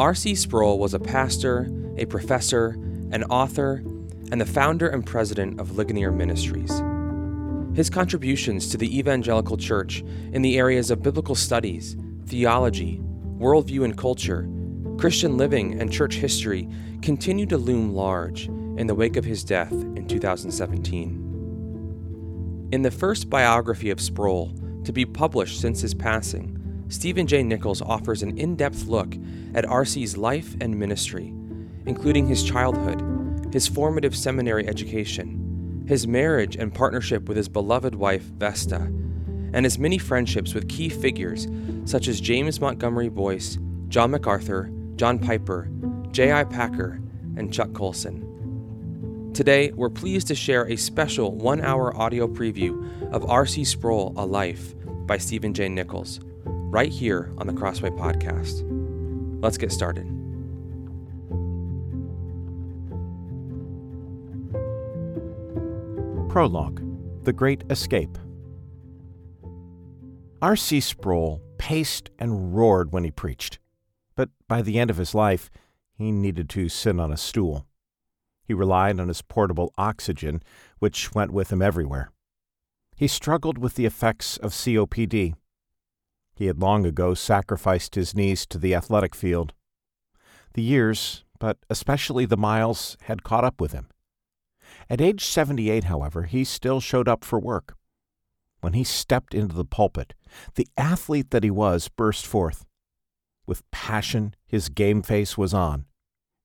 R.C. 0.00 0.34
Sproul 0.34 0.78
was 0.78 0.94
a 0.94 0.98
pastor, 0.98 1.68
a 1.98 2.06
professor, 2.06 2.68
an 3.12 3.22
author, 3.24 3.82
and 4.32 4.40
the 4.40 4.46
founder 4.46 4.88
and 4.88 5.04
president 5.04 5.60
of 5.60 5.76
Ligonier 5.76 6.10
Ministries. 6.10 6.72
His 7.76 7.90
contributions 7.90 8.70
to 8.70 8.78
the 8.78 8.98
evangelical 8.98 9.58
church 9.58 10.02
in 10.32 10.40
the 10.40 10.56
areas 10.56 10.90
of 10.90 11.02
biblical 11.02 11.34
studies, 11.34 11.98
theology, 12.24 13.02
worldview 13.36 13.84
and 13.84 13.94
culture, 13.94 14.48
Christian 14.96 15.36
living, 15.36 15.78
and 15.78 15.92
church 15.92 16.14
history 16.14 16.66
continue 17.02 17.44
to 17.44 17.58
loom 17.58 17.94
large 17.94 18.46
in 18.78 18.86
the 18.86 18.94
wake 18.94 19.18
of 19.18 19.26
his 19.26 19.44
death 19.44 19.70
in 19.70 20.08
2017. 20.08 22.68
In 22.72 22.80
the 22.80 22.90
first 22.90 23.28
biography 23.28 23.90
of 23.90 24.00
Sproul 24.00 24.54
to 24.84 24.94
be 24.94 25.04
published 25.04 25.60
since 25.60 25.82
his 25.82 25.92
passing, 25.92 26.56
Stephen 26.90 27.24
J. 27.24 27.44
Nichols 27.44 27.80
offers 27.80 28.24
an 28.24 28.36
in 28.36 28.56
depth 28.56 28.86
look 28.86 29.14
at 29.54 29.64
R.C.'s 29.64 30.16
life 30.16 30.56
and 30.60 30.76
ministry, 30.76 31.32
including 31.86 32.26
his 32.26 32.42
childhood, 32.42 33.00
his 33.52 33.68
formative 33.68 34.16
seminary 34.16 34.66
education, 34.66 35.84
his 35.86 36.08
marriage 36.08 36.56
and 36.56 36.74
partnership 36.74 37.28
with 37.28 37.36
his 37.36 37.48
beloved 37.48 37.94
wife, 37.94 38.22
Vesta, 38.22 38.92
and 39.52 39.64
his 39.64 39.78
many 39.78 39.98
friendships 39.98 40.52
with 40.52 40.68
key 40.68 40.88
figures 40.88 41.46
such 41.84 42.08
as 42.08 42.20
James 42.20 42.60
Montgomery 42.60 43.08
Boice, 43.08 43.56
John 43.86 44.10
MacArthur, 44.10 44.72
John 44.96 45.20
Piper, 45.20 45.70
J.I. 46.10 46.42
Packer, 46.44 47.00
and 47.36 47.52
Chuck 47.52 47.72
Colson. 47.72 49.30
Today, 49.32 49.70
we're 49.72 49.90
pleased 49.90 50.26
to 50.26 50.34
share 50.34 50.66
a 50.66 50.74
special 50.74 51.36
one 51.36 51.60
hour 51.60 51.96
audio 51.96 52.26
preview 52.26 53.12
of 53.12 53.30
R.C. 53.30 53.62
Sproul 53.62 54.12
A 54.16 54.26
Life 54.26 54.74
by 55.06 55.18
Stephen 55.18 55.54
J. 55.54 55.68
Nichols, 55.68 56.20
right 56.70 56.92
here 56.92 57.32
on 57.38 57.48
the 57.48 57.52
Crossway 57.52 57.90
Podcast. 57.90 58.64
Let's 59.42 59.58
get 59.58 59.72
started. 59.72 60.06
Prologue 66.28 66.80
The 67.24 67.32
Great 67.32 67.64
Escape. 67.70 68.16
R.C. 70.40 70.80
Sproul 70.80 71.42
paced 71.58 72.08
and 72.20 72.54
roared 72.54 72.92
when 72.92 73.02
he 73.02 73.10
preached, 73.10 73.58
but 74.14 74.28
by 74.46 74.62
the 74.62 74.78
end 74.78 74.90
of 74.90 74.96
his 74.96 75.12
life, 75.12 75.50
he 75.98 76.12
needed 76.12 76.48
to 76.50 76.68
sit 76.68 77.00
on 77.00 77.12
a 77.12 77.16
stool. 77.16 77.66
He 78.44 78.54
relied 78.54 79.00
on 79.00 79.08
his 79.08 79.22
portable 79.22 79.74
oxygen, 79.76 80.40
which 80.78 81.14
went 81.14 81.32
with 81.32 81.50
him 81.50 81.60
everywhere. 81.60 82.12
He 82.96 83.08
struggled 83.08 83.58
with 83.58 83.74
the 83.74 83.86
effects 83.86 84.36
of 84.36 84.52
COPD. 84.52 85.34
He 86.40 86.46
had 86.46 86.58
long 86.58 86.86
ago 86.86 87.12
sacrificed 87.12 87.96
his 87.96 88.14
knees 88.14 88.46
to 88.46 88.56
the 88.56 88.74
athletic 88.74 89.14
field. 89.14 89.52
The 90.54 90.62
years, 90.62 91.22
but 91.38 91.58
especially 91.68 92.24
the 92.24 92.38
miles, 92.38 92.96
had 93.02 93.22
caught 93.22 93.44
up 93.44 93.60
with 93.60 93.72
him. 93.72 93.90
At 94.88 95.02
age 95.02 95.22
78, 95.22 95.84
however, 95.84 96.22
he 96.22 96.44
still 96.44 96.80
showed 96.80 97.08
up 97.08 97.26
for 97.26 97.38
work. 97.38 97.76
When 98.62 98.72
he 98.72 98.84
stepped 98.84 99.34
into 99.34 99.54
the 99.54 99.66
pulpit, 99.66 100.14
the 100.54 100.66
athlete 100.78 101.30
that 101.30 101.44
he 101.44 101.50
was 101.50 101.88
burst 101.88 102.24
forth. 102.26 102.64
With 103.46 103.70
passion, 103.70 104.34
his 104.46 104.70
game 104.70 105.02
face 105.02 105.36
was 105.36 105.52
on. 105.52 105.84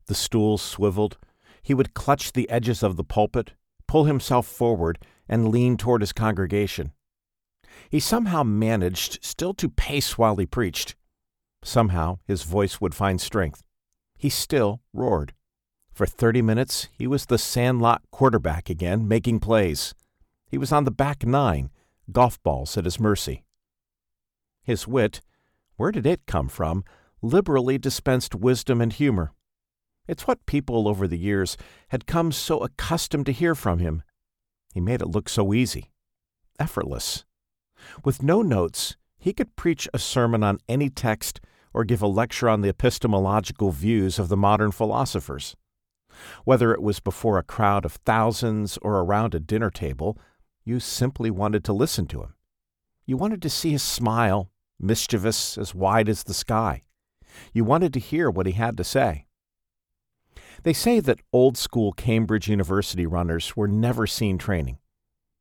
The 0.07 0.13
stool 0.13 0.57
swiveled. 0.57 1.17
He 1.63 1.73
would 1.73 1.93
clutch 1.93 2.33
the 2.33 2.49
edges 2.49 2.83
of 2.83 2.97
the 2.97 3.05
pulpit, 3.05 3.53
pull 3.87 4.03
himself 4.03 4.45
forward, 4.45 4.99
and 5.29 5.47
lean 5.47 5.77
toward 5.77 6.01
his 6.01 6.11
congregation. 6.11 6.91
He 7.89 7.99
somehow 7.99 8.43
managed 8.43 9.23
still 9.23 9.53
to 9.55 9.69
pace 9.69 10.17
while 10.17 10.35
he 10.35 10.45
preached. 10.45 10.95
Somehow 11.63 12.19
his 12.25 12.43
voice 12.43 12.79
would 12.79 12.93
find 12.93 13.19
strength. 13.19 13.63
He 14.17 14.29
still 14.29 14.81
roared. 14.93 15.33
For 15.91 16.05
30 16.05 16.41
minutes, 16.41 16.89
he 16.97 17.07
was 17.07 17.25
the 17.25 17.37
sandlot 17.37 18.01
quarterback 18.11 18.69
again, 18.69 19.07
making 19.07 19.39
plays. 19.39 19.93
He 20.47 20.57
was 20.57 20.71
on 20.71 20.83
the 20.83 20.91
back 20.91 21.25
nine, 21.25 21.71
golf 22.11 22.41
balls 22.43 22.77
at 22.77 22.85
his 22.85 22.99
mercy. 22.99 23.43
His 24.63 24.87
wit, 24.87 25.21
where 25.77 25.91
did 25.91 26.05
it 26.05 26.25
come 26.25 26.49
from, 26.49 26.83
liberally 27.21 27.77
dispensed 27.77 28.35
wisdom 28.35 28.81
and 28.81 28.91
humor. 28.91 29.31
It's 30.07 30.27
what 30.27 30.45
people 30.45 30.87
over 30.87 31.07
the 31.07 31.17
years 31.17 31.57
had 31.89 32.05
come 32.05 32.31
so 32.31 32.59
accustomed 32.59 33.25
to 33.25 33.31
hear 33.31 33.55
from 33.55 33.79
him. 33.79 34.03
He 34.73 34.79
made 34.79 35.01
it 35.01 35.07
look 35.07 35.29
so 35.29 35.53
easy, 35.53 35.91
effortless. 36.59 37.25
With 38.03 38.23
no 38.23 38.41
notes, 38.41 38.95
he 39.17 39.33
could 39.33 39.55
preach 39.55 39.87
a 39.93 39.99
sermon 39.99 40.43
on 40.43 40.59
any 40.67 40.89
text 40.89 41.41
or 41.73 41.83
give 41.83 42.01
a 42.01 42.07
lecture 42.07 42.47
on 42.47 42.61
the 42.61 42.69
epistemological 42.69 43.71
views 43.71 44.17
of 44.17 44.29
the 44.29 44.37
modern 44.37 44.71
philosophers. 44.71 45.55
Whether 46.45 46.73
it 46.73 46.81
was 46.81 46.99
before 46.99 47.37
a 47.37 47.43
crowd 47.43 47.85
of 47.85 47.93
thousands 47.93 48.77
or 48.81 48.99
around 48.99 49.35
a 49.35 49.39
dinner 49.39 49.69
table, 49.69 50.17
you 50.63 50.79
simply 50.79 51.29
wanted 51.29 51.63
to 51.65 51.73
listen 51.73 52.07
to 52.07 52.21
him. 52.21 52.33
You 53.05 53.17
wanted 53.17 53.41
to 53.41 53.49
see 53.49 53.71
his 53.71 53.83
smile, 53.83 54.49
mischievous 54.79 55.57
as 55.57 55.75
wide 55.75 56.09
as 56.09 56.23
the 56.23 56.33
sky. 56.33 56.83
You 57.53 57.63
wanted 57.63 57.93
to 57.93 57.99
hear 57.99 58.29
what 58.29 58.45
he 58.45 58.53
had 58.53 58.77
to 58.77 58.83
say. 58.83 59.25
They 60.63 60.73
say 60.73 60.99
that 61.01 61.19
old 61.33 61.57
school 61.57 61.91
Cambridge 61.91 62.47
University 62.47 63.05
runners 63.05 63.55
were 63.55 63.67
never 63.67 64.07
seen 64.07 64.37
training. 64.37 64.79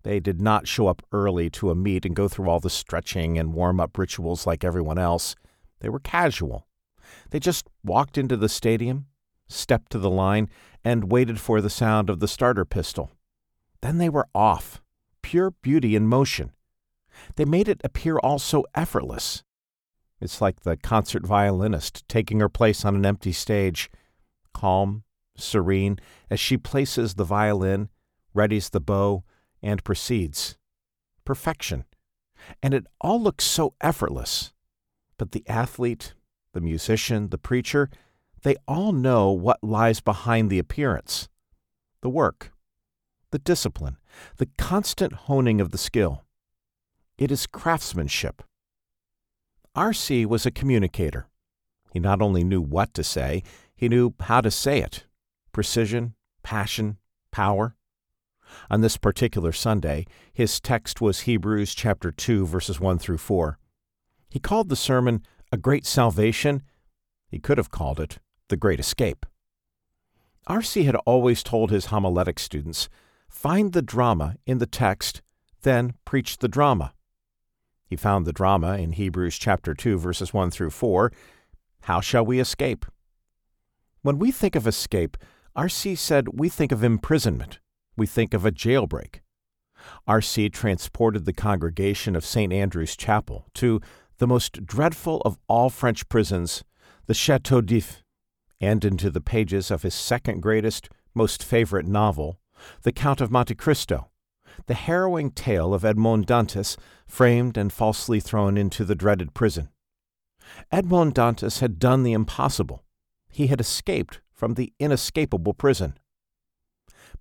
They 0.05 0.21
did 0.21 0.41
not 0.41 0.69
show 0.69 0.87
up 0.87 1.03
early 1.13 1.49
to 1.51 1.71
a 1.71 1.75
meet 1.75 2.05
and 2.05 2.15
go 2.15 2.29
through 2.29 2.49
all 2.49 2.61
the 2.61 2.71
stretching 2.71 3.39
and 3.39 3.55
warm 3.55 3.81
up 3.81 3.97
rituals 3.97 4.47
like 4.47 4.63
everyone 4.63 4.99
else. 4.99 5.35
They 5.81 5.89
were 5.89 5.99
casual. 5.99 6.67
They 7.31 7.41
just 7.41 7.69
walked 7.83 8.19
into 8.19 8.37
the 8.37 8.49
stadium, 8.49 9.07
stepped 9.49 9.91
to 9.93 9.99
the 9.99 10.11
line, 10.11 10.51
and 10.85 11.11
waited 11.11 11.41
for 11.41 11.61
the 11.61 11.71
sound 11.71 12.11
of 12.11 12.21
the 12.21 12.29
starter 12.29 12.67
pistol. 12.67 13.11
Then 13.81 13.97
they 13.97 14.11
were 14.11 14.29
off, 14.35 14.83
pure 15.23 15.51
beauty 15.51 15.97
in 15.97 16.07
motion. 16.07 16.53
They 17.37 17.47
made 17.47 17.69
it 17.69 17.81
appear 17.83 18.19
all 18.19 18.39
so 18.39 18.67
effortless. 18.75 19.43
It's 20.21 20.41
like 20.41 20.61
the 20.61 20.77
concert 20.77 21.27
violinist 21.27 22.07
taking 22.09 22.41
her 22.41 22.49
place 22.51 22.85
on 22.85 22.95
an 22.95 23.07
empty 23.07 23.33
stage, 23.33 23.91
calm, 24.53 25.05
serene, 25.37 25.99
as 26.31 26.41
she 26.41 26.59
places 26.59 27.15
the 27.15 27.25
violin, 27.25 27.89
readies 28.35 28.71
the 28.71 28.81
bow, 28.81 29.25
and 29.65 29.83
proceeds. 29.83 30.57
Perfection. 31.25 31.85
And 32.63 32.75
it 32.75 32.87
all 33.01 33.21
looks 33.21 33.45
so 33.45 33.75
effortless. 33.81 34.53
But 35.17 35.33
the 35.33 35.43
athlete, 35.49 36.15
the 36.53 36.61
musician, 36.61 37.31
the 37.31 37.39
preacher, 37.39 37.91
they 38.43 38.57
all 38.69 38.93
know 38.93 39.31
what 39.31 39.65
lies 39.65 40.01
behind 40.01 40.51
the 40.51 40.59
appearance 40.61 41.29
the 42.03 42.11
work, 42.11 42.53
the 43.31 43.39
discipline, 43.39 43.97
the 44.37 44.49
constant 44.59 45.15
honing 45.15 45.59
of 45.59 45.71
the 45.71 45.79
skill. 45.79 46.23
It 47.17 47.31
is 47.31 47.47
craftsmanship. 47.47 48.43
R.C. 49.75 50.27
was 50.27 50.45
a 50.45 50.51
communicator. 50.51 51.29
He 51.91 52.01
not 52.01 52.21
only 52.21 52.45
knew 52.45 52.61
what 52.61 52.93
to 52.93 53.03
say, 53.03 53.43
he 53.75 53.89
knew 53.89 54.13
how 54.21 54.43
to 54.43 54.51
say 54.51 54.81
it 54.81 55.05
precision, 55.51 56.15
passion, 56.43 56.99
power. 57.31 57.75
On 58.71 58.81
this 58.81 58.97
particular 58.97 59.53
Sunday, 59.53 60.07
his 60.33 60.61
text 60.61 61.01
was 61.01 61.21
Hebrews 61.21 61.75
chapter 61.75 62.11
2 62.11 62.47
verses 62.47 62.81
1 62.81 62.99
through 62.99 63.19
4. 63.19 63.59
He 64.31 64.39
called 64.39 64.69
the 64.69 64.77
sermon 64.77 65.23
a 65.53 65.57
great 65.57 65.87
salvation. 65.87 66.63
He 67.29 67.39
could 67.39 67.59
have 67.59 67.71
called 67.71 68.01
it 68.01 68.19
the 68.49 68.57
Great 68.57 68.81
Escape. 68.81 69.27
R.C. 70.47 70.85
had 70.85 70.97
always 71.07 71.43
told 71.43 71.71
his 71.71 71.87
homiletic 71.87 72.39
students 72.39 72.89
find 73.29 73.73
the 73.73 73.83
drama 73.83 74.37
in 74.47 74.59
the 74.59 74.67
text, 74.67 75.23
then 75.63 75.95
preach 76.05 76.39
the 76.39 76.49
drama. 76.49 76.93
He 77.87 77.97
found 77.97 78.27
the 78.27 78.33
drama 78.33 78.77
in 78.77 78.93
Hebrews 78.93 79.39
chapter 79.39 79.75
2 79.75 79.99
verses 79.99 80.35
1 80.35 80.51
through 80.51 80.71
4. 80.71 81.13
How 81.83 82.01
shall 82.01 82.27
we 82.27 82.41
escape? 82.41 82.87
When 84.03 84.19
we 84.19 84.31
think 84.31 84.55
of 84.55 84.67
escape, 84.67 85.17
R.C. 85.57 85.95
said 85.95 86.39
we 86.39 86.49
think 86.49 86.73
of 86.73 86.83
imprisonment. 86.83 87.59
We 87.97 88.07
think 88.07 88.35
of 88.35 88.45
a 88.45 88.53
jailbreak. 88.53 89.21
R.C. 90.07 90.49
transported 90.51 91.25
the 91.25 91.33
congregation 91.33 92.17
of 92.17 92.25
St. 92.25 92.53
Andrew's 92.53 92.97
Chapel 92.97 93.47
to 93.55 93.81
the 94.19 94.27
most 94.27 94.65
dreadful 94.65 95.21
of 95.25 95.39
all 95.49 95.71
French 95.71 96.09
prisons, 96.09 96.65
the 97.07 97.15
Chateau 97.15 97.61
d'If 97.61 98.03
and 98.61 98.85
into 98.85 99.11
the 99.11 99.21
pages 99.21 99.71
of 99.71 99.83
his 99.83 99.95
second 99.95 100.41
greatest, 100.41 100.89
most 101.15 101.43
favorite 101.45 101.87
novel, 101.87 102.39
The 102.83 102.93
Count 102.93 103.21
of 103.21 103.31
Monte 103.31 103.55
Cristo, 103.57 104.11
the 104.67 104.75
harrowing 104.75 105.31
tale 105.31 105.75
of 105.75 105.85
Edmond 105.85 106.27
Dantes 106.27 106.77
framed 107.07 107.57
and 107.57 107.73
falsely 107.73 108.21
thrown 108.21 108.57
into 108.57 108.85
the 108.85 108.95
dreaded 108.95 109.35
prison. 109.35 109.69
Edmond 110.71 111.15
Dantes 111.15 111.61
had 111.61 111.79
done 111.79 112.03
the 112.03 112.13
impossible. 112.13 112.85
He 113.29 113.49
had 113.49 113.61
escaped 113.61 114.21
from 114.33 114.55
the 114.55 114.73
inescapable 114.79 115.55
prison. 115.55 115.99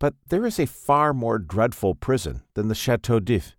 But 0.04 0.16
there 0.28 0.46
is 0.46 0.60
a 0.60 0.66
far 0.68 1.14
more 1.14 1.40
dreadful 1.40 1.96
prison 1.96 2.44
than 2.56 2.68
the 2.68 2.76
Chateau 2.76 3.22
d'If. 3.22 3.56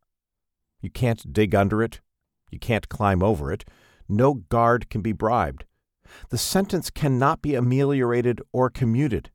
You 0.83 0.91
can't 0.91 1.33
dig 1.33 1.55
under 1.55 1.83
it. 1.83 2.03
You 2.51 2.59
can't 2.59 2.91
climb 2.91 3.23
over 3.23 3.51
it. 3.51 3.65
No 4.11 4.35
guard 4.35 4.91
can 4.91 5.01
be 5.01 5.13
bribed. 5.13 5.65
The 6.29 6.37
sentence 6.37 6.91
cannot 6.91 7.41
be 7.41 7.55
ameliorated 7.55 8.43
or 8.53 8.69
commuted. 8.69 9.31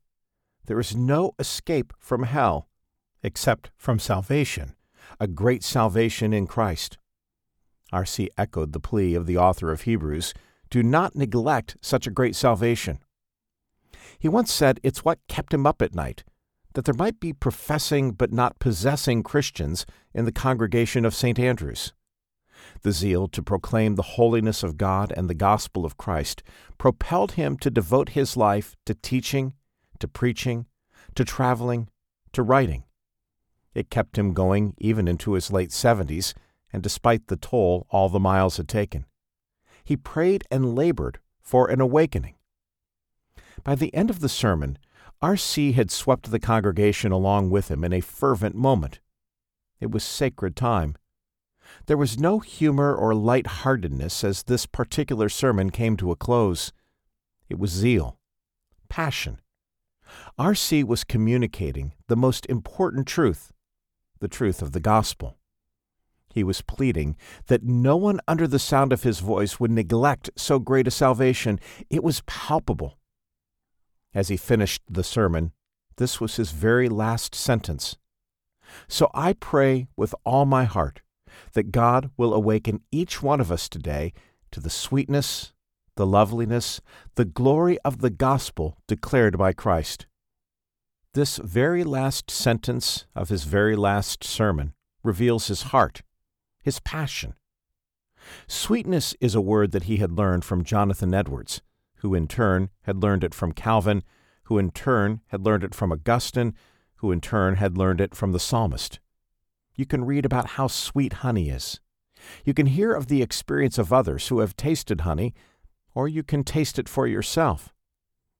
There 0.66 0.78
is 0.78 0.94
no 0.94 1.32
escape 1.40 1.92
from 1.98 2.22
hell 2.22 2.68
except 3.24 3.72
from 3.76 3.98
salvation, 3.98 4.76
a 5.18 5.26
great 5.26 5.64
salvation 5.64 6.32
in 6.32 6.46
Christ. 6.46 6.96
R.C. 7.92 8.30
echoed 8.38 8.72
the 8.72 8.78
plea 8.78 9.16
of 9.16 9.26
the 9.26 9.36
author 9.36 9.72
of 9.72 9.80
Hebrews 9.80 10.32
do 10.70 10.80
not 10.80 11.16
neglect 11.16 11.76
such 11.80 12.06
a 12.06 12.12
great 12.12 12.36
salvation. 12.36 13.00
He 14.16 14.28
once 14.28 14.52
said 14.52 14.78
it's 14.84 15.04
what 15.04 15.18
kept 15.26 15.52
him 15.52 15.66
up 15.66 15.82
at 15.82 15.92
night, 15.92 16.22
that 16.74 16.84
there 16.84 16.94
might 16.94 17.20
be 17.20 17.32
professing 17.32 18.12
but 18.12 18.32
not 18.32 18.58
possessing 18.58 19.22
Christians 19.22 19.86
in 20.14 20.24
the 20.24 20.32
congregation 20.32 21.04
of 21.04 21.14
St. 21.14 21.38
Andrew's. 21.38 21.92
The 22.82 22.92
zeal 22.92 23.26
to 23.28 23.42
proclaim 23.42 23.94
the 23.94 24.02
holiness 24.02 24.62
of 24.62 24.76
God 24.76 25.12
and 25.16 25.28
the 25.28 25.34
gospel 25.34 25.84
of 25.84 25.96
Christ 25.96 26.42
propelled 26.78 27.32
him 27.32 27.56
to 27.58 27.70
devote 27.70 28.10
his 28.10 28.36
life 28.36 28.76
to 28.86 28.94
teaching, 28.94 29.54
to 29.98 30.08
preaching, 30.08 30.66
to 31.14 31.24
traveling, 31.24 31.88
to 32.32 32.42
writing. 32.42 32.84
It 33.74 33.90
kept 33.90 34.18
him 34.18 34.34
going 34.34 34.74
even 34.78 35.08
into 35.08 35.32
his 35.32 35.52
late 35.52 35.72
seventies, 35.72 36.34
and 36.72 36.82
despite 36.82 37.26
the 37.26 37.36
toll 37.36 37.86
all 37.90 38.08
the 38.08 38.20
miles 38.20 38.56
had 38.56 38.68
taken. 38.68 39.06
He 39.84 39.96
prayed 39.96 40.44
and 40.50 40.74
labored 40.74 41.18
for 41.40 41.68
an 41.68 41.80
awakening. 41.80 42.34
By 43.64 43.74
the 43.74 43.94
end 43.94 44.10
of 44.10 44.20
the 44.20 44.28
sermon, 44.28 44.78
R.C. 45.22 45.72
had 45.72 45.90
swept 45.90 46.30
the 46.30 46.38
congregation 46.38 47.12
along 47.12 47.50
with 47.50 47.70
him 47.70 47.84
in 47.84 47.92
a 47.92 48.00
fervent 48.00 48.54
moment. 48.54 49.00
It 49.78 49.90
was 49.90 50.02
sacred 50.02 50.56
time. 50.56 50.96
There 51.86 51.98
was 51.98 52.18
no 52.18 52.38
humor 52.38 52.94
or 52.94 53.14
light-heartedness 53.14 54.24
as 54.24 54.44
this 54.44 54.64
particular 54.64 55.28
sermon 55.28 55.70
came 55.70 55.96
to 55.98 56.10
a 56.10 56.16
close. 56.16 56.72
It 57.50 57.58
was 57.58 57.70
zeal, 57.70 58.18
passion. 58.88 59.40
R.C. 60.38 60.84
was 60.84 61.04
communicating 61.04 61.92
the 62.08 62.16
most 62.16 62.46
important 62.46 63.06
truth, 63.06 63.52
the 64.20 64.28
truth 64.28 64.62
of 64.62 64.72
the 64.72 64.80
gospel. 64.80 65.36
He 66.32 66.44
was 66.44 66.62
pleading 66.62 67.16
that 67.48 67.64
no 67.64 67.96
one 67.96 68.20
under 68.26 68.46
the 68.46 68.58
sound 68.58 68.92
of 68.92 69.02
his 69.02 69.20
voice 69.20 69.60
would 69.60 69.70
neglect 69.70 70.30
so 70.36 70.58
great 70.58 70.86
a 70.86 70.90
salvation. 70.90 71.60
It 71.90 72.02
was 72.02 72.22
palpable. 72.26 72.99
As 74.14 74.28
he 74.28 74.36
finished 74.36 74.82
the 74.88 75.04
sermon, 75.04 75.52
this 75.96 76.20
was 76.20 76.36
his 76.36 76.52
very 76.52 76.88
last 76.88 77.34
sentence. 77.34 77.96
So 78.88 79.10
I 79.14 79.32
pray 79.34 79.88
with 79.96 80.14
all 80.24 80.46
my 80.46 80.64
heart 80.64 81.00
that 81.52 81.72
God 81.72 82.10
will 82.16 82.34
awaken 82.34 82.82
each 82.90 83.22
one 83.22 83.40
of 83.40 83.52
us 83.52 83.68
today 83.68 84.12
to 84.50 84.60
the 84.60 84.70
sweetness, 84.70 85.52
the 85.96 86.06
loveliness, 86.06 86.80
the 87.14 87.24
glory 87.24 87.78
of 87.80 87.98
the 87.98 88.10
gospel 88.10 88.78
declared 88.86 89.38
by 89.38 89.52
Christ. 89.52 90.06
This 91.14 91.38
very 91.38 91.84
last 91.84 92.30
sentence 92.30 93.06
of 93.14 93.28
his 93.28 93.44
very 93.44 93.76
last 93.76 94.24
sermon 94.24 94.74
reveals 95.02 95.48
his 95.48 95.62
heart 95.62 96.02
his 96.62 96.80
passion. 96.80 97.34
Sweetness 98.46 99.14
is 99.20 99.34
a 99.34 99.40
word 99.40 99.72
that 99.72 99.84
he 99.84 99.96
had 99.96 100.12
learned 100.12 100.44
from 100.44 100.64
Jonathan 100.64 101.14
Edwards, 101.14 101.62
who 102.00 102.14
in 102.14 102.26
turn 102.26 102.70
had 102.82 103.02
learned 103.02 103.24
it 103.24 103.34
from 103.34 103.52
Calvin, 103.52 104.02
who 104.44 104.58
in 104.58 104.70
turn 104.70 105.20
had 105.28 105.44
learned 105.44 105.64
it 105.64 105.74
from 105.74 105.92
Augustine, 105.92 106.54
who 106.96 107.12
in 107.12 107.20
turn 107.20 107.56
had 107.56 107.78
learned 107.78 108.00
it 108.00 108.14
from 108.14 108.32
the 108.32 108.40
psalmist. 108.40 109.00
You 109.74 109.86
can 109.86 110.04
read 110.04 110.26
about 110.26 110.50
how 110.50 110.66
sweet 110.66 111.14
honey 111.14 111.48
is. 111.48 111.80
You 112.44 112.52
can 112.52 112.66
hear 112.66 112.92
of 112.92 113.06
the 113.06 113.22
experience 113.22 113.78
of 113.78 113.92
others 113.92 114.28
who 114.28 114.40
have 114.40 114.56
tasted 114.56 115.02
honey, 115.02 115.34
or 115.94 116.08
you 116.08 116.22
can 116.22 116.44
taste 116.44 116.78
it 116.78 116.88
for 116.88 117.06
yourself. 117.06 117.72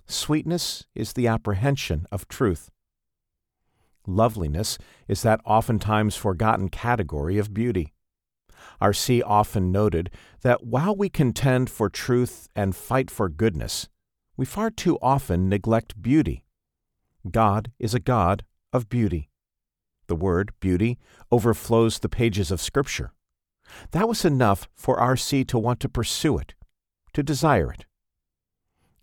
Sweetness 0.06 0.86
is 0.94 1.12
the 1.12 1.28
apprehension 1.28 2.06
of 2.10 2.28
truth. 2.28 2.70
Loveliness 4.06 4.78
is 5.06 5.22
that 5.22 5.40
oftentimes 5.44 6.16
forgotten 6.16 6.68
category 6.68 7.38
of 7.38 7.54
beauty. 7.54 7.94
R.C. 8.80 9.22
often 9.22 9.70
noted 9.70 10.10
that 10.42 10.64
while 10.64 10.96
we 10.96 11.08
contend 11.08 11.68
for 11.68 11.90
truth 11.90 12.48
and 12.56 12.74
fight 12.74 13.10
for 13.10 13.28
goodness, 13.28 13.88
we 14.36 14.46
far 14.46 14.70
too 14.70 14.98
often 15.02 15.48
neglect 15.48 16.00
beauty. 16.00 16.44
God 17.30 17.72
is 17.78 17.94
a 17.94 18.00
God 18.00 18.44
of 18.72 18.88
beauty. 18.88 19.28
The 20.06 20.16
word 20.16 20.52
beauty 20.60 20.98
overflows 21.30 21.98
the 21.98 22.08
pages 22.08 22.50
of 22.50 22.60
Scripture. 22.60 23.12
That 23.92 24.08
was 24.08 24.24
enough 24.24 24.68
for 24.74 24.98
R.C. 24.98 25.44
to 25.44 25.58
want 25.58 25.80
to 25.80 25.88
pursue 25.88 26.38
it, 26.38 26.54
to 27.12 27.22
desire 27.22 27.72
it. 27.72 27.84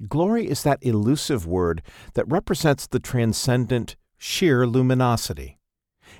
Glory 0.07 0.49
is 0.49 0.63
that 0.63 0.79
elusive 0.81 1.47
word 1.47 1.81
that 2.13 2.27
represents 2.27 2.87
the 2.87 2.99
transcendent, 2.99 3.95
sheer 4.17 4.67
luminosity. 4.67 5.56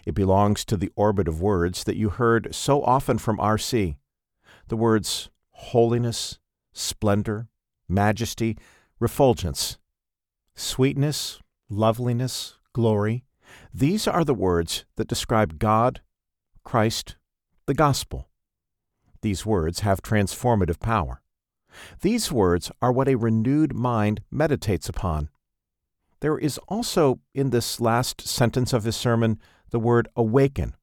It 0.06 0.16
belongs 0.16 0.66
to 0.66 0.78
the 0.78 0.92
orbit 0.96 1.28
of 1.28 1.42
words 1.42 1.84
that 1.84 1.98
you 1.98 2.10
heard 2.10 2.54
so 2.54 2.84
often 2.84 3.18
from 3.18 3.40
R.C. 3.40 3.98
The 4.68 4.78
words 4.78 5.30
holiness, 5.52 6.40
splendor, 6.74 7.48
majesty, 7.90 8.58
refulgence, 9.00 9.78
sweetness, 10.56 11.40
loveliness, 11.70 12.56
glory. 12.74 13.24
These 13.74 14.08
are 14.08 14.24
the 14.24 14.34
words 14.34 14.86
that 14.96 15.08
describe 15.08 15.60
God, 15.60 16.02
Christ, 16.64 17.16
the 17.66 17.74
gospel. 17.74 18.30
These 19.22 19.46
words 19.46 19.82
have 19.82 20.02
transformative 20.02 20.80
power. 20.80 21.22
These 22.02 22.32
words 22.32 22.72
are 22.82 22.92
what 22.92 23.08
a 23.08 23.16
renewed 23.16 23.74
mind 23.74 24.22
meditates 24.32 24.90
upon. 24.90 25.30
There 26.20 26.38
is 26.38 26.58
also 26.68 27.20
in 27.34 27.52
this 27.52 27.80
last 27.80 28.28
sentence 28.28 28.74
of 28.74 28.84
his 28.84 28.96
sermon 28.96 29.40
the 29.70 29.80
word 29.80 30.08
awaken. 30.16 30.76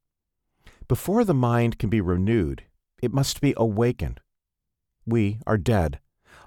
Before 0.89 1.25
the 1.25 1.35
mind 1.35 1.79
can 1.79 1.89
be 1.89 2.01
renewed, 2.01 2.65
it 3.03 3.13
must 3.13 3.41
be 3.41 3.55
awakened. 3.57 4.21
We 5.07 5.41
are 5.47 5.59
dead, 5.59 6.01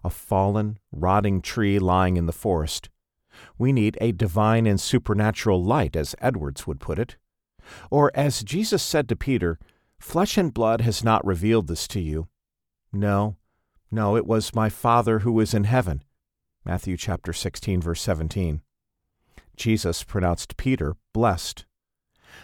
a 0.04 0.10
fallen, 0.10 0.80
rotting 0.92 1.42
tree 1.42 1.80
lying 1.80 2.18
in 2.18 2.25
the 2.25 2.31
forest. 2.31 2.89
We 3.57 3.72
need 3.72 3.98
a 4.01 4.12
divine 4.12 4.66
and 4.66 4.80
supernatural 4.80 5.63
light, 5.63 5.95
as 5.95 6.16
Edwards 6.19 6.66
would 6.66 6.80
put 6.80 6.98
it. 6.98 7.18
Or 7.92 8.12
as 8.16 8.44
Jesus 8.44 8.81
said 8.81 9.07
to 9.10 9.16
Peter, 9.16 9.60
Flesh 10.00 10.38
and 10.38 10.54
blood 10.54 10.81
has 10.81 11.04
not 11.04 11.25
revealed 11.25 11.68
this 11.68 11.88
to 11.89 12.00
you. 12.00 12.28
No, 12.92 13.36
no, 13.91 14.15
it 14.15 14.25
was 14.25 14.56
my 14.56 14.70
Father 14.70 15.20
who 15.20 15.39
is 15.39 15.53
in 15.53 15.65
heaven. 15.65 16.03
Matthew 16.65 16.98
chapter 16.98 17.34
16 17.34 17.82
verse 17.82 18.01
17. 18.01 18.62
Jesus 19.56 20.03
pronounced 20.03 20.58
Peter 20.58 20.96
blessed. 21.13 21.65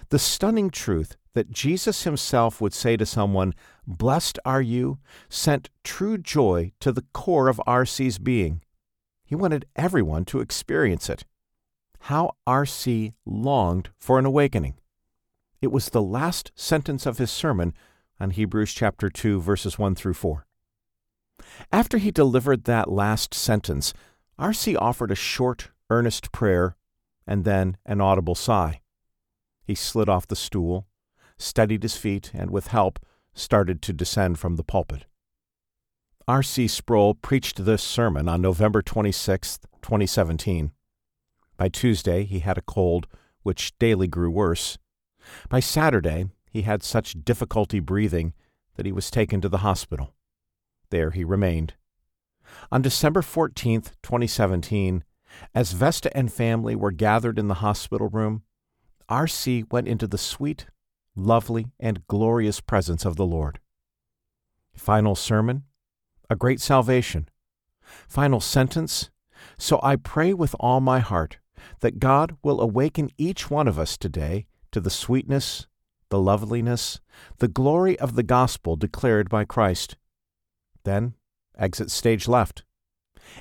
The 0.10 0.20
stunning 0.20 0.70
truth 0.70 1.16
that 1.34 1.52
Jesus 1.52 2.04
himself 2.04 2.62
would 2.62 2.74
say 2.74 2.98
to 2.98 3.06
someone, 3.06 3.54
Blessed 3.88 4.40
are 4.46 4.62
you, 4.62 5.00
sent 5.30 5.70
true 5.84 6.18
joy 6.18 6.72
to 6.80 6.92
the 6.92 7.06
core 7.14 7.48
of 7.48 7.62
R.C.'s 7.66 8.20
being. 8.20 8.62
He 9.26 9.36
wanted 9.36 9.66
everyone 9.76 10.26
to 10.26 10.42
experience 10.42 11.10
it. 11.10 11.26
How 12.02 12.36
R.C. 12.46 13.14
longed 13.26 13.90
for 13.98 14.20
an 14.20 14.26
awakening. 14.26 14.76
It 15.62 15.72
was 15.72 15.90
the 15.90 16.02
last 16.02 16.52
sentence 16.56 17.06
of 17.06 17.18
his 17.18 17.32
sermon 17.32 17.74
on 18.20 18.32
Hebrews 18.32 18.74
chapter 18.74 19.10
2 19.10 19.42
verses 19.42 19.80
1 19.80 19.96
through 19.96 20.14
4. 20.14 20.46
After 21.72 21.98
he 21.98 22.12
delivered 22.12 22.66
that 22.66 22.92
last 22.92 23.34
sentence, 23.34 23.94
R.C. 24.38 24.76
offered 24.76 25.12
a 25.12 25.16
short, 25.16 25.70
earnest 25.90 26.32
prayer 26.32 26.76
and 27.26 27.44
then 27.44 27.78
an 27.86 28.02
audible 28.02 28.36
sigh. 28.36 28.82
He 29.63 29.75
slid 29.75 30.10
off 30.10 30.27
the 30.27 30.36
stool, 30.36 30.88
steadied 31.38 31.84
his 31.84 31.96
feet, 31.96 32.32
and 32.34 32.51
with 32.51 32.67
help 32.67 33.00
started 33.34 33.82
to 33.84 33.93
descend 33.93 34.39
from 34.39 34.55
the 34.55 34.63
pulpit. 34.63 35.05
R.C. 36.27 36.67
Sproul 36.67 37.15
preached 37.15 37.65
this 37.65 37.84
sermon 37.84 38.29
on 38.29 38.41
November 38.41 38.82
26, 38.82 39.60
2017. 39.82 40.72
By 41.58 41.70
Tuesday, 41.70 42.24
he 42.24 42.39
had 42.39 42.58
a 42.58 42.62
cold, 42.62 43.08
which 43.41 43.77
daily 43.77 44.08
grew 44.08 44.32
worse. 44.32 44.77
By 45.50 45.60
Saturday, 45.60 46.27
he 46.50 46.62
had 46.62 46.84
such 46.84 47.24
difficulty 47.24 47.79
breathing 47.79 48.34
that 48.75 48.86
he 48.86 48.91
was 48.91 49.12
taken 49.12 49.41
to 49.41 49.50
the 49.50 49.60
hospital. 49.60 50.13
There 50.89 51.12
he 51.12 51.24
remained. 51.24 51.74
On 52.72 52.82
December 52.82 53.22
14, 53.22 53.82
2017, 54.01 55.03
as 55.55 55.72
Vesta 55.72 56.15
and 56.15 56.32
family 56.32 56.75
were 56.75 56.91
gathered 56.91 57.39
in 57.39 57.48
the 57.48 57.55
hospital 57.55 58.08
room, 58.08 58.43
R.C. 59.10 59.66
went 59.70 59.88
into 59.88 60.08
the 60.08 60.18
sweet, 60.18 60.66
lovely, 61.16 61.68
and 61.80 62.08
glorious 62.08 62.62
presence 62.62 63.06
of 63.06 63.16
the 63.16 63.26
Lord. 63.26 63.60
Final 64.76 65.16
sermon, 65.16 65.64
a 66.30 66.36
great 66.36 66.60
salvation. 66.62 67.30
Final 68.08 68.40
sentence, 68.40 69.10
so 69.58 69.80
I 69.84 69.98
pray 69.98 70.34
with 70.34 70.56
all 70.60 70.80
my 70.80 71.00
heart 71.00 71.38
that 71.82 72.00
God 72.00 72.38
will 72.42 72.60
awaken 72.62 73.12
each 73.18 73.52
one 73.52 73.68
of 73.68 73.78
us 73.78 73.98
today 73.98 74.48
to 74.72 74.80
the 74.80 74.90
sweetness, 74.90 75.68
the 76.10 76.20
loveliness, 76.20 77.00
the 77.38 77.48
glory 77.48 78.00
of 78.00 78.16
the 78.16 78.24
gospel 78.24 78.76
declared 78.76 79.30
by 79.30 79.46
Christ. 79.46 79.98
Then, 80.84 81.14
exit 81.58 81.92
stage 81.92 82.28
left. 82.28 82.64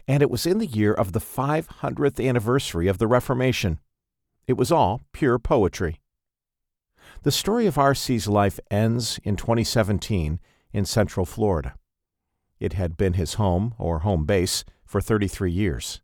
and 0.07 0.23
it 0.23 0.31
was 0.31 0.47
in 0.47 0.59
the 0.59 0.67
year 0.67 0.93
of 0.93 1.13
the 1.13 1.21
500th 1.21 2.27
anniversary 2.27 2.89
of 2.89 2.99
the 2.99 3.07
Reformation. 3.07 3.81
It 4.47 4.55
was 4.55 4.73
all 4.73 5.01
pure 5.13 5.39
poetry. 5.39 6.01
The 7.23 7.31
story 7.31 7.67
of 7.67 7.79
R.C.'s 7.79 8.27
life 8.27 8.59
ends 8.71 9.21
in 9.23 9.37
2017 9.37 10.41
in 10.73 10.85
Central 10.85 11.27
Florida. 11.27 11.75
It 12.59 12.73
had 12.73 12.97
been 12.97 13.15
his 13.15 13.35
home, 13.35 13.75
or 13.79 14.01
home 14.01 14.25
base, 14.25 14.65
for 14.85 15.01
33 15.01 15.51
years. 15.51 16.01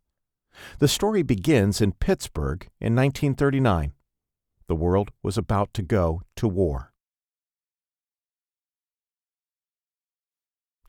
The 0.79 0.87
story 0.87 1.23
begins 1.23 1.81
in 1.81 1.93
Pittsburgh 1.93 2.63
in 2.79 2.95
1939. 2.95 3.93
The 4.67 4.75
world 4.75 5.11
was 5.23 5.37
about 5.37 5.73
to 5.73 5.81
go 5.81 6.21
to 6.35 6.47
war. 6.47 6.93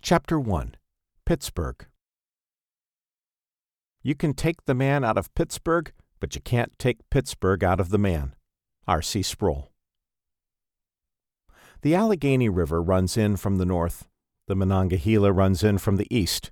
Chapter 0.03 0.41
1 0.41 0.77
Pittsburgh 1.27 1.87
You 4.03 4.15
can 4.15 4.35
take 4.35 4.65
the 4.65 4.75
man 4.75 5.05
out 5.05 5.19
of 5.19 5.33
Pittsburgh, 5.35 5.93
but 6.21 6.35
you 6.35 6.41
can't 6.41 6.79
take 6.79 7.09
Pittsburgh 7.11 7.65
out 7.65 7.81
of 7.81 7.91
the 7.91 7.99
man. 7.99 8.35
R.C. 8.87 9.23
Sproul. 9.23 9.71
The 11.83 11.95
Allegheny 11.95 12.49
River 12.49 12.83
runs 12.83 13.17
in 13.17 13.37
from 13.37 13.57
the 13.57 13.65
north. 13.65 14.07
The 14.47 14.55
Monongahela 14.55 15.33
runs 15.33 15.65
in 15.65 15.79
from 15.79 15.97
the 15.97 16.15
east. 16.15 16.51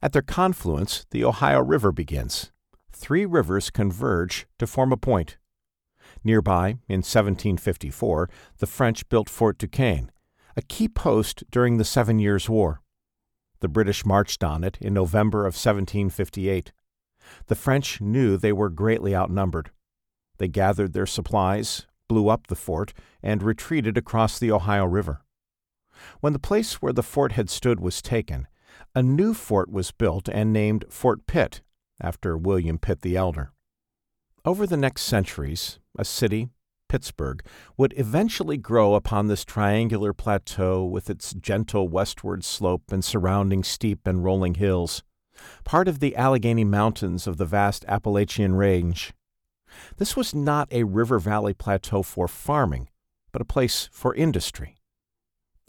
At 0.00 0.12
their 0.12 0.22
confluence, 0.22 1.04
the 1.10 1.24
Ohio 1.24 1.62
River 1.62 1.90
begins. 1.92 2.52
Three 2.92 3.26
rivers 3.26 3.70
converge 3.70 4.46
to 4.58 4.66
form 4.66 4.92
a 4.92 4.96
point. 4.96 5.38
Nearby, 6.22 6.78
in 6.88 6.98
1754, 6.98 8.30
the 8.58 8.66
French 8.66 9.08
built 9.08 9.28
Fort 9.28 9.58
Duquesne, 9.58 10.10
a 10.56 10.62
key 10.62 10.88
post 10.88 11.42
during 11.50 11.78
the 11.78 11.84
Seven 11.84 12.18
Years' 12.18 12.48
War. 12.48 12.80
The 13.60 13.68
British 13.68 14.04
marched 14.04 14.44
on 14.44 14.62
it 14.62 14.76
in 14.80 14.94
November 14.94 15.40
of 15.40 15.54
1758. 15.54 16.72
The 17.46 17.54
French 17.54 18.00
knew 18.00 18.36
they 18.36 18.52
were 18.52 18.70
greatly 18.70 19.14
outnumbered. 19.14 19.70
They 20.38 20.48
gathered 20.48 20.92
their 20.92 21.06
supplies, 21.06 21.86
blew 22.08 22.28
up 22.28 22.46
the 22.46 22.56
fort, 22.56 22.92
and 23.22 23.42
retreated 23.42 23.96
across 23.96 24.38
the 24.38 24.50
Ohio 24.50 24.84
River. 24.84 25.22
When 26.20 26.32
the 26.32 26.38
place 26.38 26.82
where 26.82 26.92
the 26.92 27.02
fort 27.02 27.32
had 27.32 27.48
stood 27.50 27.80
was 27.80 28.02
taken, 28.02 28.48
a 28.94 29.02
new 29.02 29.34
fort 29.34 29.70
was 29.70 29.92
built 29.92 30.28
and 30.28 30.52
named 30.52 30.84
Fort 30.90 31.26
Pitt, 31.26 31.60
after 32.00 32.36
William 32.36 32.78
Pitt 32.78 33.02
the 33.02 33.16
Elder. 33.16 33.52
Over 34.44 34.66
the 34.66 34.76
next 34.76 35.02
centuries, 35.02 35.78
a 35.96 36.04
city, 36.04 36.48
Pittsburgh, 36.88 37.44
would 37.76 37.94
eventually 37.96 38.56
grow 38.56 38.94
upon 38.94 39.28
this 39.28 39.44
triangular 39.44 40.12
plateau 40.12 40.84
with 40.84 41.08
its 41.08 41.32
gentle 41.32 41.88
westward 41.88 42.44
slope 42.44 42.90
and 42.90 43.04
surrounding 43.04 43.62
steep 43.62 44.06
and 44.06 44.24
rolling 44.24 44.54
hills, 44.54 45.02
part 45.64 45.88
of 45.88 46.00
the 46.00 46.16
Allegheny 46.16 46.64
Mountains 46.64 47.26
of 47.26 47.36
the 47.36 47.44
vast 47.44 47.84
Appalachian 47.86 48.54
Range. 48.54 49.12
This 49.96 50.16
was 50.16 50.34
not 50.34 50.72
a 50.72 50.84
river 50.84 51.18
valley 51.18 51.54
plateau 51.54 52.02
for 52.02 52.28
farming, 52.28 52.88
but 53.32 53.42
a 53.42 53.46
place 53.46 53.88
for 53.92 54.14
industry. 54.14 54.76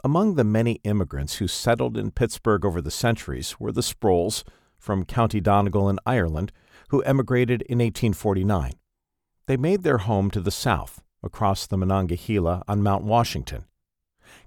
Among 0.04 0.36
the 0.36 0.44
many 0.44 0.82
immigrants 0.84 1.36
who 1.36 1.48
settled 1.48 1.98
in 1.98 2.12
Pittsburgh 2.12 2.66
over 2.66 2.82
the 2.82 2.92
centuries 2.92 3.60
were 3.60 3.72
the 3.72 3.82
Sprouls 3.82 4.44
from 4.78 5.06
County 5.06 5.40
Donegal 5.40 5.90
in 5.90 6.00
Ireland, 6.06 6.52
who 6.90 7.02
emigrated 7.04 7.62
in 7.64 7.78
1849. 7.78 8.74
They 9.46 9.58
made 9.58 9.84
their 9.84 10.00
home 10.00 10.30
to 10.32 10.42
the 10.42 10.52
south, 10.52 11.02
across 11.24 11.66
the 11.66 11.78
Monongahela 11.78 12.64
on 12.68 12.84
Mount 12.84 13.06
Washington. 13.06 13.66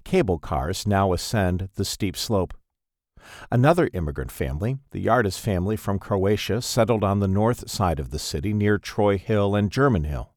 Cable 0.03 0.37
cars 0.37 0.85
now 0.85 1.11
ascend 1.11 1.69
the 1.75 1.83
steep 1.83 2.15
slope. 2.15 2.53
Another 3.51 3.89
immigrant 3.93 4.31
family, 4.31 4.77
the 4.91 5.05
Yardis 5.05 5.39
family 5.39 5.75
from 5.75 5.99
Croatia, 5.99 6.61
settled 6.61 7.03
on 7.03 7.19
the 7.19 7.27
north 7.27 7.69
side 7.69 7.99
of 7.99 8.11
the 8.11 8.19
city 8.19 8.53
near 8.53 8.77
Troy 8.77 9.17
Hill 9.17 9.55
and 9.55 9.71
German 9.71 10.03
Hill. 10.03 10.33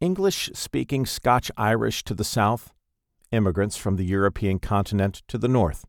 English 0.00 0.50
speaking 0.52 1.06
Scotch 1.06 1.50
Irish 1.56 2.04
to 2.04 2.14
the 2.14 2.24
south, 2.24 2.74
immigrants 3.32 3.76
from 3.76 3.96
the 3.96 4.04
European 4.04 4.58
continent 4.58 5.22
to 5.28 5.38
the 5.38 5.48
north, 5.48 5.84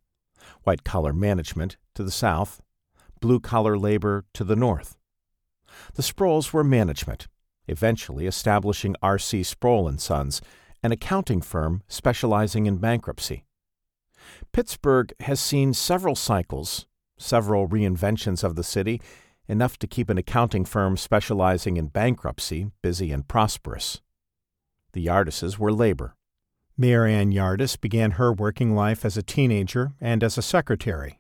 white 0.64 0.84
collar 0.84 1.14
management 1.14 1.78
to 1.96 2.04
the 2.04 2.12
south, 2.12 2.62
blue 3.20 3.40
collar 3.40 3.78
labor 3.78 4.26
to 4.34 4.44
the 4.44 4.56
north. 4.56 4.98
The 5.96 6.04
Sprouls 6.04 6.54
were 6.54 6.64
management, 6.64 7.28
eventually 7.68 8.28
establishing 8.28 8.96
R.C. 9.02 9.44
Sproul 9.44 9.88
and 9.88 10.00
Sons, 10.00 10.42
an 10.84 10.92
accounting 10.92 11.42
firm 11.42 11.84
specializing 11.88 12.66
in 12.66 12.78
bankruptcy. 12.78 13.47
Pittsburgh 14.52 15.14
has 15.22 15.40
seen 15.40 15.74
several 15.74 16.16
cycles, 16.16 16.86
several 17.18 17.68
reinventions 17.68 18.44
of 18.44 18.56
the 18.56 18.64
city, 18.64 19.02
enough 19.48 19.78
to 19.80 19.88
keep 19.88 20.10
an 20.10 20.18
accounting 20.18 20.66
firm 20.66 20.98
specializing 20.98 21.78
in 21.78 21.88
bankruptcy 21.88 22.72
busy 22.82 23.12
and 23.12 23.28
prosperous. 23.28 24.02
The 24.94 25.06
Yardises 25.06 25.58
were 25.58 25.72
labor. 25.72 26.16
Mary 26.78 27.14
Ann 27.14 27.32
Yardis 27.32 27.80
began 27.80 28.12
her 28.12 28.32
working 28.32 28.76
life 28.76 29.04
as 29.04 29.18
a 29.18 29.24
teenager 29.24 29.94
and 30.00 30.24
as 30.24 30.38
a 30.38 30.44
secretary. 30.44 31.20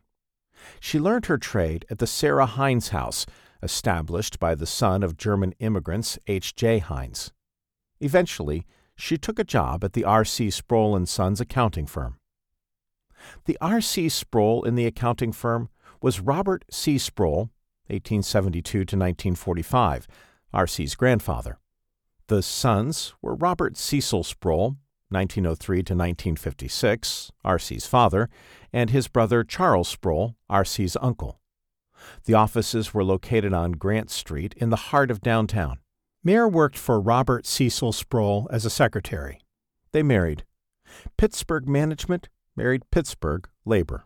She 0.80 1.00
learned 1.00 1.28
her 1.28 1.38
trade 1.38 1.86
at 1.90 2.00
the 2.00 2.08
Sarah 2.08 2.46
Heinz 2.46 2.90
House, 2.90 3.26
established 3.64 4.40
by 4.40 4.54
the 4.54 4.66
son 4.66 5.02
of 5.02 5.18
German 5.18 5.54
immigrants 5.60 6.20
H. 6.28 6.56
J. 6.56 6.80
Heinz. 6.80 7.32
Eventually, 8.00 8.66
she 8.96 9.18
took 9.18 9.40
a 9.40 9.44
job 9.44 9.84
at 9.84 9.94
the 9.94 10.04
R.C. 10.04 10.50
Sproul 10.52 10.96
and 10.96 11.08
Sons 11.08 11.42
accounting 11.42 11.88
firm. 11.88 12.18
The 13.46 13.58
R.C. 13.62 14.10
Sproul 14.10 14.64
in 14.64 14.76
the 14.76 14.86
accounting 14.86 15.32
firm 15.32 15.70
was 16.02 16.20
Robert 16.20 16.66
C. 16.70 16.98
Sproul, 16.98 17.52
1872 17.88 18.62
to 18.72 18.82
1945, 18.82 20.08
R.C.'s 20.54 20.96
grandfather. 20.96 21.60
The 22.28 22.42
sons 22.42 23.14
were 23.22 23.36
Robert 23.36 23.78
Cecil 23.78 24.24
Sproul, 24.24 24.78
1903 25.10 25.78
to 25.78 25.94
1956, 25.94 27.32
R.C.'s 27.46 27.88
father, 27.88 28.30
and 28.74 28.90
his 28.90 29.08
brother 29.08 29.44
Charles 29.44 29.88
Sproul, 29.88 30.36
R.C.'s 30.50 30.98
uncle. 31.02 31.40
The 32.26 32.34
offices 32.34 32.94
were 32.94 33.04
located 33.04 33.54
on 33.54 33.74
Grant 33.74 34.12
Street 34.12 34.54
in 34.58 34.70
the 34.70 34.76
heart 34.76 35.10
of 35.10 35.22
downtown. 35.22 35.80
Mayre 36.24 36.48
worked 36.48 36.78
for 36.78 37.00
Robert 37.00 37.46
Cecil 37.46 37.94
Sproul 37.94 38.48
as 38.52 38.66
a 38.66 38.70
secretary. 38.70 39.40
They 39.94 40.04
married. 40.04 40.44
Pittsburgh 41.18 41.68
management 41.68 42.28
married 42.58 42.90
Pittsburgh 42.92 43.48
labor. 43.64 44.06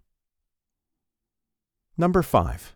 Number 1.97 2.21
5. 2.21 2.75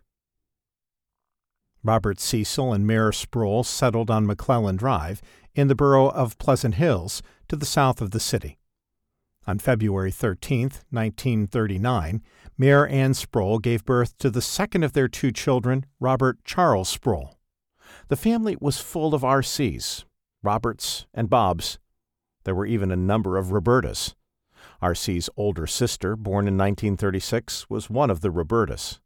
Robert 1.83 2.19
Cecil 2.19 2.73
and 2.73 2.87
Mayre 2.87 3.11
Sproul 3.11 3.63
settled 3.63 4.09
on 4.09 4.25
McClellan 4.25 4.77
Drive 4.77 5.21
in 5.53 5.67
the 5.67 5.75
borough 5.75 6.09
of 6.09 6.37
Pleasant 6.39 6.75
Hills 6.75 7.21
to 7.47 7.55
the 7.55 7.65
south 7.65 8.01
of 8.01 8.11
the 8.11 8.19
city. 8.19 8.57
On 9.45 9.59
February 9.59 10.11
13, 10.11 10.71
1939, 10.89 12.23
Mayre 12.57 12.87
Ann 12.87 13.13
Sproul 13.13 13.59
gave 13.59 13.85
birth 13.85 14.17
to 14.17 14.31
the 14.31 14.41
second 14.41 14.83
of 14.83 14.93
their 14.93 15.07
two 15.07 15.31
children, 15.31 15.85
Robert 15.99 16.43
Charles 16.43 16.89
Sproul. 16.89 17.37
The 18.07 18.15
family 18.15 18.57
was 18.59 18.79
full 18.79 19.13
of 19.13 19.23
R.C.s, 19.23 20.05
Roberts, 20.41 21.05
and 21.13 21.29
Bobs. 21.29 21.77
There 22.43 22.55
were 22.55 22.65
even 22.65 22.91
a 22.91 22.95
number 22.95 23.37
of 23.37 23.47
Robertas. 23.47 24.15
R.C.'s 24.85 25.31
older 25.35 25.65
sister, 25.65 26.15
born 26.15 26.47
in 26.47 26.59
1936, 26.59 27.71
was 27.71 27.89
one 27.89 28.11
of 28.11 28.21
the 28.21 28.29
Robertas. 28.29 28.99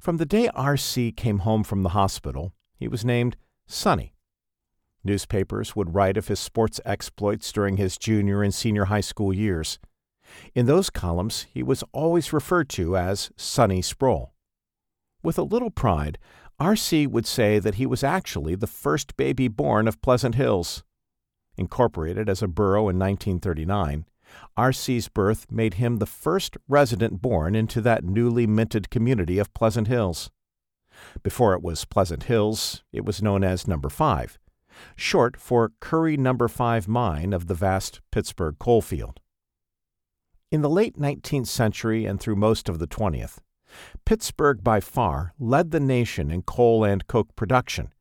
From 0.00 0.16
the 0.16 0.24
day 0.24 0.48
R.C. 0.54 1.12
came 1.12 1.40
home 1.40 1.62
from 1.62 1.82
the 1.82 1.90
hospital, 1.90 2.54
he 2.74 2.88
was 2.88 3.04
named 3.04 3.36
Sonny 3.66 4.14
Newspapers 5.04 5.76
would 5.76 5.94
write 5.94 6.16
of 6.16 6.28
his 6.28 6.40
sports 6.40 6.80
exploits 6.86 7.52
during 7.52 7.76
his 7.76 7.98
junior 7.98 8.42
and 8.42 8.54
senior 8.54 8.86
high 8.86 9.02
school 9.02 9.30
years. 9.30 9.78
In 10.54 10.64
those 10.64 10.88
columns, 10.88 11.46
he 11.52 11.62
was 11.62 11.84
always 11.92 12.32
referred 12.32 12.70
to 12.70 12.96
as 12.96 13.30
Sonny 13.36 13.82
Sproul. 13.82 14.32
With 15.22 15.36
a 15.36 15.42
little 15.42 15.70
pride, 15.70 16.16
R.C. 16.58 17.06
would 17.06 17.26
say 17.26 17.58
that 17.58 17.74
he 17.74 17.84
was 17.84 18.02
actually 18.02 18.54
the 18.54 18.66
first 18.66 19.18
baby 19.18 19.48
born 19.48 19.86
of 19.86 20.00
Pleasant 20.00 20.34
Hills. 20.34 20.82
Incorporated 21.58 22.30
as 22.30 22.42
a 22.42 22.48
borough 22.48 22.88
in 22.88 22.98
1939, 22.98 24.06
R.C.'s 24.56 25.08
birth 25.08 25.46
made 25.50 25.74
him 25.74 25.96
the 25.96 26.06
first 26.06 26.56
resident 26.68 27.22
born 27.22 27.54
into 27.54 27.80
that 27.82 28.04
newly 28.04 28.46
minted 28.46 28.90
community 28.90 29.38
of 29.38 29.54
Pleasant 29.54 29.88
Hills. 29.88 30.30
Before 31.22 31.54
it 31.54 31.62
was 31.62 31.84
Pleasant 31.84 32.24
Hills, 32.24 32.82
it 32.92 33.04
was 33.04 33.22
known 33.22 33.44
as 33.44 33.68
Number 33.68 33.88
5, 33.88 34.38
short 34.96 35.36
for 35.36 35.72
Curry 35.80 36.16
Number 36.16 36.48
5 36.48 36.88
mine 36.88 37.32
of 37.32 37.46
the 37.46 37.54
vast 37.54 38.00
Pittsburgh 38.10 38.56
coalfield. 38.58 39.20
In 40.50 40.62
the 40.62 40.70
late 40.70 40.98
19th 40.98 41.46
century 41.46 42.04
and 42.04 42.18
through 42.18 42.36
most 42.36 42.68
of 42.68 42.78
the 42.78 42.86
20th, 42.86 43.38
Pittsburgh 44.04 44.64
by 44.64 44.80
far 44.80 45.34
led 45.38 45.70
the 45.70 45.80
nation 45.80 46.30
in 46.30 46.42
coal 46.42 46.84
and 46.84 47.06
coke 47.06 47.36
production, 47.36 47.92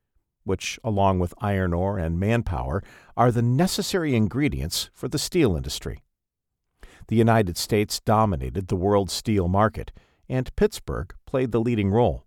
which, 0.43 0.79
along 0.83 1.19
with 1.19 1.33
iron 1.39 1.73
ore 1.73 1.99
and 1.99 2.19
manpower, 2.19 2.81
are 3.17 3.31
the 3.31 3.41
necessary 3.41 4.15
ingredients 4.15 4.89
for 4.93 5.07
the 5.09 5.19
steel 5.19 5.55
industry. 5.55 6.03
The 7.07 7.15
United 7.15 7.57
States 7.57 7.99
dominated 7.99 8.67
the 8.67 8.75
world 8.75 9.09
steel 9.09 9.47
market, 9.47 9.91
and 10.27 10.53
Pittsburgh 10.55 11.13
played 11.25 11.51
the 11.51 11.61
leading 11.61 11.89
role. 11.89 12.25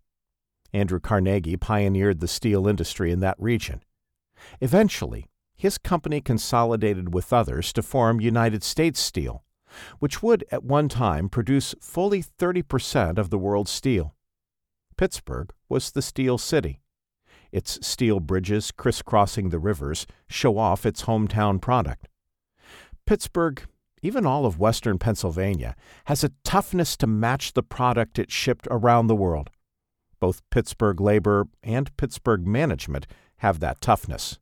Andrew 0.72 1.00
Carnegie 1.00 1.56
pioneered 1.56 2.20
the 2.20 2.28
steel 2.28 2.66
industry 2.66 3.10
in 3.12 3.20
that 3.20 3.36
region. 3.38 3.82
Eventually, 4.60 5.26
his 5.56 5.76
company 5.76 6.20
consolidated 6.20 7.12
with 7.12 7.32
others 7.32 7.72
to 7.74 7.82
form 7.82 8.20
United 8.20 8.62
States 8.62 9.00
Steel, 9.00 9.44
which 9.98 10.22
would 10.22 10.44
at 10.50 10.64
one 10.64 10.88
time 10.88 11.28
produce 11.28 11.74
fully 11.80 12.22
30% 12.22 13.18
of 13.18 13.28
the 13.28 13.38
world's 13.38 13.70
steel. 13.70 14.14
Pittsburgh 14.96 15.52
was 15.68 15.90
the 15.90 16.02
steel 16.02 16.38
city. 16.38 16.80
Its 17.52 17.84
steel 17.86 18.20
bridges 18.20 18.70
crisscrossing 18.70 19.50
the 19.50 19.58
rivers 19.58 20.06
show 20.28 20.56
off 20.56 20.86
its 20.86 21.02
hometown 21.02 21.60
product. 21.60 22.08
Pittsburgh, 23.06 23.62
even 24.02 24.26
all 24.26 24.46
of 24.46 24.58
western 24.58 24.98
Pennsylvania, 24.98 25.76
has 26.06 26.24
a 26.24 26.32
toughness 26.44 26.96
to 26.96 27.06
match 27.06 27.52
the 27.52 27.62
product 27.62 28.18
it 28.18 28.30
shipped 28.30 28.66
around 28.70 29.06
the 29.06 29.16
world. 29.16 29.50
Both 30.20 30.42
Pittsburgh 30.50 31.00
labor 31.00 31.46
and 31.62 31.94
Pittsburgh 31.96 32.46
management 32.46 33.06
have 33.38 33.60
that 33.60 33.80
toughness. 33.80 34.38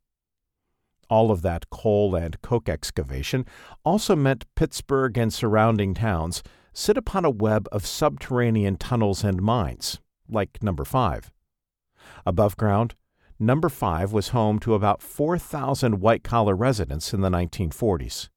All 1.09 1.31
of 1.31 1.41
that 1.41 1.69
coal 1.69 2.15
and 2.15 2.39
coke 2.41 2.69
excavation 2.69 3.45
also 3.83 4.15
meant 4.15 4.45
Pittsburgh 4.55 5.17
and 5.17 5.33
surrounding 5.33 5.93
towns 5.93 6.43
sit 6.73 6.97
upon 6.97 7.25
a 7.25 7.29
web 7.29 7.67
of 7.71 7.85
subterranean 7.85 8.75
tunnels 8.75 9.23
and 9.23 9.41
mines, 9.41 9.99
like 10.29 10.61
Number 10.61 10.85
5. 10.85 11.31
Above 12.25 12.57
ground, 12.57 12.95
Number 13.39 13.69
5 13.69 14.11
was 14.11 14.29
home 14.29 14.59
to 14.59 14.73
about 14.73 15.01
4,000 15.01 16.01
white 16.01 16.23
collar 16.23 16.55
residents 16.55 17.13
in 17.13 17.21
the 17.21 17.29
1940s. 17.29 18.29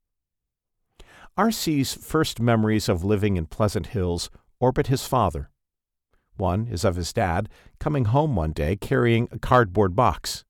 R.C.'s 1.34 1.94
first 1.94 2.40
memories 2.40 2.90
of 2.90 3.04
living 3.04 3.38
in 3.38 3.46
Pleasant 3.46 3.86
Hills 3.86 4.28
orbit 4.60 4.88
his 4.88 5.06
father. 5.06 5.48
One 6.36 6.68
is 6.68 6.84
of 6.84 6.96
his 6.96 7.10
dad 7.10 7.48
coming 7.80 8.04
home 8.04 8.36
one 8.36 8.52
day 8.52 8.76
carrying 8.76 9.28
a 9.32 9.38
cardboard 9.38 9.96
box. 9.96 10.44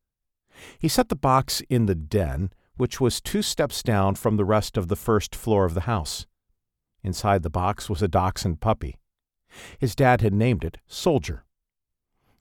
He 0.81 0.89
set 0.89 1.09
the 1.09 1.15
box 1.15 1.63
in 1.69 1.87
the 1.87 1.95
den, 1.95 2.51
which 2.77 3.01
was 3.01 3.21
two 3.21 3.43
steps 3.43 3.81
down 3.81 4.17
from 4.17 4.37
the 4.37 4.45
rest 4.45 4.77
of 4.77 4.89
the 4.89 4.97
first 4.97 5.37
floor 5.37 5.65
of 5.65 5.75
the 5.75 5.83
house. 5.83 6.27
Inside 7.05 7.45
the 7.45 7.51
box 7.51 7.89
was 7.89 8.03
a 8.03 8.09
dachshund 8.09 8.61
puppy. 8.61 8.99
His 9.79 9.95
dad 9.95 10.21
had 10.21 10.35
named 10.35 10.65
it 10.65 10.79
Soldier. 10.89 11.45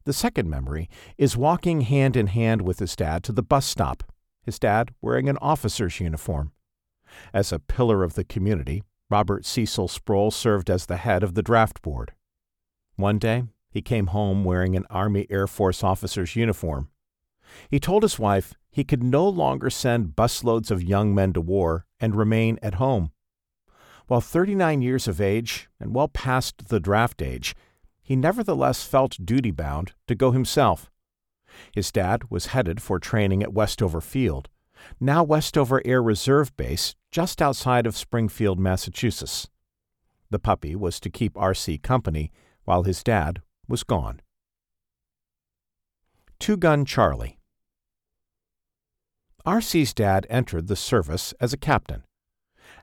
The 0.05 0.13
second 0.13 0.49
memory 0.49 0.89
is 1.15 1.37
walking 1.37 1.81
hand 1.81 2.15
in 2.15 2.25
hand 2.25 2.63
with 2.63 2.79
his 2.79 2.95
dad 2.95 3.23
to 3.25 3.31
the 3.31 3.43
bus 3.43 3.67
stop, 3.67 4.03
his 4.41 4.57
dad 4.57 4.95
wearing 4.99 5.29
an 5.29 5.37
officer's 5.37 5.99
uniform. 5.99 6.53
As 7.33 7.51
a 7.51 7.59
pillar 7.59 8.03
of 8.03 8.13
the 8.13 8.23
community, 8.23 8.83
Robert 9.09 9.45
Cecil 9.45 9.87
Sproul 9.87 10.31
served 10.31 10.69
as 10.69 10.85
the 10.85 10.97
head 10.97 11.23
of 11.23 11.33
the 11.33 11.43
draft 11.43 11.81
board. 11.81 12.13
One 12.95 13.19
day, 13.19 13.43
he 13.69 13.81
came 13.81 14.07
home 14.07 14.43
wearing 14.43 14.75
an 14.75 14.85
Army 14.89 15.27
Air 15.29 15.47
Force 15.47 15.83
officer's 15.83 16.35
uniform. 16.35 16.89
He 17.69 17.79
told 17.79 18.03
his 18.03 18.19
wife 18.19 18.53
he 18.69 18.83
could 18.83 19.03
no 19.03 19.27
longer 19.27 19.69
send 19.69 20.15
busloads 20.15 20.71
of 20.71 20.83
young 20.83 21.13
men 21.13 21.33
to 21.33 21.41
war 21.41 21.85
and 21.99 22.15
remain 22.15 22.57
at 22.61 22.75
home. 22.75 23.11
While 24.07 24.21
39 24.21 24.81
years 24.81 25.07
of 25.07 25.21
age 25.21 25.69
and 25.79 25.93
well 25.93 26.07
past 26.07 26.69
the 26.69 26.79
draft 26.79 27.21
age, 27.21 27.55
he 28.01 28.15
nevertheless 28.15 28.83
felt 28.83 29.25
duty 29.25 29.51
bound 29.51 29.93
to 30.07 30.15
go 30.15 30.31
himself. 30.31 30.89
His 31.73 31.91
dad 31.91 32.29
was 32.29 32.47
headed 32.47 32.81
for 32.81 32.99
training 32.99 33.43
at 33.43 33.53
Westover 33.53 34.01
Field, 34.01 34.49
now 34.99 35.23
Westover 35.23 35.81
Air 35.85 36.01
Reserve 36.01 36.55
Base, 36.57 36.95
just 37.11 37.41
outside 37.41 37.85
of 37.85 37.97
Springfield, 37.97 38.59
Massachusetts. 38.59 39.49
The 40.29 40.39
puppy 40.39 40.75
was 40.75 40.99
to 41.01 41.09
keep 41.09 41.37
R.C. 41.37 41.77
company 41.79 42.31
while 42.63 42.83
his 42.83 43.03
dad 43.03 43.41
was 43.67 43.83
gone. 43.83 44.21
Two 46.39 46.57
Gun 46.57 46.85
Charlie 46.85 47.37
R.C.'s 49.45 49.93
dad 49.93 50.27
entered 50.29 50.67
the 50.67 50.75
service 50.75 51.33
as 51.39 51.51
a 51.51 51.57
captain. 51.57 52.03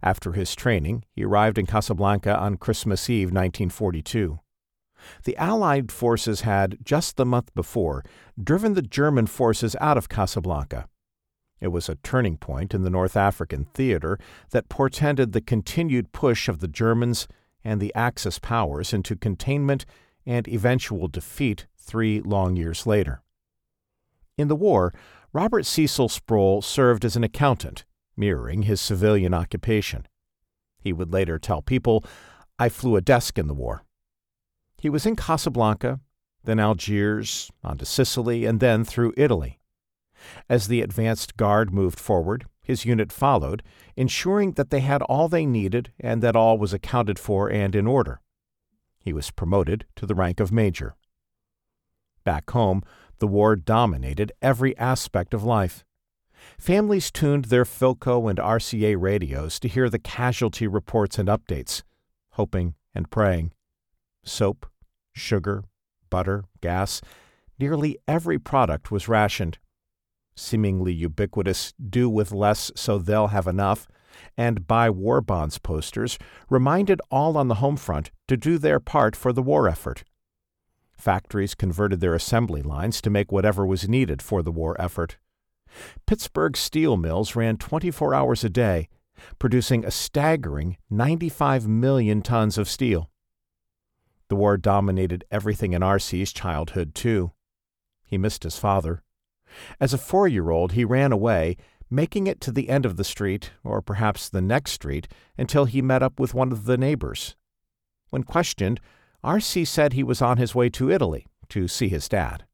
After 0.02 0.32
his 0.32 0.54
training, 0.54 1.04
he 1.10 1.24
arrived 1.24 1.58
in 1.58 1.66
Casablanca 1.66 2.36
on 2.36 2.56
Christmas 2.56 3.08
Eve 3.08 3.28
1942. 3.28 4.40
The 5.24 5.36
Allied 5.36 5.92
forces 5.92 6.42
had, 6.42 6.78
just 6.84 7.16
the 7.16 7.24
month 7.24 7.54
before, 7.54 8.04
driven 8.42 8.74
the 8.74 8.82
German 8.82 9.26
forces 9.26 9.76
out 9.80 9.96
of 9.96 10.08
Casablanca. 10.08 10.88
It 11.60 11.68
was 11.68 11.88
a 11.88 11.96
turning 11.96 12.36
point 12.36 12.74
in 12.74 12.82
the 12.82 12.90
North 12.90 13.16
African 13.16 13.66
theater 13.74 14.18
that 14.50 14.68
portended 14.68 15.32
the 15.32 15.40
continued 15.40 16.12
push 16.12 16.48
of 16.48 16.60
the 16.60 16.68
Germans 16.68 17.26
and 17.64 17.80
the 17.80 17.94
Axis 17.94 18.38
powers 18.38 18.92
into 18.92 19.16
containment 19.16 19.84
and 20.24 20.46
eventual 20.46 21.08
defeat 21.08 21.66
three 21.76 22.20
long 22.20 22.56
years 22.56 22.86
later. 22.86 23.22
In 24.36 24.48
the 24.48 24.56
war, 24.56 24.92
Robert 25.32 25.66
Cecil 25.66 26.08
Sproul 26.08 26.62
served 26.62 27.04
as 27.04 27.16
an 27.16 27.24
accountant, 27.24 27.84
mirroring 28.16 28.62
his 28.62 28.80
civilian 28.80 29.34
occupation. 29.34 30.06
He 30.80 30.92
would 30.92 31.12
later 31.12 31.38
tell 31.38 31.60
people, 31.60 32.04
I 32.58 32.68
flew 32.68 32.96
a 32.96 33.00
desk 33.00 33.38
in 33.38 33.48
the 33.48 33.54
war. 33.54 33.84
He 34.80 34.88
was 34.88 35.06
in 35.06 35.16
Casablanca, 35.16 36.00
then 36.44 36.60
Algiers, 36.60 37.50
on 37.64 37.78
to 37.78 37.84
Sicily, 37.84 38.44
and 38.44 38.60
then 38.60 38.84
through 38.84 39.12
Italy. 39.16 39.57
As 40.48 40.68
the 40.68 40.82
advanced 40.82 41.36
guard 41.36 41.72
moved 41.72 41.98
forward, 41.98 42.46
his 42.62 42.84
unit 42.84 43.10
followed, 43.10 43.62
ensuring 43.96 44.52
that 44.52 44.70
they 44.70 44.80
had 44.80 45.00
all 45.02 45.28
they 45.28 45.46
needed 45.46 45.90
and 45.98 46.22
that 46.22 46.36
all 46.36 46.58
was 46.58 46.72
accounted 46.72 47.18
for 47.18 47.50
and 47.50 47.74
in 47.74 47.86
order. 47.86 48.20
He 49.00 49.12
was 49.12 49.30
promoted 49.30 49.86
to 49.96 50.06
the 50.06 50.14
rank 50.14 50.38
of 50.38 50.52
major. 50.52 50.94
Back 52.24 52.50
home, 52.50 52.82
the 53.20 53.26
war 53.26 53.56
dominated 53.56 54.32
every 54.42 54.76
aspect 54.76 55.32
of 55.32 55.44
life. 55.44 55.84
Families 56.58 57.10
tuned 57.10 57.46
their 57.46 57.64
Philco 57.64 58.28
and 58.28 58.38
RCA 58.38 58.96
radios 59.00 59.58
to 59.60 59.68
hear 59.68 59.88
the 59.88 59.98
casualty 59.98 60.66
reports 60.66 61.18
and 61.18 61.28
updates, 61.28 61.82
hoping 62.32 62.74
and 62.94 63.10
praying. 63.10 63.52
Soap, 64.24 64.66
sugar, 65.14 65.64
butter, 66.10 66.44
gas, 66.60 67.00
nearly 67.58 67.98
every 68.06 68.38
product 68.38 68.90
was 68.90 69.08
rationed 69.08 69.58
seemingly 70.38 70.92
ubiquitous 70.92 71.72
do 71.72 72.08
with 72.08 72.32
less 72.32 72.70
so 72.74 72.98
they'll 72.98 73.28
have 73.28 73.46
enough, 73.46 73.86
and 74.36 74.66
buy 74.66 74.90
war 74.90 75.20
bonds 75.20 75.58
posters 75.58 76.18
reminded 76.48 77.00
all 77.10 77.36
on 77.36 77.48
the 77.48 77.56
home 77.56 77.76
front 77.76 78.10
to 78.26 78.36
do 78.36 78.58
their 78.58 78.80
part 78.80 79.14
for 79.14 79.32
the 79.32 79.42
war 79.42 79.68
effort. 79.68 80.04
Factories 80.92 81.54
converted 81.54 82.00
their 82.00 82.14
assembly 82.14 82.62
lines 82.62 83.00
to 83.00 83.10
make 83.10 83.30
whatever 83.30 83.64
was 83.64 83.88
needed 83.88 84.20
for 84.20 84.42
the 84.42 84.50
war 84.50 84.80
effort. 84.80 85.16
Pittsburgh 86.06 86.56
steel 86.56 86.96
mills 86.96 87.36
ran 87.36 87.56
24 87.56 88.14
hours 88.14 88.42
a 88.42 88.50
day, 88.50 88.88
producing 89.38 89.84
a 89.84 89.90
staggering 89.90 90.76
95 90.90 91.68
million 91.68 92.22
tons 92.22 92.58
of 92.58 92.68
steel. 92.68 93.10
The 94.28 94.36
war 94.36 94.56
dominated 94.56 95.24
everything 95.30 95.72
in 95.72 95.82
R.C.'s 95.82 96.32
childhood, 96.32 96.94
too. 96.94 97.32
He 98.04 98.18
missed 98.18 98.42
his 98.42 98.58
father. 98.58 99.02
As 99.80 99.94
a 99.94 99.98
four 99.98 100.28
year 100.28 100.50
old, 100.50 100.72
he 100.72 100.84
ran 100.84 101.12
away, 101.12 101.56
making 101.90 102.26
it 102.26 102.40
to 102.42 102.52
the 102.52 102.68
end 102.68 102.84
of 102.84 102.96
the 102.96 103.04
street, 103.04 103.50
or 103.64 103.80
perhaps 103.80 104.28
the 104.28 104.42
next 104.42 104.72
street, 104.72 105.08
until 105.36 105.64
he 105.64 105.80
met 105.82 106.02
up 106.02 106.20
with 106.20 106.34
one 106.34 106.52
of 106.52 106.64
the 106.64 106.76
neighbors. 106.76 107.36
When 108.10 108.22
questioned, 108.22 108.80
R.C. 109.24 109.64
said 109.64 109.92
he 109.92 110.04
was 110.04 110.22
on 110.22 110.36
his 110.36 110.54
way 110.54 110.68
to 110.70 110.90
Italy 110.90 111.26
to 111.48 111.68
see 111.68 111.88
his 111.88 112.08
dad. 112.08 112.44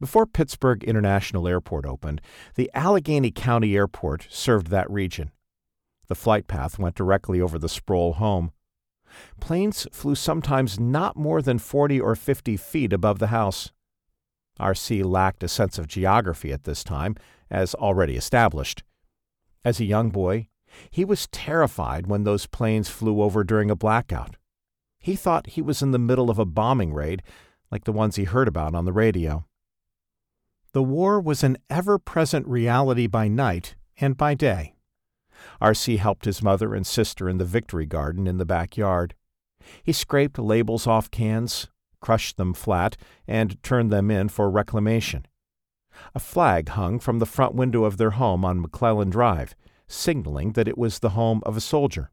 Before 0.00 0.26
Pittsburgh 0.26 0.84
International 0.84 1.48
Airport 1.48 1.86
opened, 1.86 2.20
the 2.54 2.70
Allegheny 2.74 3.30
County 3.30 3.74
Airport 3.76 4.26
served 4.30 4.68
that 4.68 4.90
region. 4.90 5.30
The 6.08 6.14
flight 6.14 6.46
path 6.46 6.78
went 6.78 6.94
directly 6.94 7.40
over 7.40 7.58
the 7.58 7.68
Sproul 7.68 8.14
home. 8.14 8.52
Planes 9.40 9.86
flew 9.92 10.14
sometimes 10.14 10.78
not 10.78 11.16
more 11.16 11.40
than 11.40 11.58
40 11.58 12.00
or 12.00 12.14
50 12.14 12.56
feet 12.56 12.92
above 12.92 13.18
the 13.18 13.28
house. 13.28 13.72
R.C. 14.58 15.02
lacked 15.02 15.42
a 15.42 15.48
sense 15.48 15.78
of 15.78 15.86
geography 15.86 16.52
at 16.52 16.64
this 16.64 16.82
time, 16.82 17.16
as 17.50 17.74
already 17.74 18.16
established. 18.16 18.82
As 19.64 19.80
a 19.80 19.84
young 19.84 20.10
boy, 20.10 20.48
he 20.90 21.04
was 21.04 21.28
terrified 21.28 22.06
when 22.06 22.24
those 22.24 22.46
planes 22.46 22.88
flew 22.88 23.22
over 23.22 23.44
during 23.44 23.70
a 23.70 23.76
blackout. 23.76 24.36
He 24.98 25.16
thought 25.16 25.48
he 25.48 25.62
was 25.62 25.82
in 25.82 25.92
the 25.92 25.98
middle 25.98 26.30
of 26.30 26.38
a 26.38 26.44
bombing 26.44 26.92
raid, 26.92 27.22
like 27.70 27.84
the 27.84 27.92
ones 27.92 28.16
he 28.16 28.24
heard 28.24 28.48
about 28.48 28.74
on 28.74 28.84
the 28.84 28.92
radio. 28.92 29.46
The 30.72 30.82
war 30.82 31.20
was 31.20 31.42
an 31.42 31.56
ever 31.70 31.98
present 31.98 32.46
reality 32.46 33.06
by 33.06 33.28
night 33.28 33.76
and 33.98 34.16
by 34.16 34.34
day. 34.34 34.74
R.C. 35.60 35.96
helped 35.96 36.24
his 36.24 36.42
mother 36.42 36.74
and 36.74 36.86
sister 36.86 37.28
in 37.28 37.38
the 37.38 37.44
Victory 37.44 37.86
Garden 37.86 38.26
in 38.26 38.38
the 38.38 38.44
backyard. 38.44 39.14
He 39.82 39.92
scraped 39.92 40.38
labels 40.38 40.86
off 40.86 41.10
cans, 41.10 41.68
crushed 42.00 42.36
them 42.36 42.54
flat, 42.54 42.96
and 43.26 43.62
turned 43.62 43.90
them 43.92 44.10
in 44.10 44.28
for 44.28 44.50
reclamation. 44.50 45.26
A 46.14 46.20
flag 46.20 46.70
hung 46.70 46.98
from 46.98 47.18
the 47.18 47.26
front 47.26 47.54
window 47.54 47.84
of 47.84 47.96
their 47.96 48.10
home 48.10 48.44
on 48.44 48.60
McClellan 48.60 49.10
Drive, 49.10 49.54
signaling 49.88 50.52
that 50.52 50.68
it 50.68 50.76
was 50.76 50.98
the 50.98 51.10
home 51.10 51.42
of 51.46 51.56
a 51.56 51.60
soldier. 51.60 52.10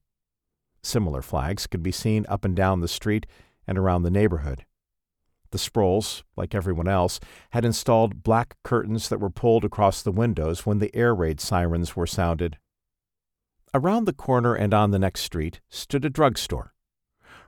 Similar 0.82 1.22
flags 1.22 1.68
could 1.68 1.84
be 1.84 1.92
seen 1.92 2.26
up 2.28 2.46
and 2.46 2.56
down 2.56 2.82
the 2.82 2.88
street 2.88 3.26
and 3.66 3.78
around 3.78 4.04
the 4.04 4.12
neighborhood. 4.12 4.66
The 5.52 5.58
Sprouls, 5.58 6.24
like 6.36 6.56
everyone 6.56 6.88
else, 6.88 7.20
had 7.52 7.64
installed 7.64 8.24
black 8.24 8.56
curtains 8.64 9.10
that 9.10 9.20
were 9.20 9.30
pulled 9.30 9.64
across 9.64 10.02
the 10.02 10.12
windows 10.12 10.66
when 10.66 10.80
the 10.80 10.94
air 10.96 11.14
raid 11.14 11.40
sirens 11.40 11.96
were 11.96 12.08
sounded. 12.08 12.58
Around 13.74 14.06
the 14.06 14.14
corner 14.14 14.56
and 14.56 14.74
on 14.74 14.92
the 14.92 15.00
next 15.00 15.22
street 15.22 15.62
stood 15.70 16.06
a 16.06 16.10
drugstore. 16.10 16.74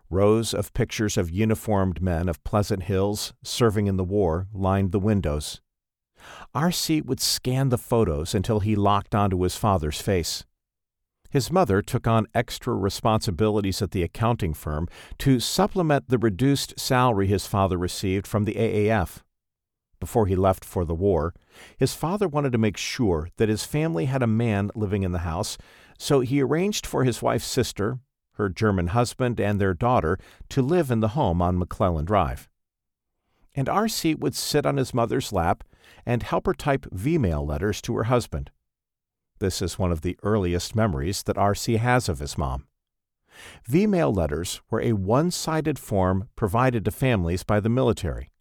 Rows 0.10 0.54
of 0.54 0.74
pictures 0.74 1.18
of 1.18 1.32
uniformed 1.32 2.02
men 2.02 2.30
of 2.30 2.44
Pleasant 2.44 2.84
Hills 2.84 3.34
serving 3.44 3.88
in 3.88 3.98
the 3.98 4.04
war 4.04 4.48
lined 4.54 4.92
the 4.92 5.00
windows. 5.00 5.62
R.C. 6.54 7.02
would 7.02 7.20
scan 7.20 7.70
the 7.70 7.78
photos 7.78 8.34
until 8.34 8.60
he 8.60 8.76
locked 8.76 9.16
onto 9.16 9.42
his 9.42 9.56
father's 9.56 10.02
face. 10.02 10.46
His 11.30 11.52
mother 11.52 11.82
took 11.82 12.08
on 12.08 12.28
extra 12.34 12.74
responsibilities 12.74 13.82
at 13.82 13.92
the 13.92 14.04
accounting 14.04 14.54
firm 14.54 14.88
to 15.18 15.40
supplement 15.40 16.08
the 16.08 16.18
reduced 16.18 16.80
salary 16.80 17.28
his 17.28 17.46
father 17.46 17.78
received 17.78 18.26
from 18.26 18.46
the 18.46 18.54
AAF. 18.54 19.22
Before 20.00 20.28
he 20.28 20.36
left 20.36 20.64
for 20.64 20.86
the 20.86 20.96
war, 20.96 21.34
his 21.78 21.94
father 21.94 22.28
wanted 22.28 22.52
to 22.52 22.58
make 22.58 22.78
sure 22.78 23.30
that 23.38 23.50
his 23.50 23.66
family 23.66 24.06
had 24.06 24.22
a 24.22 24.28
man 24.28 24.70
living 24.76 25.04
in 25.04 25.12
the 25.12 25.20
house, 25.20 25.58
so 25.98 26.20
he 26.20 26.42
arranged 26.42 26.86
for 26.86 27.04
his 27.04 27.22
wife's 27.22 27.48
sister, 27.48 28.00
her 28.36 28.50
German 28.50 28.88
husband, 28.88 29.40
and 29.40 29.60
their 29.60 29.74
daughter 29.74 30.18
to 30.50 30.62
live 30.62 30.92
in 30.92 31.00
the 31.00 31.10
home 31.10 31.42
on 31.42 31.58
McClellan 31.58 32.06
Drive. 32.06 32.50
And 33.56 33.70
R.C. 33.70 34.16
would 34.16 34.36
sit 34.36 34.66
on 34.66 34.78
his 34.78 34.94
mother's 34.94 35.32
lap 35.32 35.64
and 36.06 36.24
help 36.24 36.46
her 36.46 36.54
type 36.54 36.86
V-mail 36.92 37.46
letters 37.46 37.82
to 37.84 37.96
her 37.96 38.06
husband. 38.06 38.52
This 39.40 39.62
is 39.62 39.80
one 39.80 39.92
of 39.92 40.02
the 40.02 40.18
earliest 40.24 40.76
memories 40.76 41.24
that 41.24 41.38
R.C. 41.38 41.78
has 41.78 42.08
of 42.10 42.20
his 42.20 42.38
mom. 42.38 42.68
V-mail 43.66 44.14
letters 44.14 44.62
were 44.70 44.82
a 44.82 44.94
one-sided 44.94 45.78
form 45.78 46.30
provided 46.36 46.86
to 46.86 46.92
families 46.92 47.44
by 47.44 47.60
the 47.60 47.70
military. 47.70 48.32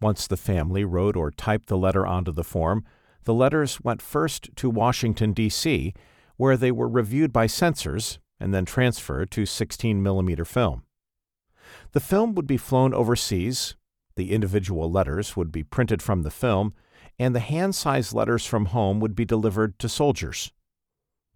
Once 0.00 0.26
the 0.26 0.36
family 0.36 0.84
wrote 0.84 1.16
or 1.16 1.30
typed 1.30 1.68
the 1.68 1.76
letter 1.76 2.06
onto 2.06 2.32
the 2.32 2.44
form, 2.44 2.84
the 3.24 3.34
letters 3.34 3.80
went 3.82 4.00
first 4.00 4.48
to 4.56 4.70
Washington, 4.70 5.32
D.C., 5.32 5.92
where 6.36 6.56
they 6.56 6.72
were 6.72 6.88
reviewed 6.88 7.34
by 7.34 7.46
censors 7.46 8.18
and 8.40 8.54
then 8.54 8.64
transferred 8.64 9.30
to 9.30 9.46
16 9.46 10.02
millimeter 10.02 10.44
film. 10.44 10.82
The 11.92 12.00
film 12.00 12.34
would 12.34 12.46
be 12.46 12.56
flown 12.56 12.94
overseas, 12.94 13.76
the 14.16 14.32
individual 14.32 14.90
letters 14.90 15.36
would 15.36 15.52
be 15.52 15.62
printed 15.62 16.02
from 16.02 16.22
the 16.22 16.30
film, 16.30 16.74
and 17.18 17.34
the 17.34 17.40
hand 17.40 17.74
sized 17.74 18.14
letters 18.14 18.46
from 18.46 18.66
home 18.66 18.98
would 18.98 19.14
be 19.14 19.24
delivered 19.24 19.78
to 19.78 19.88
soldiers. 19.88 20.52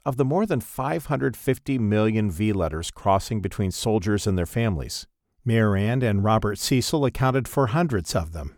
Of 0.04 0.16
the 0.16 0.24
more 0.24 0.46
than 0.46 0.60
550 0.60 1.78
million 1.78 2.30
V 2.30 2.52
letters 2.52 2.90
crossing 2.90 3.40
between 3.40 3.70
soldiers 3.70 4.26
and 4.26 4.36
their 4.36 4.46
families, 4.46 5.06
Marianne 5.44 6.02
and 6.02 6.24
Robert 6.24 6.58
Cecil 6.58 7.04
accounted 7.04 7.46
for 7.46 7.68
hundreds 7.68 8.14
of 8.14 8.32
them. 8.32 8.56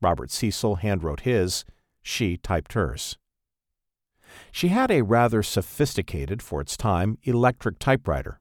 Robert 0.00 0.30
Cecil 0.30 0.78
handwrote 0.78 1.20
his, 1.20 1.64
she 2.02 2.36
typed 2.36 2.72
hers. 2.72 3.18
She 4.58 4.68
had 4.68 4.90
a 4.90 5.02
rather 5.02 5.44
sophisticated, 5.44 6.42
for 6.42 6.60
its 6.60 6.76
time, 6.76 7.16
electric 7.22 7.78
typewriter. 7.78 8.40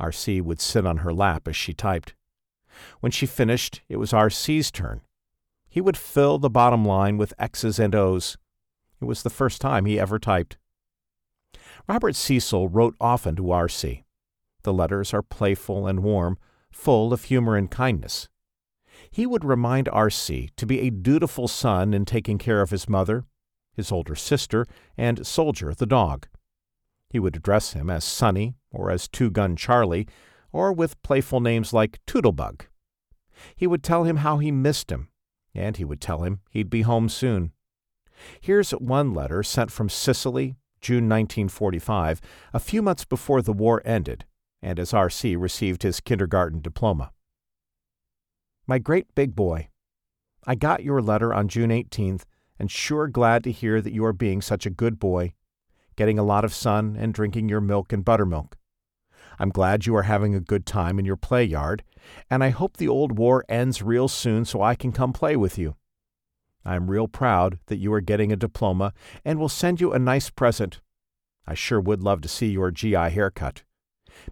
R.C. 0.00 0.40
would 0.40 0.58
sit 0.58 0.86
on 0.86 1.04
her 1.04 1.12
lap 1.12 1.46
as 1.46 1.54
she 1.54 1.74
typed. 1.74 2.14
When 3.00 3.12
she 3.12 3.26
finished, 3.26 3.82
it 3.86 3.98
was 3.98 4.14
R.C.'s 4.14 4.70
turn, 4.70 5.02
he 5.68 5.82
would 5.82 5.98
fill 5.98 6.38
the 6.38 6.48
bottom 6.48 6.82
line 6.82 7.18
with 7.18 7.34
X's 7.38 7.78
and 7.78 7.94
O's. 7.94 8.38
It 9.02 9.04
was 9.04 9.22
the 9.22 9.28
first 9.28 9.60
time 9.60 9.84
he 9.84 10.00
ever 10.00 10.18
typed. 10.18 10.56
Robert 11.86 12.16
Cecil 12.16 12.70
wrote 12.70 12.96
often 12.98 13.36
to 13.36 13.50
R.C. 13.50 14.02
The 14.62 14.72
letters 14.72 15.12
are 15.12 15.20
playful 15.20 15.86
and 15.86 16.02
warm, 16.02 16.38
full 16.70 17.12
of 17.12 17.24
humor 17.24 17.54
and 17.54 17.70
kindness. 17.70 18.30
He 19.10 19.26
would 19.26 19.44
remind 19.44 19.90
R.C. 19.90 20.48
to 20.56 20.64
be 20.64 20.80
a 20.80 20.90
dutiful 20.90 21.48
son 21.48 21.92
in 21.92 22.06
taking 22.06 22.38
care 22.38 22.62
of 22.62 22.70
his 22.70 22.88
mother, 22.88 23.26
his 23.74 23.92
older 23.92 24.14
sister, 24.14 24.66
and 24.96 25.26
Soldier 25.26 25.74
the 25.74 25.86
dog. 25.86 26.26
He 27.10 27.18
would 27.18 27.36
address 27.36 27.72
him 27.72 27.90
as 27.90 28.04
Sonny 28.04 28.54
or 28.70 28.90
as 28.90 29.08
Two 29.08 29.30
Gun 29.30 29.56
Charlie, 29.56 30.08
or 30.52 30.72
with 30.72 31.02
playful 31.02 31.40
names 31.40 31.72
like 31.72 32.00
Toodlebug. 32.06 32.62
He 33.56 33.66
would 33.66 33.82
tell 33.82 34.04
him 34.04 34.18
how 34.18 34.38
he 34.38 34.50
missed 34.50 34.90
him 34.90 35.08
and 35.54 35.76
he 35.76 35.84
would 35.84 36.00
tell 36.00 36.22
him 36.22 36.40
he'd 36.50 36.70
be 36.70 36.82
home 36.82 37.08
soon. 37.08 37.52
Here's 38.40 38.70
one 38.72 39.14
letter 39.14 39.42
sent 39.42 39.70
from 39.70 39.88
Sicily, 39.88 40.56
June 40.80 41.04
1945, 41.04 42.20
a 42.52 42.60
few 42.60 42.82
months 42.82 43.04
before 43.04 43.42
the 43.42 43.52
war 43.52 43.82
ended, 43.84 44.24
and 44.62 44.78
as 44.78 44.92
R.C. 44.92 45.36
received 45.36 45.82
his 45.82 46.00
kindergarten 46.00 46.60
diploma. 46.60 47.12
My 48.66 48.78
great 48.78 49.14
big 49.14 49.34
boy, 49.34 49.68
I 50.46 50.54
got 50.54 50.84
your 50.84 51.00
letter 51.00 51.32
on 51.32 51.48
June 51.48 51.70
18th 51.70 52.22
and 52.58 52.70
sure 52.70 53.08
glad 53.08 53.44
to 53.44 53.52
hear 53.52 53.80
that 53.80 53.92
you 53.92 54.04
are 54.04 54.12
being 54.12 54.40
such 54.40 54.66
a 54.66 54.70
good 54.70 54.98
boy, 54.98 55.34
getting 55.96 56.18
a 56.18 56.24
lot 56.24 56.44
of 56.44 56.54
sun 56.54 56.96
and 56.98 57.14
drinking 57.14 57.48
your 57.48 57.60
milk 57.60 57.92
and 57.92 58.04
buttermilk. 58.04 58.56
I'm 59.38 59.50
glad 59.50 59.86
you 59.86 59.96
are 59.96 60.02
having 60.02 60.34
a 60.34 60.40
good 60.40 60.66
time 60.66 60.98
in 60.98 61.04
your 61.04 61.16
play 61.16 61.44
yard, 61.44 61.82
and 62.30 62.44
I 62.44 62.50
hope 62.50 62.76
the 62.76 62.88
old 62.88 63.18
war 63.18 63.44
ends 63.48 63.82
real 63.82 64.08
soon 64.08 64.44
so 64.44 64.62
I 64.62 64.74
can 64.74 64.92
come 64.92 65.12
play 65.12 65.36
with 65.36 65.58
you. 65.58 65.76
I 66.64 66.76
am 66.76 66.90
real 66.90 67.08
proud 67.08 67.58
that 67.66 67.76
you 67.76 67.92
are 67.92 68.00
getting 68.00 68.32
a 68.32 68.36
diploma 68.36 68.92
and 69.24 69.38
will 69.38 69.48
send 69.48 69.80
you 69.80 69.92
a 69.92 69.98
nice 69.98 70.30
present. 70.30 70.80
I 71.46 71.54
sure 71.54 71.80
would 71.80 72.02
love 72.02 72.22
to 72.22 72.28
see 72.28 72.46
your 72.48 72.70
GI 72.70 72.94
haircut. 72.94 73.64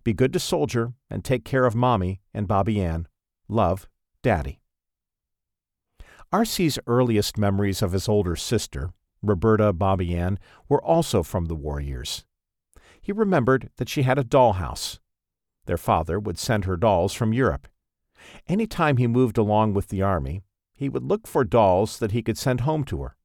Be 0.03 0.15
good 0.15 0.33
to 0.33 0.39
Soldier 0.39 0.95
and 1.11 1.25
take 1.25 1.45
care 1.45 1.67
of 1.67 1.75
Mommy 1.75 2.23
and 2.33 2.49
Bobby 2.49 2.81
Ann. 2.81 3.07
Love, 3.49 3.89
Daddy. 4.23 4.62
R.C.'s 6.33 6.79
earliest 6.87 7.37
memories 7.37 7.83
of 7.83 7.93
his 7.93 8.09
older 8.09 8.37
sister, 8.37 8.91
Roberta 9.23 9.73
Bobby 9.73 10.15
Ann, 10.15 10.39
were 10.69 10.83
also 10.83 11.23
from 11.23 11.47
the 11.47 11.55
war 11.55 11.81
years 11.81 12.25
he 13.03 13.13
remembered 13.13 13.69
that 13.77 13.89
she 13.89 14.03
had 14.03 14.19
a 14.19 14.25
dollhouse. 14.25 15.01
Their 15.67 15.77
father 15.77 16.19
would 16.21 16.39
send 16.39 16.65
her 16.65 16.77
dolls 16.77 17.13
from 17.13 17.33
Europe. 17.33 17.67
Any 18.49 18.67
time 18.67 18.97
he 18.97 19.09
moved 19.09 19.37
along 19.37 19.75
with 19.75 19.89
the 19.89 20.03
army, 20.03 20.43
he 20.73 20.89
would 20.89 21.03
look 21.03 21.27
for 21.27 21.45
dolls 21.45 21.99
that 21.99 22.13
he 22.13 22.23
could 22.23 22.39
send 22.39 22.61
home 22.61 22.85
to 22.85 23.03
her. 23.03 23.17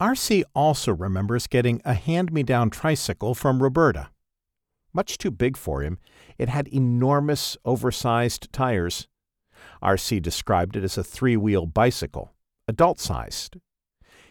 R.C. 0.00 0.44
also 0.54 0.92
remembers 0.92 1.46
getting 1.46 1.80
a 1.84 1.94
hand 1.94 2.32
me 2.32 2.42
down 2.42 2.70
tricycle 2.70 3.34
from 3.34 3.62
Roberta. 3.62 4.10
Much 4.92 5.18
too 5.18 5.30
big 5.30 5.56
for 5.56 5.82
him, 5.82 5.98
it 6.38 6.48
had 6.48 6.68
enormous, 6.68 7.56
oversized 7.64 8.50
tires. 8.52 9.08
R.C. 9.86 10.20
described 10.20 10.76
it 10.76 10.84
as 10.84 10.98
a 10.98 11.04
three 11.04 11.38
wheel 11.38 11.64
bicycle, 11.64 12.34
adult 12.68 13.00
sized. 13.00 13.56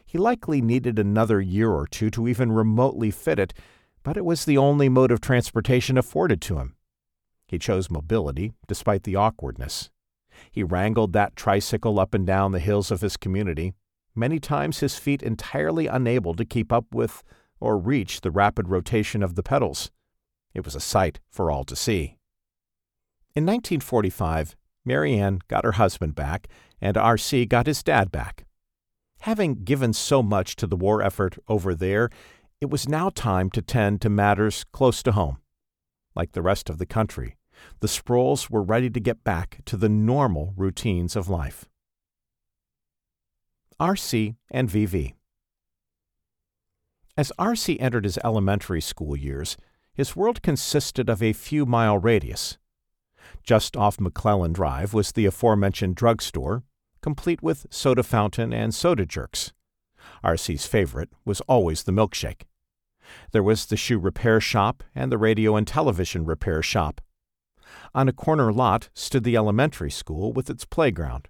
He 0.06 0.20
likely 0.20 0.62
needed 0.62 1.00
another 1.00 1.41
year 1.41 1.72
or 1.72 1.88
two 1.88 2.12
to 2.12 2.28
even 2.28 2.52
remotely 2.52 3.10
fit 3.10 3.39
it 3.39 3.56
but 4.06 4.15
it 4.15 4.24
was 4.24 4.46
the 4.46 4.58
only 4.58 4.88
mode 4.88 5.10
of 5.10 5.20
transportation 5.20 5.98
afforded 5.98 6.39
to 6.39 6.60
him. 6.60 6.76
He 7.48 7.58
chose 7.58 7.89
mobility, 7.89 8.54
despite 8.68 9.02
the 9.02 9.15
awkwardness. 9.15 9.89
He 10.52 10.63
wrangled 10.63 11.12
that 11.13 11.36
tricycle 11.36 12.00
up 12.00 12.13
and 12.13 12.26
down 12.26 12.52
the 12.52 12.60
hills 12.60 12.91
of 12.91 13.02
his 13.02 13.18
community, 13.18 13.74
many 14.13 14.39
times 14.39 14.80
his 14.80 14.96
feet 14.96 15.24
entirely 15.24 15.88
unable 15.88 16.36
to 16.36 16.46
keep 16.46 16.72
up 16.72 16.86
with 16.94 17.24
or 17.60 17.80
reach 17.80 18.22
the 18.22 18.30
rapid 18.30 18.70
rotation 18.70 19.24
of 19.24 19.34
the 19.34 19.41
pedals. 19.41 19.89
It 20.54 20.63
was 20.63 20.76
a 20.76 20.80
sight 20.80 21.20
for 21.32 21.50
all 21.50 21.63
to 21.63 21.76
see. 21.76 22.18
In 23.34 23.44
1945, 23.44 24.56
Marianne 24.86 25.39
got 25.48 25.65
her 25.65 25.74
husband 25.74 26.15
back, 26.15 26.48
and 26.80 26.95
R.C. 26.95 27.45
got 27.48 27.67
his 27.67 27.84
dad 27.84 28.12
back. 28.12 28.45
Having 29.21 29.63
given 29.63 29.91
so 29.93 30.21
much 30.21 30.56
to 30.58 30.67
the 30.67 30.76
war 30.76 31.02
effort 31.02 31.38
over 31.48 31.74
there, 31.74 32.10
it 32.62 32.69
was 32.69 32.88
now 32.88 33.10
time 33.10 33.50
to 33.52 33.62
tend 33.62 34.02
to 34.02 34.10
matters 34.10 34.65
close 34.71 35.02
to 35.04 35.13
home. 35.13 35.38
Like 36.15 36.34
the 36.34 36.41
rest 36.41 36.69
of 36.69 36.78
the 36.78 36.86
country, 36.86 37.36
the 37.80 37.88
Sprouls 37.88 38.50
were 38.50 38.63
ready 38.63 38.89
to 38.89 39.00
get 39.00 39.24
back 39.24 39.60
to 39.65 39.78
the 39.78 39.89
normal 39.89 40.54
routines 40.56 41.15
of 41.15 41.30
life. 41.30 41.65
R.C. 43.80 44.36
and 44.50 44.69
V.V. 44.69 45.15
As 47.17 47.32
R.C. 47.38 47.80
entered 47.80 48.06
his 48.06 48.19
elementary 48.24 48.82
school 48.82 49.17
years, 49.17 49.58
his 49.93 50.15
world 50.15 50.41
consisted 50.41 51.10
of 51.10 51.24
a 51.24 51.34
few 51.34 51.65
mile 51.65 51.98
radius. 51.98 52.58
Just 53.45 53.77
off 53.77 53.99
McClellan 53.99 54.53
Drive 54.53 54.93
was 54.93 55.12
the 55.12 55.27
aforementioned 55.27 55.95
drugstore, 55.95 56.63
complete 57.01 57.43
with 57.43 57.67
soda 57.69 58.01
fountain 58.01 58.51
and 58.51 58.73
soda 58.73 59.05
jerks. 59.05 59.53
R.C.'s 60.23 60.65
favorite 60.65 61.10
was 61.25 61.41
always 61.41 61.84
the 61.84 61.91
milkshake. 61.91 62.43
There 63.31 63.43
was 63.43 63.67
the 63.67 63.77
shoe 63.77 63.99
repair 63.99 64.41
shop 64.41 64.84
and 64.95 65.12
the 65.12 65.19
radio 65.19 65.55
and 65.55 65.67
television 65.67 66.25
repair 66.25 66.63
shop. 66.63 67.01
On 67.93 68.08
a 68.08 68.13
corner 68.13 68.51
lot 68.51 68.89
stood 68.95 69.23
the 69.23 69.38
elementary 69.38 69.91
school 69.91 70.34
with 70.34 70.49
its 70.49 70.65
playground. 70.65 71.27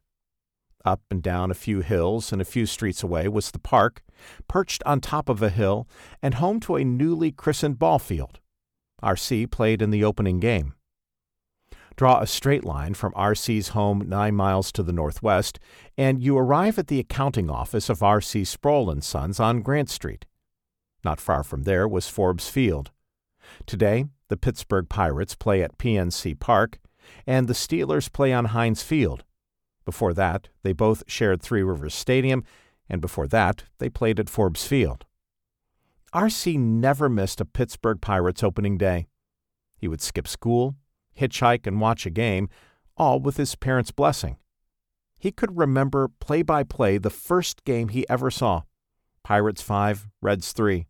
Up 0.85 1.01
and 1.09 1.21
down 1.21 1.51
a 1.51 1.55
few 1.55 1.81
hills 1.81 2.31
and 2.31 2.41
a 2.41 2.45
few 2.45 2.65
streets 2.65 3.03
away 3.03 3.27
was 3.27 3.51
the 3.51 3.59
park, 3.59 4.03
perched 4.47 4.83
on 4.85 5.01
top 5.01 5.27
of 5.27 5.41
a 5.41 5.49
hill 5.49 5.87
and 6.21 6.35
home 6.35 6.61
to 6.61 6.75
a 6.75 6.85
newly 6.85 7.31
christened 7.31 7.77
ball 7.77 7.99
field. 7.99 8.39
R.C. 9.01 9.47
played 9.47 9.81
in 9.81 9.89
the 9.89 10.03
opening 10.03 10.39
game. 10.39 10.74
Draw 11.95 12.19
a 12.19 12.27
straight 12.27 12.65
line 12.65 12.93
from 12.93 13.13
R.C.'s 13.15 13.69
home 13.69 14.03
nine 14.07 14.35
miles 14.35 14.71
to 14.73 14.83
the 14.83 14.91
northwest, 14.91 15.59
and 15.97 16.21
you 16.21 16.37
arrive 16.37 16.77
at 16.77 16.87
the 16.87 16.99
accounting 16.99 17.49
office 17.49 17.89
of 17.89 18.03
R.C. 18.03 18.43
Sproul 18.43 18.89
and 18.89 19.03
Sons 19.03 19.39
on 19.39 19.61
Grant 19.61 19.89
Street. 19.89 20.25
Not 21.05 21.21
far 21.21 21.43
from 21.43 21.63
there 21.63 21.87
was 21.87 22.09
Forbes 22.09 22.49
Field. 22.49 22.91
Today, 23.65 24.05
the 24.27 24.37
Pittsburgh 24.37 24.89
Pirates 24.89 25.35
play 25.35 25.61
at 25.61 25.77
PNC 25.77 26.37
Park, 26.39 26.79
and 27.25 27.47
the 27.47 27.53
Steelers 27.53 28.11
play 28.11 28.33
on 28.33 28.45
Heinz 28.45 28.83
Field. 28.83 29.23
Before 29.85 30.13
that, 30.15 30.49
they 30.63 30.73
both 30.73 31.03
shared 31.07 31.41
Three 31.41 31.63
Rivers 31.63 31.93
Stadium, 31.93 32.43
and 32.89 32.99
before 32.99 33.27
that, 33.27 33.65
they 33.77 33.89
played 33.89 34.19
at 34.19 34.29
Forbes 34.29 34.65
Field. 34.65 35.05
R.C. 36.11 36.57
never 36.57 37.07
missed 37.07 37.39
a 37.39 37.45
Pittsburgh 37.45 38.01
Pirates 38.01 38.43
opening 38.43 38.77
day. 38.77 39.05
He 39.77 39.87
would 39.87 40.01
skip 40.01 40.27
school, 40.27 40.75
hitchhike, 41.19 41.65
and 41.67 41.81
watch 41.81 42.05
a 42.05 42.09
game, 42.09 42.49
all 42.97 43.19
with 43.19 43.37
his 43.37 43.55
parents' 43.55 43.91
blessing. 43.91 44.37
He 45.17 45.31
could 45.31 45.57
remember 45.57 46.07
play 46.19 46.41
by 46.41 46.63
play 46.63 46.97
the 46.97 47.09
first 47.09 47.63
game 47.63 47.89
he 47.89 48.07
ever 48.09 48.29
saw 48.29 48.63
Pirates 49.23 49.61
5, 49.61 50.07
Reds 50.21 50.51
3. 50.51 50.85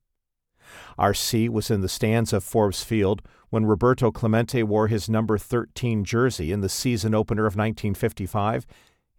RC 0.99 1.49
was 1.49 1.71
in 1.71 1.81
the 1.81 1.88
stands 1.88 2.33
of 2.33 2.43
Forbes 2.43 2.83
Field 2.83 3.21
when 3.49 3.65
Roberto 3.65 4.11
Clemente 4.11 4.63
wore 4.63 4.88
his 4.88 5.09
number 5.09 5.38
13 5.38 6.03
jersey 6.03 6.51
in 6.51 6.61
the 6.61 6.69
season 6.69 7.13
opener 7.13 7.43
of 7.45 7.55
1955, 7.55 8.65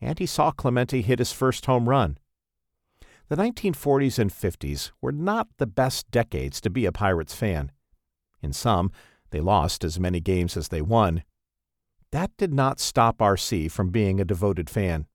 and 0.01 0.19
he 0.19 0.27
saw 0.27 0.51
Clemente 0.51 1.03
hit 1.03 1.19
his 1.19 1.33
first 1.33 1.67
home 1.67 1.89
run. 1.89 2.19
The 3.29 3.37
1940s 3.37 4.19
and 4.19 4.31
50s 4.31 4.91
were 5.01 5.13
not 5.13 5.49
the 5.57 5.67
best 5.67 6.11
decades 6.11 6.61
to 6.61 6.71
be 6.71 6.87
a 6.87 6.93
Pirates 6.93 7.35
fan. 7.35 7.73
In 8.43 8.53
some, 8.53 8.93
they 9.31 9.41
lost 9.41 9.85
as 9.85 10.01
many 10.01 10.21
games 10.21 10.57
as 10.57 10.69
they 10.69 10.83
won. 10.83 11.23
That 12.13 12.31
did 12.37 12.53
not 12.53 12.81
stop 12.81 13.19
RC 13.19 13.71
from 13.71 13.91
being 13.91 14.21
a 14.21 14.25
devoted 14.25 14.71
fan. 14.71 15.07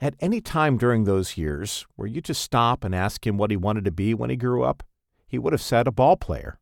At 0.00 0.14
any 0.20 0.40
time 0.40 0.76
during 0.76 1.04
those 1.04 1.36
years, 1.36 1.86
were 1.96 2.06
you 2.06 2.20
to 2.22 2.34
stop 2.34 2.84
and 2.84 2.94
ask 2.94 3.26
him 3.26 3.38
what 3.38 3.50
he 3.50 3.56
wanted 3.56 3.84
to 3.86 3.90
be 3.90 4.14
when 4.14 4.30
he 4.30 4.36
grew 4.36 4.62
up, 4.62 4.82
he 5.26 5.38
would 5.38 5.52
have 5.52 5.62
said 5.62 5.86
a 5.86 5.92
ball 5.92 6.16
player. 6.16 6.58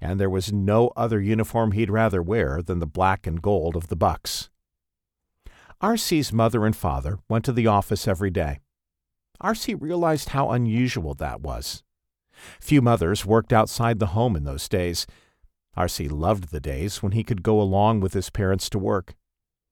And 0.00 0.20
there 0.20 0.30
was 0.30 0.52
no 0.52 0.92
other 0.96 1.20
uniform 1.20 1.72
he'd 1.72 1.90
rather 1.90 2.22
wear 2.22 2.60
than 2.60 2.78
the 2.78 2.86
black 2.86 3.26
and 3.26 3.40
gold 3.40 3.76
of 3.76 3.88
the 3.88 3.96
Bucs. 3.96 4.50
RC's 5.82 6.32
mother 6.32 6.66
and 6.66 6.76
father 6.76 7.18
went 7.28 7.44
to 7.46 7.52
the 7.52 7.66
office 7.66 8.06
every 8.06 8.30
day. 8.30 8.60
RC 9.42 9.80
realized 9.80 10.30
how 10.30 10.50
unusual 10.50 11.14
that 11.14 11.40
was. 11.40 11.82
Few 12.60 12.82
mothers 12.82 13.24
worked 13.24 13.52
outside 13.52 13.98
the 13.98 14.08
home 14.08 14.36
in 14.36 14.44
those 14.44 14.68
days, 14.68 15.06
R.C. 15.76 16.08
loved 16.08 16.50
the 16.50 16.60
days 16.60 17.02
when 17.02 17.12
he 17.12 17.24
could 17.24 17.42
go 17.42 17.60
along 17.60 18.00
with 18.00 18.12
his 18.12 18.30
parents 18.30 18.70
to 18.70 18.78
work. 18.78 19.14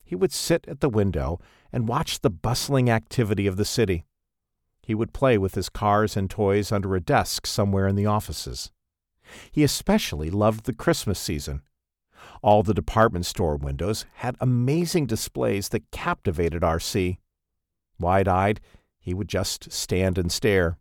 He 0.05 0.15
would 0.15 0.33
sit 0.33 0.67
at 0.69 0.81
the 0.81 0.89
window 0.89 1.41
and 1.73 1.89
watch 1.89 2.21
the 2.21 2.31
bustling 2.31 2.91
activity 2.91 3.47
of 3.47 3.57
the 3.57 3.65
city. 3.65 4.05
He 4.83 4.95
would 4.95 5.13
play 5.13 5.39
with 5.39 5.55
his 5.55 5.69
cars 5.69 6.17
and 6.17 6.29
toys 6.29 6.73
under 6.73 6.95
a 6.95 7.01
desk 7.01 7.47
somewhere 7.47 7.87
in 7.87 7.95
the 7.95 8.07
offices. 8.07 8.73
He 9.51 9.63
especially 9.63 10.31
loved 10.31 10.65
the 10.65 10.75
Christmas 10.75 11.19
season. 11.19 11.63
All 12.43 12.63
the 12.63 12.75
department 12.75 13.27
store 13.27 13.57
windows 13.57 14.05
had 14.17 14.37
amazing 14.41 15.07
displays 15.07 15.69
that 15.71 15.91
captivated 15.93 16.65
R.C. 16.65 17.19
Wide 17.99 18.29
eyed, 18.29 18.61
he 18.99 19.15
would 19.15 19.29
just 19.29 19.73
stand 19.73 20.19
and 20.19 20.31
stare. 20.31 20.79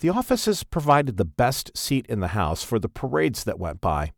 The 0.00 0.08
offices 0.08 0.64
provided 0.64 1.16
the 1.16 1.24
best 1.24 1.76
seat 1.76 2.06
in 2.08 2.20
the 2.20 2.28
house 2.28 2.62
for 2.62 2.78
the 2.78 2.88
parades 2.88 3.44
that 3.44 3.58
went 3.58 3.80
by. 3.80 4.12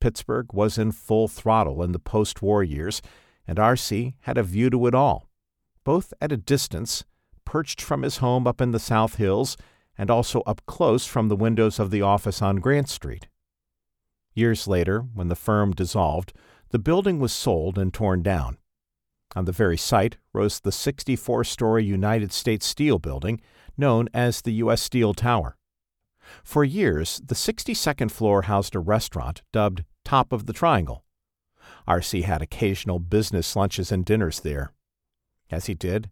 Pittsburgh 0.00 0.52
was 0.52 0.76
in 0.76 0.92
full 0.92 1.28
throttle 1.28 1.82
in 1.82 1.92
the 1.92 1.98
post 1.98 2.42
war 2.42 2.62
years, 2.62 3.00
and 3.46 3.58
R.C. 3.58 4.14
had 4.20 4.38
a 4.38 4.42
view 4.42 4.70
to 4.70 4.86
it 4.86 4.94
all, 4.94 5.28
both 5.84 6.12
at 6.20 6.32
a 6.32 6.36
distance, 6.36 7.04
perched 7.44 7.80
from 7.80 8.02
his 8.02 8.18
home 8.18 8.46
up 8.46 8.60
in 8.60 8.72
the 8.72 8.78
South 8.78 9.16
Hills, 9.16 9.56
and 9.96 10.10
also 10.10 10.40
up 10.40 10.60
close 10.66 11.06
from 11.06 11.28
the 11.28 11.36
windows 11.36 11.78
of 11.78 11.90
the 11.90 12.02
office 12.02 12.42
on 12.42 12.56
Grant 12.56 12.88
Street. 12.88 13.28
Years 14.34 14.66
later, 14.66 15.00
when 15.00 15.28
the 15.28 15.36
firm 15.36 15.72
dissolved, 15.72 16.32
the 16.70 16.78
building 16.78 17.20
was 17.20 17.32
sold 17.32 17.78
and 17.78 17.94
torn 17.94 18.22
down. 18.22 18.58
On 19.36 19.44
the 19.44 19.52
very 19.52 19.76
site 19.76 20.16
rose 20.32 20.60
the 20.60 20.72
64 20.72 21.44
story 21.44 21.84
United 21.84 22.32
States 22.32 22.66
Steel 22.66 22.98
Building, 22.98 23.40
known 23.76 24.08
as 24.14 24.40
the 24.40 24.52
U.S. 24.54 24.82
Steel 24.82 25.14
Tower. 25.14 25.56
For 26.42 26.64
years, 26.64 27.20
the 27.24 27.34
62nd 27.34 28.10
floor 28.10 28.42
housed 28.42 28.74
a 28.74 28.80
restaurant 28.80 29.42
dubbed 29.52 29.84
Top 30.04 30.32
of 30.32 30.46
the 30.46 30.52
Triangle. 30.52 31.04
R.C. 31.86 32.22
had 32.22 32.42
occasional 32.42 32.98
business 32.98 33.54
lunches 33.56 33.92
and 33.92 34.04
dinners 34.04 34.40
there. 34.40 34.72
As 35.50 35.66
he 35.66 35.74
did, 35.74 36.10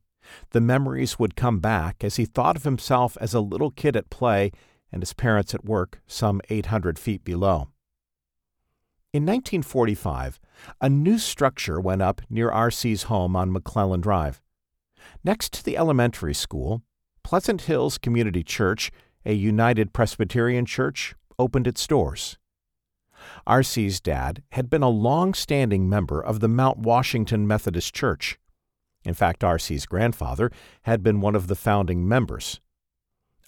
the 0.51 0.61
memories 0.61 1.19
would 1.19 1.37
come 1.37 1.59
back 1.59 2.05
as 2.05 2.17
he 2.17 2.25
thought 2.25 2.57
of 2.57 2.65
himself 2.65 3.17
as 3.21 3.35
a 3.35 3.41
little 3.41 3.71
kid 3.71 3.97
at 3.97 4.11
play 4.11 4.53
and 4.91 5.03
his 5.03 5.15
parents 5.15 5.55
at 5.55 5.65
work 5.65 6.01
some 6.07 6.41
800 6.49 6.99
feet 6.99 7.25
below. 7.25 7.69
In 9.13 9.25
1945, 9.25 10.41
a 10.81 10.89
new 10.89 11.19
structure 11.19 11.81
went 11.81 12.03
up 12.03 12.23
near 12.31 12.51
R.C.'s 12.51 13.05
home 13.05 13.37
on 13.37 13.53
McClellan 13.53 14.01
Drive. 14.01 14.41
Next 15.25 15.53
to 15.55 15.65
the 15.65 15.77
elementary 15.77 16.35
school, 16.35 16.83
Pleasant 17.33 17.63
Hills 17.63 17.97
Community 17.97 18.43
Church, 18.43 18.93
a 19.25 19.33
United 19.33 19.95
Presbyterian 19.95 20.67
church, 20.67 21.15
opened 21.39 21.67
its 21.67 21.87
doors. 21.87 22.37
R.C.'s 23.47 24.03
dad 24.03 24.43
had 24.53 24.69
been 24.69 24.83
a 24.83 24.91
long 24.91 25.33
standing 25.33 25.89
member 25.89 26.23
of 26.23 26.41
the 26.41 26.49
Mount 26.49 26.81
Washington 26.81 27.47
Methodist 27.47 27.95
Church. 27.95 28.39
In 29.03 29.15
fact, 29.15 29.43
R.C.'s 29.43 29.87
grandfather 29.87 30.51
had 30.83 31.03
been 31.03 31.23
one 31.23 31.35
of 31.35 31.47
the 31.47 31.55
founding 31.55 32.07
members. 32.07 32.61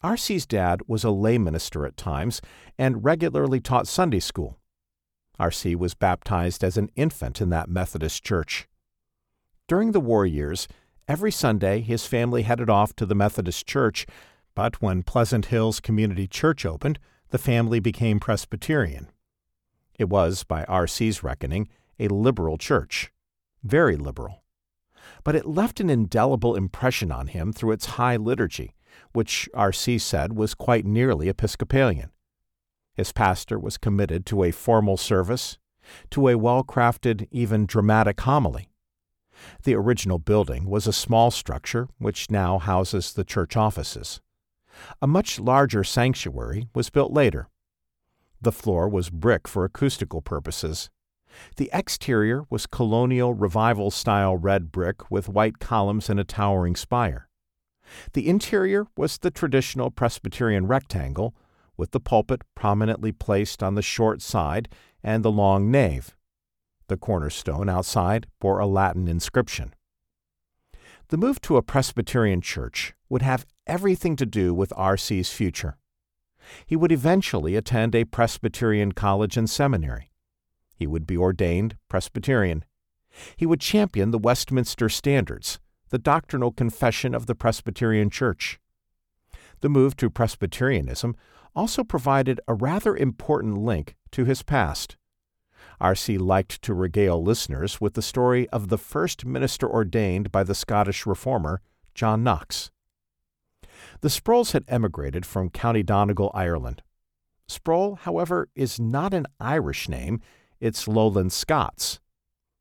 R.C.'s 0.03 0.47
dad 0.47 0.81
was 0.87 1.05
a 1.05 1.11
lay 1.11 1.37
minister 1.37 1.85
at 1.85 1.99
times 1.99 2.41
and 2.79 3.05
regularly 3.05 3.61
taught 3.61 3.87
Sunday 3.87 4.21
school. 4.21 4.59
R.C. 5.39 5.75
was 5.75 5.93
baptized 5.93 6.65
as 6.65 6.79
an 6.79 6.89
infant 6.97 7.39
in 7.39 7.51
that 7.51 7.69
Methodist 7.69 8.25
church. 8.25 8.67
During 9.69 9.93
the 9.93 10.01
war 10.01 10.25
years, 10.25 10.69
Every 11.07 11.31
Sunday, 11.31 11.83
his 11.83 12.07
family 12.07 12.43
headed 12.43 12.71
off 12.71 12.97
to 12.97 13.05
the 13.05 13.15
Methodist 13.15 13.67
Church, 13.67 14.07
but 14.55 14.81
when 14.81 15.03
Pleasant 15.03 15.47
Hills 15.47 15.79
Community 15.79 16.27
Church 16.27 16.65
opened, 16.65 16.99
the 17.29 17.37
family 17.37 17.79
became 17.79 18.19
Presbyterian. 18.19 19.11
It 19.99 20.09
was, 20.09 20.45
by 20.45 20.65
R.C.'s 20.65 21.23
reckoning, 21.23 21.69
a 21.99 22.09
liberal 22.09 22.57
church. 22.57 23.13
Very 23.63 23.97
liberal. 23.97 24.45
But 25.25 25.37
it 25.37 25.45
left 25.45 25.79
an 25.79 25.91
indelible 25.91 26.57
impression 26.57 27.13
on 27.13 27.27
him 27.27 27.53
through 27.53 27.73
its 27.73 27.85
high 27.85 28.17
liturgy, 28.17 28.75
which 29.13 29.47
R.C. 29.53 29.99
said 29.99 30.33
was 30.33 30.55
quite 30.55 30.87
nearly 30.87 31.29
Episcopalian. 31.29 32.13
His 32.95 33.13
pastor 33.13 33.59
was 33.59 33.77
committed 33.77 34.25
to 34.27 34.43
a 34.43 34.53
formal 34.53 34.97
service, 34.97 35.59
to 36.13 36.29
a 36.29 36.39
well 36.39 36.65
crafted, 36.65 37.29
even 37.31 37.67
dramatic 37.67 38.21
homily. 38.23 38.69
The 39.65 39.75
original 39.75 40.19
building 40.19 40.67
was 40.67 40.87
a 40.87 40.93
small 40.93 41.31
structure 41.31 41.89
which 41.99 42.31
now 42.31 42.59
houses 42.59 43.13
the 43.13 43.25
church 43.25 43.57
offices. 43.57 44.21
A 45.01 45.07
much 45.07 45.39
larger 45.39 45.85
sanctuary 45.85 46.69
was 46.75 46.91
built 46.91 47.13
later. 47.13 47.49
The 48.41 48.53
floor 48.53 48.89
was 48.89 49.11
brick 49.11 49.49
for 49.49 49.65
acoustical 49.65 50.21
purposes. 50.21 50.91
The 51.57 51.71
exterior 51.73 52.45
was 52.51 52.67
colonial 52.67 53.35
revival 53.35 53.91
style 53.91 54.37
red 54.37 54.71
brick 54.71 55.11
with 55.11 55.29
white 55.29 55.59
columns 55.59 56.09
and 56.09 56.21
a 56.21 56.25
towering 56.25 56.77
spire. 56.77 57.29
The 58.13 58.29
interior 58.29 58.87
was 58.97 59.19
the 59.19 59.31
traditional 59.31 59.91
Presbyterian 59.91 60.67
rectangle, 60.67 61.35
with 61.77 61.91
the 61.91 62.01
pulpit 62.01 62.43
prominently 62.55 63.13
placed 63.13 63.63
on 63.63 63.75
the 63.75 63.83
short 63.83 64.23
side 64.23 64.69
and 65.03 65.25
the 65.25 65.33
long 65.33 65.71
nave. 65.71 66.17
The 66.89 66.97
cornerstone 66.97 67.69
outside 67.69 68.27
bore 68.41 68.59
a 68.59 68.67
Latin 68.67 69.09
inscription. 69.09 69.75
The 71.09 71.17
move 71.17 71.41
to 71.43 71.57
a 71.57 71.63
Presbyterian 71.63 72.41
church 72.41 72.95
would 73.09 73.23
have 73.23 73.47
everything 73.67 74.17
to 74.17 74.27
do 74.27 74.53
with 74.55 74.73
R.C.'s 74.77 75.31
future. 75.31 75.79
He 76.67 76.77
would 76.77 76.93
eventually 76.93 77.57
attend 77.57 77.95
a 77.95 78.05
Presbyterian 78.05 78.93
college 78.93 79.37
and 79.37 79.49
seminary. 79.49 80.11
He 80.75 80.87
would 80.87 81.07
be 81.07 81.17
ordained 81.17 81.77
Presbyterian. 81.89 82.65
He 83.37 83.47
would 83.47 83.61
champion 83.61 84.11
the 84.11 84.19
Westminster 84.19 84.89
Standards, 84.89 85.61
the 85.91 85.99
doctrinal 85.99 86.53
confession 86.53 87.15
of 87.15 87.27
the 87.27 87.35
Presbyterian 87.35 88.11
Church. 88.11 88.59
The 89.61 89.69
move 89.69 89.97
to 89.97 90.11
Presbyterianism 90.11 91.17
also 91.55 91.85
provided 91.85 92.41
a 92.49 92.55
rather 92.55 92.97
important 92.97 93.59
link 93.59 93.95
to 94.11 94.25
his 94.25 94.43
past. 94.43 94.97
R.C. 95.85 96.17
liked 96.17 96.63
to 96.63 96.73
regale 96.73 97.23
listeners 97.23 97.79
with 97.79 97.93
the 97.93 98.01
story 98.01 98.49
of 98.49 98.69
the 98.69 98.79
first 98.79 99.27
minister 99.27 99.69
ordained 99.69 100.33
by 100.33 100.43
the 100.43 100.55
Scottish 100.55 101.05
reformer, 101.05 101.61
John 101.95 102.25
Knox. 102.25 102.71
The 104.01 104.09
Sprouls 104.09 104.53
had 104.53 104.65
emigrated 104.67 105.27
from 105.27 105.51
County 105.51 105.83
Donegal, 105.83 106.31
Ireland. 106.33 106.83
Sproul, 107.49 107.97
however, 107.97 108.49
is 108.55 108.81
not 108.81 109.13
an 109.13 109.27
Irish 109.39 109.87
name, 109.87 110.23
it's 110.59 110.89
Lowland 110.89 111.35
Scots. 111.35 112.01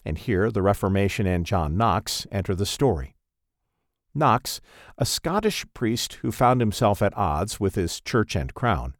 And 0.04 0.18
here 0.18 0.52
the 0.52 0.62
Reformation 0.62 1.26
and 1.26 1.46
John 1.46 1.78
Knox 1.78 2.28
enter 2.30 2.54
the 2.54 2.66
story. 2.66 3.16
Knox, 4.14 4.60
a 4.98 5.06
Scottish 5.06 5.66
priest 5.74 6.16
who 6.16 6.32
found 6.34 6.60
himself 6.60 7.02
at 7.02 7.18
odds 7.18 7.58
with 7.58 7.76
his 7.76 8.02
church 8.02 8.36
and 8.36 8.54
crown, 8.54 8.98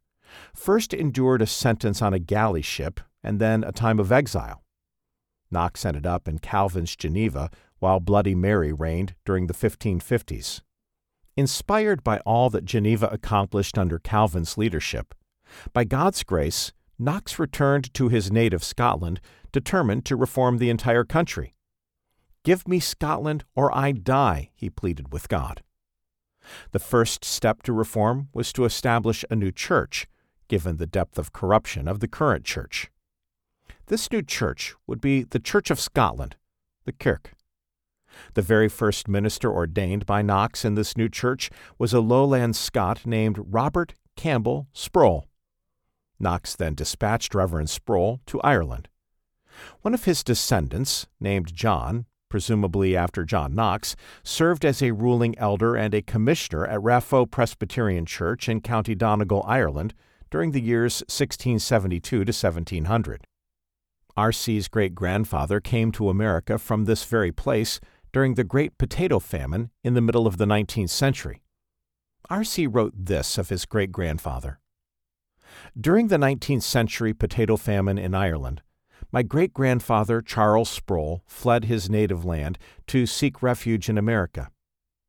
first 0.54 0.94
endured 0.94 1.42
a 1.42 1.46
sentence 1.46 2.00
on 2.00 2.14
a 2.14 2.18
galley 2.18 2.62
ship 2.62 3.00
and 3.24 3.40
then 3.40 3.64
a 3.64 3.72
time 3.72 3.98
of 3.98 4.12
exile. 4.12 4.62
Knox 5.50 5.84
ended 5.84 6.06
up 6.06 6.28
in 6.28 6.38
Calvin's 6.38 6.94
Geneva 6.94 7.50
while 7.78 8.00
Bloody 8.00 8.34
Mary 8.34 8.72
reigned 8.72 9.14
during 9.24 9.46
the 9.46 9.54
1550s. 9.54 10.60
Inspired 11.36 12.04
by 12.04 12.18
all 12.20 12.50
that 12.50 12.64
Geneva 12.64 13.08
accomplished 13.10 13.76
under 13.76 13.98
Calvin's 13.98 14.56
leadership, 14.56 15.14
by 15.72 15.84
God's 15.84 16.22
grace, 16.22 16.72
Knox 16.98 17.38
returned 17.38 17.92
to 17.94 18.08
his 18.08 18.30
native 18.30 18.62
Scotland 18.62 19.20
determined 19.52 20.04
to 20.06 20.16
reform 20.16 20.58
the 20.58 20.70
entire 20.70 21.04
country. 21.04 21.54
Give 22.44 22.68
me 22.68 22.78
Scotland 22.78 23.44
or 23.54 23.74
I 23.76 23.92
die, 23.92 24.50
he 24.54 24.70
pleaded 24.70 25.12
with 25.12 25.28
God. 25.28 25.62
The 26.72 26.78
first 26.78 27.24
step 27.24 27.62
to 27.62 27.72
reform 27.72 28.28
was 28.32 28.52
to 28.52 28.64
establish 28.64 29.24
a 29.30 29.36
new 29.36 29.50
church, 29.50 30.06
given 30.48 30.76
the 30.76 30.86
depth 30.86 31.18
of 31.18 31.32
corruption 31.32 31.88
of 31.88 32.00
the 32.00 32.08
current 32.08 32.44
church. 32.44 32.90
This 33.86 34.10
new 34.10 34.22
church 34.22 34.74
would 34.86 35.02
be 35.02 35.24
the 35.24 35.38
Church 35.38 35.70
of 35.70 35.78
Scotland, 35.78 36.36
the 36.86 36.92
Kirk. 36.92 37.34
The 38.32 38.40
very 38.40 38.68
first 38.68 39.08
minister 39.08 39.52
ordained 39.52 40.06
by 40.06 40.22
Knox 40.22 40.64
in 40.64 40.74
this 40.74 40.96
new 40.96 41.10
church 41.10 41.50
was 41.78 41.92
a 41.92 42.00
lowland 42.00 42.56
Scot 42.56 43.04
named 43.04 43.38
Robert 43.38 43.92
Campbell 44.16 44.68
Sproul. 44.72 45.26
Knox 46.18 46.56
then 46.56 46.74
dispatched 46.74 47.34
Reverend 47.34 47.68
Sproul 47.68 48.20
to 48.26 48.40
Ireland. 48.40 48.88
One 49.82 49.92
of 49.92 50.04
his 50.04 50.24
descendants, 50.24 51.06
named 51.20 51.52
John, 51.54 52.06
presumably 52.30 52.96
after 52.96 53.24
John 53.24 53.54
Knox, 53.54 53.96
served 54.22 54.64
as 54.64 54.82
a 54.82 54.92
ruling 54.92 55.38
elder 55.38 55.76
and 55.76 55.92
a 55.92 56.00
commissioner 56.00 56.66
at 56.66 56.80
Raphoe 56.80 57.30
Presbyterian 57.30 58.06
Church 58.06 58.48
in 58.48 58.62
County 58.62 58.94
Donegal, 58.94 59.44
Ireland, 59.46 59.92
during 60.30 60.52
the 60.52 60.62
years 60.62 61.00
1672 61.02 62.24
to 62.24 62.32
1700. 62.32 63.26
R.C.'s 64.16 64.68
great 64.68 64.94
grandfather 64.94 65.60
came 65.60 65.90
to 65.92 66.08
America 66.08 66.56
from 66.58 66.84
this 66.84 67.04
very 67.04 67.32
place 67.32 67.80
during 68.12 68.34
the 68.34 68.44
Great 68.44 68.78
Potato 68.78 69.18
Famine 69.18 69.70
in 69.82 69.94
the 69.94 70.00
middle 70.00 70.26
of 70.26 70.36
the 70.36 70.46
19th 70.46 70.90
century. 70.90 71.42
R.C. 72.30 72.66
wrote 72.68 72.92
this 72.96 73.38
of 73.38 73.48
his 73.48 73.66
great 73.66 73.90
grandfather 73.90 74.60
During 75.78 76.08
the 76.08 76.16
19th 76.16 76.62
century 76.62 77.12
potato 77.12 77.56
famine 77.56 77.98
in 77.98 78.14
Ireland, 78.14 78.62
my 79.10 79.22
great 79.22 79.52
grandfather 79.52 80.22
Charles 80.22 80.70
Sproul 80.70 81.22
fled 81.26 81.64
his 81.64 81.90
native 81.90 82.24
land 82.24 82.56
to 82.86 83.06
seek 83.06 83.42
refuge 83.42 83.88
in 83.88 83.98
America. 83.98 84.50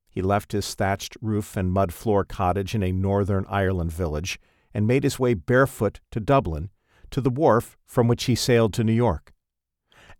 He 0.09 0.21
left 0.21 0.51
his 0.51 0.73
thatched 0.73 1.15
roof 1.21 1.55
and 1.55 1.71
mud 1.71 1.93
floor 1.93 2.25
cottage 2.25 2.73
in 2.73 2.83
a 2.83 2.91
northern 2.91 3.45
Ireland 3.49 3.91
village 3.91 4.39
and 4.73 4.87
made 4.87 5.03
his 5.03 5.19
way 5.19 5.35
barefoot 5.35 5.99
to 6.11 6.19
Dublin, 6.19 6.69
to 7.11 7.21
the 7.21 7.29
wharf 7.29 7.77
from 7.85 8.07
which 8.07 8.25
he 8.25 8.35
sailed 8.35 8.73
to 8.73 8.83
New 8.83 8.93
York. 8.93 9.33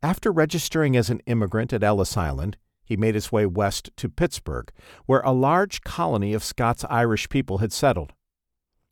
After 0.01 0.31
registering 0.31 0.95
as 0.95 1.09
an 1.09 1.21
immigrant 1.25 1.73
at 1.73 1.83
Ellis 1.83 2.17
Island, 2.17 2.57
he 2.83 2.95
made 2.95 3.15
his 3.15 3.31
way 3.31 3.45
west 3.45 3.89
to 3.97 4.09
Pittsburgh, 4.09 4.71
where 5.05 5.21
a 5.21 5.31
large 5.31 5.81
colony 5.81 6.33
of 6.33 6.43
Scots 6.43 6.85
Irish 6.89 7.27
people 7.29 7.57
had 7.57 7.73
settled. 7.73 8.13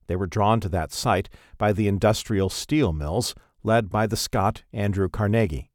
They 0.08 0.15
were 0.15 0.27
drawn 0.27 0.60
to 0.62 0.69
that 0.69 0.91
site 0.91 1.29
by 1.58 1.71
the 1.71 1.88
industrial 1.88 2.49
steel 2.49 2.91
mills 2.91 3.36
led 3.63 3.89
by 3.89 4.08
the 4.08 4.17
Scot 4.17 4.63
Andrew 4.73 5.08
Carnegie. 5.08 5.69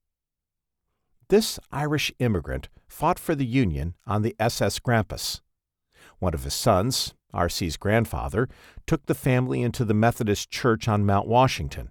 This 1.29 1.59
Irish 1.71 2.13
immigrant 2.19 2.69
fought 2.87 3.19
for 3.19 3.35
the 3.35 3.47
Union 3.47 3.95
on 4.07 4.23
the 4.23 4.35
SS 4.41 4.79
Grampus. 4.81 5.41
One 6.19 6.35
of 6.35 6.45
his 6.45 6.55
sons, 6.55 7.15
R.C.'s 7.33 7.77
grandfather, 7.77 8.49
took 8.87 9.07
the 9.07 9.15
family 9.15 9.63
into 9.63 9.85
the 9.85 9.95
Methodist 9.95 10.51
Church 10.51 10.89
on 10.89 11.07
Mount 11.07 11.29
Washington. 11.29 11.91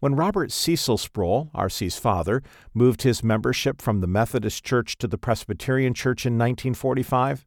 When 0.00 0.14
Robert 0.14 0.52
Cecil 0.52 0.98
Sproul, 0.98 1.50
R.C.'s 1.54 1.98
father, 1.98 2.42
moved 2.72 3.02
his 3.02 3.24
membership 3.24 3.82
from 3.82 4.00
the 4.00 4.06
Methodist 4.06 4.64
Church 4.64 4.96
to 4.98 5.08
the 5.08 5.18
Presbyterian 5.18 5.92
Church 5.92 6.24
in 6.24 6.34
1945, 6.34 7.44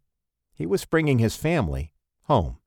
he 0.53 0.65
was 0.65 0.85
bringing 0.85 1.19
his 1.19 1.37
family 1.37 1.93
home. 2.23 2.57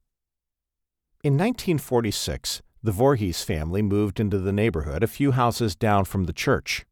In 1.23 1.35
1946, 1.35 2.63
the 2.83 2.93
Voorhees 2.93 3.43
family 3.43 3.83
moved 3.83 4.21
into 4.21 4.39
the 4.39 4.53
neighborhood 4.53 5.03
a 5.03 5.07
few 5.07 5.33
houses 5.33 5.77
down 5.77 6.05
from 6.05 6.25
the 6.25 6.33
church. 6.33 6.87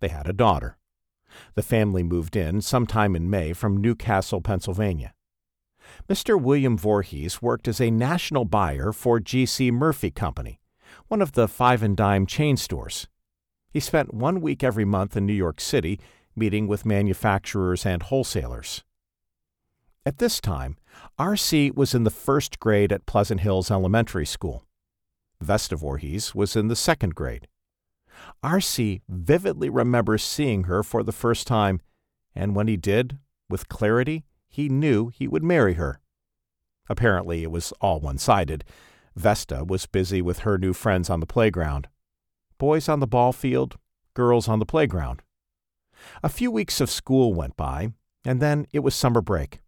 They 0.00 0.08
had 0.08 0.28
a 0.28 0.34
daughter. 0.34 0.78
The 1.54 1.62
family 1.62 2.02
moved 2.02 2.36
in 2.36 2.60
sometime 2.60 3.16
in 3.16 3.30
May 3.30 3.52
from 3.52 3.76
New 3.76 3.94
Castle, 3.94 4.40
Pennsylvania. 4.40 5.14
Mr. 6.08 6.40
William 6.40 6.76
Voorhees 6.76 7.40
worked 7.40 7.68
as 7.68 7.80
a 7.80 7.90
national 7.90 8.44
buyer 8.44 8.92
for 8.92 9.20
G.C. 9.20 9.70
Murphy 9.70 10.10
Company, 10.10 10.60
one 11.08 11.22
of 11.22 11.32
the 11.32 11.48
five 11.48 11.82
and 11.82 11.96
dime 11.96 12.26
chain 12.26 12.56
stores. 12.56 13.08
He 13.70 13.80
spent 13.80 14.14
one 14.14 14.40
week 14.40 14.64
every 14.64 14.84
month 14.84 15.16
in 15.16 15.26
New 15.26 15.32
York 15.32 15.60
City 15.60 16.00
meeting 16.34 16.66
with 16.66 16.84
manufacturers 16.86 17.86
and 17.86 18.02
wholesalers. 18.02 18.84
At 20.04 20.18
this 20.18 20.40
time, 20.40 20.76
R.C. 21.18 21.72
was 21.72 21.94
in 21.94 22.04
the 22.04 22.10
first 22.10 22.60
grade 22.60 22.92
at 22.92 23.06
Pleasant 23.06 23.40
Hills 23.40 23.70
Elementary 23.70 24.26
School. 24.26 24.64
Vesta 25.40 25.76
Voorhees 25.76 26.34
was 26.34 26.56
in 26.56 26.68
the 26.68 26.76
second 26.76 27.14
grade. 27.14 27.48
R.C. 28.42 29.02
vividly 29.08 29.68
remembers 29.68 30.22
seeing 30.22 30.64
her 30.64 30.82
for 30.82 31.02
the 31.02 31.12
first 31.12 31.46
time, 31.46 31.80
and 32.34 32.54
when 32.54 32.68
he 32.68 32.76
did, 32.76 33.18
with 33.48 33.68
clarity, 33.68 34.24
he 34.48 34.68
knew 34.68 35.08
he 35.08 35.28
would 35.28 35.42
marry 35.42 35.74
her. 35.74 36.00
Apparently, 36.88 37.42
it 37.42 37.50
was 37.50 37.72
all 37.80 38.00
one 38.00 38.18
sided. 38.18 38.64
Vesta 39.16 39.64
was 39.64 39.86
busy 39.86 40.20
with 40.20 40.40
her 40.40 40.58
new 40.58 40.74
friends 40.74 41.08
on 41.08 41.20
the 41.20 41.26
playground. 41.26 41.88
Boys 42.58 42.88
on 42.88 43.00
the 43.00 43.06
ball 43.06 43.32
field, 43.32 43.78
girls 44.14 44.46
on 44.46 44.58
the 44.58 44.66
playground. 44.66 45.22
A 46.22 46.28
few 46.28 46.50
weeks 46.50 46.80
of 46.80 46.90
school 46.90 47.32
went 47.32 47.56
by, 47.56 47.92
and 48.24 48.40
then 48.40 48.66
it 48.72 48.80
was 48.80 48.94
summer 48.94 49.22
break. 49.22 49.60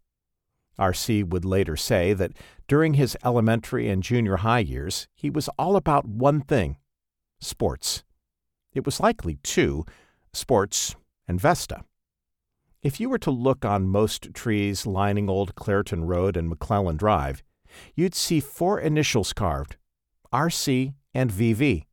R.C. 0.77 1.23
would 1.23 1.43
later 1.43 1.75
say 1.75 2.13
that 2.13 2.31
during 2.67 2.93
his 2.93 3.17
elementary 3.25 3.89
and 3.89 4.01
junior 4.03 4.37
high 4.37 4.59
years, 4.59 5.07
he 5.13 5.29
was 5.29 5.49
all 5.57 5.75
about 5.75 6.05
one 6.05 6.41
thing 6.41 6.77
sports. 7.41 8.03
It 8.73 8.85
was 8.85 8.99
likely, 8.99 9.35
too, 9.43 9.85
sports 10.31 10.95
and 11.27 11.41
Vesta. 11.41 11.83
If 12.81 12.99
you 12.99 13.09
were 13.09 13.17
to 13.19 13.31
look 13.31 13.65
on 13.65 13.89
most 13.89 14.33
trees 14.33 14.85
lining 14.85 15.29
Old 15.29 15.55
Clairton 15.55 16.05
Road 16.05 16.37
and 16.37 16.47
McClellan 16.47 16.95
Drive, 16.95 17.43
you'd 17.95 18.15
see 18.15 18.39
four 18.39 18.79
initials 18.79 19.33
carved 19.33 19.77
RC 20.33 20.93
and 21.13 21.31
VV. 21.31 21.85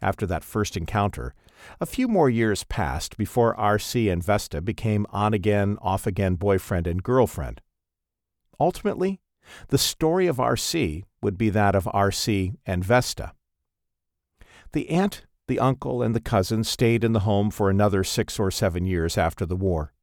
After 0.00 0.26
that 0.26 0.44
first 0.44 0.76
encounter, 0.76 1.34
a 1.80 1.86
few 1.86 2.06
more 2.06 2.30
years 2.30 2.64
passed 2.64 3.16
before 3.16 3.56
RC 3.56 4.12
and 4.12 4.22
Vesta 4.22 4.60
became 4.60 5.06
on 5.10 5.34
again, 5.34 5.76
off 5.80 6.06
again 6.06 6.36
boyfriend 6.36 6.86
and 6.86 7.02
girlfriend. 7.02 7.60
Ultimately, 8.60 9.20
the 9.68 9.78
story 9.78 10.26
of 10.26 10.36
RC 10.36 11.04
would 11.22 11.38
be 11.38 11.50
that 11.50 11.74
of 11.74 11.84
RC 11.84 12.56
and 12.66 12.84
Vesta. 12.84 13.32
The 14.72 14.90
aunt, 14.90 15.24
the 15.46 15.58
uncle, 15.58 16.02
and 16.02 16.14
the 16.14 16.20
cousin 16.20 16.62
stayed 16.64 17.02
in 17.02 17.12
the 17.12 17.20
home 17.20 17.50
for 17.50 17.70
another 17.70 18.04
six 18.04 18.38
or 18.38 18.50
seven 18.50 18.84
years 18.84 19.16
after 19.16 19.46
the 19.46 19.56
war. 19.56 19.94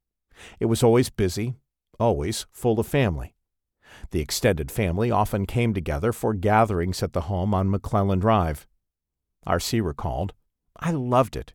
It 0.59 0.65
was 0.65 0.83
always 0.83 1.09
busy, 1.09 1.55
always 1.99 2.45
full 2.51 2.79
of 2.79 2.87
family. 2.87 3.34
The 4.11 4.21
extended 4.21 4.71
family 4.71 5.11
often 5.11 5.45
came 5.45 5.73
together 5.73 6.11
for 6.11 6.34
gatherings 6.34 7.03
at 7.03 7.13
the 7.13 7.21
home 7.21 7.53
on 7.53 7.69
McClellan 7.69 8.19
Drive. 8.19 8.67
R.C. 9.45 9.82
recalled, 9.82 10.34
I 10.77 10.91
loved 10.91 11.36
it. 11.36 11.53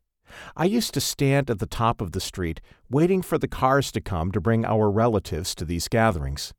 I 0.57 0.65
used 0.65 0.95
to 0.95 1.01
stand 1.01 1.51
at 1.51 1.59
the 1.59 1.67
top 1.67 2.01
of 2.01 2.13
the 2.13 2.21
street, 2.21 2.61
waiting 2.89 3.23
for 3.23 3.39
the 3.39 3.49
cars 3.49 3.91
to 3.93 4.01
come 4.01 4.31
to 4.33 4.41
bring 4.41 4.65
our 4.65 4.91
relatives 4.91 5.55
to 5.57 5.65
these 5.65 5.89
gatherings. 5.89 6.53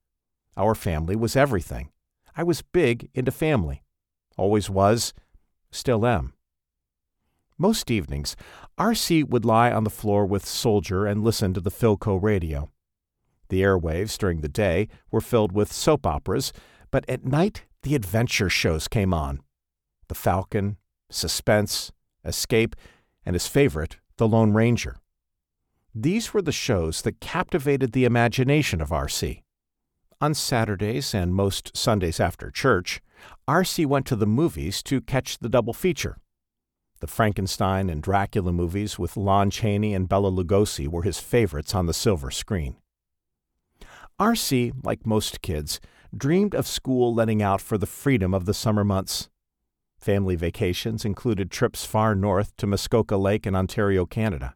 Our 0.58 0.76
family 0.76 1.16
was 1.16 1.36
everything. 1.36 1.90
I 2.36 2.44
was 2.44 2.62
big 2.62 3.10
into 3.14 3.32
family. 3.32 3.84
Always 4.38 4.70
was, 4.70 5.14
still 5.72 6.06
am. 6.06 6.34
Most 7.58 7.92
evenings, 7.92 8.36
R.C. 8.78 9.24
would 9.24 9.46
lie 9.46 9.72
on 9.72 9.84
the 9.84 9.90
floor 9.90 10.26
with 10.26 10.46
Soldier 10.46 11.06
and 11.06 11.24
listen 11.24 11.54
to 11.54 11.62
the 11.62 11.72
Philco 11.72 12.22
radio. 12.22 12.70
The 13.52 13.64
airwaves 13.64 14.18
during 14.18 14.40
the 14.40 14.48
day 14.48 14.88
were 15.12 15.20
filled 15.20 15.52
with 15.52 15.74
soap 15.74 16.08
operas, 16.08 16.54
but 16.90 17.04
at 17.10 17.26
night 17.26 17.66
the 17.84 17.96
adventure 17.96 18.48
shows 18.48 18.88
came 18.88 19.14
on. 19.14 19.42
The 20.08 20.16
Falcon, 20.16 20.78
Suspense, 21.10 21.92
Escape, 22.24 22.78
and 23.26 23.34
his 23.34 23.48
favorite, 23.48 23.98
The 24.16 24.26
Lone 24.26 24.54
Ranger. 24.54 24.96
These 25.94 26.34
were 26.34 26.42
the 26.42 26.54
shows 26.54 27.02
that 27.02 27.20
captivated 27.20 27.92
the 27.92 28.06
imagination 28.06 28.80
of 28.80 28.94
R.C. 28.94 29.44
On 30.22 30.34
Saturdays 30.34 31.14
and 31.14 31.36
most 31.36 31.76
Sundays 31.76 32.22
after 32.22 32.52
church, 32.52 33.02
R.C. 33.50 33.86
went 33.86 34.06
to 34.06 34.16
the 34.16 34.26
movies 34.26 34.82
to 34.84 35.02
catch 35.02 35.40
the 35.40 35.50
double 35.50 35.74
feature. 35.74 36.16
The 37.02 37.08
Frankenstein 37.08 37.90
and 37.90 38.02
Dracula 38.02 38.54
movies 38.54 38.98
with 38.98 39.18
Lon 39.18 39.50
Chaney 39.50 39.94
and 39.94 40.08
Bela 40.08 40.32
Lugosi 40.32 40.88
were 40.88 41.04
his 41.04 41.20
favorites 41.20 41.76
on 41.76 41.88
the 41.88 41.94
silver 41.94 42.32
screen. 42.32 42.78
R.C., 44.22 44.72
like 44.84 45.04
most 45.04 45.42
kids, 45.42 45.80
dreamed 46.16 46.54
of 46.54 46.68
school 46.68 47.12
letting 47.12 47.42
out 47.42 47.60
for 47.60 47.80
the 47.80 47.88
freedom 47.88 48.36
of 48.36 48.46
the 48.46 48.54
summer 48.54 48.84
months. 48.84 49.32
Family 49.98 50.36
vacations 50.36 51.04
included 51.04 51.50
trips 51.50 51.86
far 51.86 52.14
north 52.14 52.56
to 52.58 52.68
Muskoka 52.68 53.18
Lake 53.18 53.48
in 53.48 53.56
Ontario, 53.56 54.06
Canada. 54.06 54.54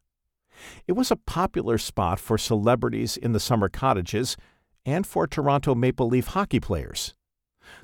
It 0.86 0.92
was 0.92 1.10
a 1.10 1.16
popular 1.16 1.80
spot 1.80 2.20
for 2.20 2.38
celebrities 2.38 3.18
in 3.18 3.32
the 3.32 3.40
summer 3.40 3.68
cottages 3.68 4.38
and 4.86 5.08
for 5.08 5.26
Toronto 5.26 5.74
Maple 5.74 6.10
Leaf 6.10 6.28
hockey 6.28 6.60
players. 6.60 7.16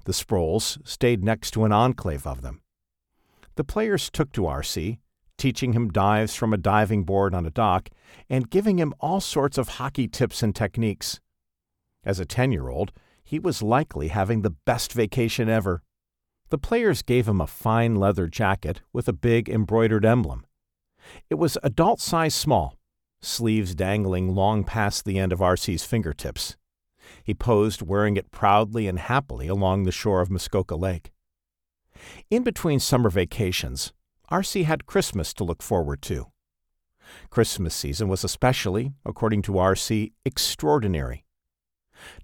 The 0.06 0.14
Sprouls 0.14 0.78
stayed 0.84 1.24
next 1.24 1.50
to 1.56 1.66
an 1.66 1.72
enclave 1.72 2.28
of 2.28 2.44
them. 2.44 2.62
The 3.56 3.64
players 3.64 4.12
took 4.12 4.32
to 4.34 4.46
R.C., 4.46 5.00
teaching 5.36 5.74
him 5.74 5.90
dives 5.90 6.36
from 6.36 6.54
a 6.54 6.58
diving 6.58 7.06
board 7.06 7.34
on 7.34 7.48
a 7.48 7.50
dock 7.50 7.90
and 8.30 8.52
giving 8.52 8.78
him 8.78 8.94
all 9.00 9.20
sorts 9.20 9.58
of 9.58 9.68
hockey 9.80 10.08
tips 10.08 10.44
and 10.44 10.56
techniques. 10.56 11.20
As 12.04 12.20
a 12.20 12.26
10 12.26 12.52
year 12.52 12.70
old, 12.70 12.92
he 13.24 13.40
was 13.40 13.62
likely 13.62 14.10
having 14.10 14.42
the 14.42 14.50
best 14.50 14.94
vacation 14.94 15.50
ever. 15.50 15.84
The 16.50 16.58
players 16.58 17.02
gave 17.02 17.28
him 17.28 17.40
a 17.40 17.48
fine 17.48 17.96
leather 17.96 18.28
jacket 18.28 18.82
with 18.92 19.08
a 19.08 19.14
big 19.14 19.50
embroidered 19.50 20.06
emblem. 20.06 20.46
It 21.30 21.36
was 21.36 21.58
adult 21.64 22.00
size 22.00 22.36
small, 22.36 22.78
sleeves 23.22 23.76
dangling 23.76 24.36
long 24.36 24.64
past 24.64 25.06
the 25.06 25.18
end 25.18 25.32
of 25.32 25.42
R.C.'s 25.42 25.84
fingertips. 25.84 26.58
He 27.24 27.34
posed 27.34 27.82
wearing 27.82 28.18
it 28.18 28.32
proudly 28.32 28.88
and 28.88 29.00
happily 29.00 29.48
along 29.48 29.84
the 29.84 29.92
shore 29.92 30.22
of 30.22 30.30
Muskoka 30.30 30.76
Lake. 30.76 31.12
In 32.30 32.44
between 32.44 32.80
summer 32.80 33.10
vacations, 33.10 33.94
R.C. 34.30 34.64
had 34.64 34.86
Christmas 34.86 35.34
to 35.36 35.44
look 35.44 35.62
forward 35.62 36.02
to. 36.04 36.28
Christmas 37.30 37.76
season 37.76 38.08
was 38.08 38.24
especially, 38.24 38.94
according 39.06 39.42
to 39.44 39.58
R.C., 39.58 40.14
extraordinary. 40.26 41.26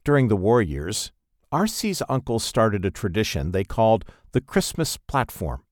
During 0.03 0.27
the 0.27 0.37
war 0.37 0.61
years, 0.61 1.11
R.C.'s 1.51 2.01
uncle 2.09 2.39
started 2.39 2.83
a 2.85 2.91
tradition 2.91 3.51
they 3.51 3.63
called 3.63 4.05
the 4.33 4.41
Christmas 4.41 4.97
Platform. 4.97 5.63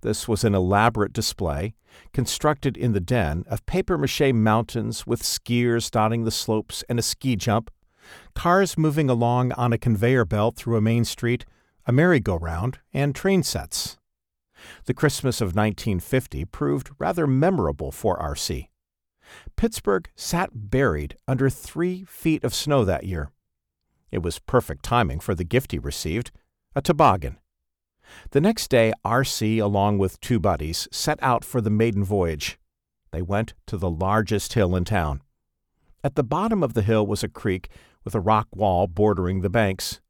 This 0.00 0.26
was 0.26 0.42
an 0.42 0.54
elaborate 0.54 1.12
display, 1.12 1.74
constructed 2.12 2.76
in 2.76 2.92
the 2.92 3.00
den, 3.00 3.44
of 3.46 3.64
papier 3.66 3.98
mache 3.98 4.32
mountains 4.32 5.06
with 5.06 5.22
skiers 5.22 5.90
dotting 5.90 6.24
the 6.24 6.30
slopes 6.30 6.82
and 6.88 6.98
a 6.98 7.02
ski 7.02 7.36
jump, 7.36 7.70
cars 8.34 8.76
moving 8.76 9.08
along 9.08 9.52
on 9.52 9.72
a 9.72 9.78
conveyor 9.78 10.24
belt 10.24 10.56
through 10.56 10.76
a 10.76 10.80
main 10.80 11.04
street, 11.04 11.44
a 11.86 11.92
merry-go-round, 11.92 12.80
and 12.92 13.14
train 13.14 13.42
sets. 13.42 13.98
The 14.86 14.94
Christmas 14.94 15.40
of 15.40 15.54
1950 15.54 16.44
proved 16.46 16.90
rather 16.98 17.26
memorable 17.26 17.92
for 17.92 18.18
R.C. 18.18 18.68
Pittsburgh 19.62 20.10
sat 20.16 20.50
buried 20.52 21.16
under 21.28 21.48
three 21.48 22.02
feet 22.02 22.42
of 22.42 22.52
snow 22.52 22.84
that 22.84 23.04
year. 23.04 23.30
It 24.10 24.20
was 24.20 24.40
perfect 24.40 24.84
timing 24.84 25.20
for 25.20 25.36
the 25.36 25.44
gift 25.44 25.70
he 25.70 25.78
received 25.78 26.32
a 26.74 26.82
toboggan. 26.82 27.38
The 28.32 28.40
next 28.40 28.70
day, 28.70 28.92
R.C., 29.04 29.60
along 29.60 29.98
with 29.98 30.20
two 30.20 30.40
buddies, 30.40 30.88
set 30.90 31.16
out 31.22 31.44
for 31.44 31.60
the 31.60 31.70
maiden 31.70 32.02
voyage. 32.02 32.58
They 33.12 33.22
went 33.22 33.54
to 33.68 33.76
the 33.76 33.88
largest 33.88 34.54
hill 34.54 34.74
in 34.74 34.84
town. 34.84 35.22
At 36.02 36.16
the 36.16 36.24
bottom 36.24 36.64
of 36.64 36.74
the 36.74 36.82
hill 36.82 37.06
was 37.06 37.22
a 37.22 37.28
creek 37.28 37.68
with 38.02 38.16
a 38.16 38.20
rock 38.20 38.48
wall 38.52 38.88
bordering 38.88 39.42
the 39.42 39.48
banks. 39.48 40.00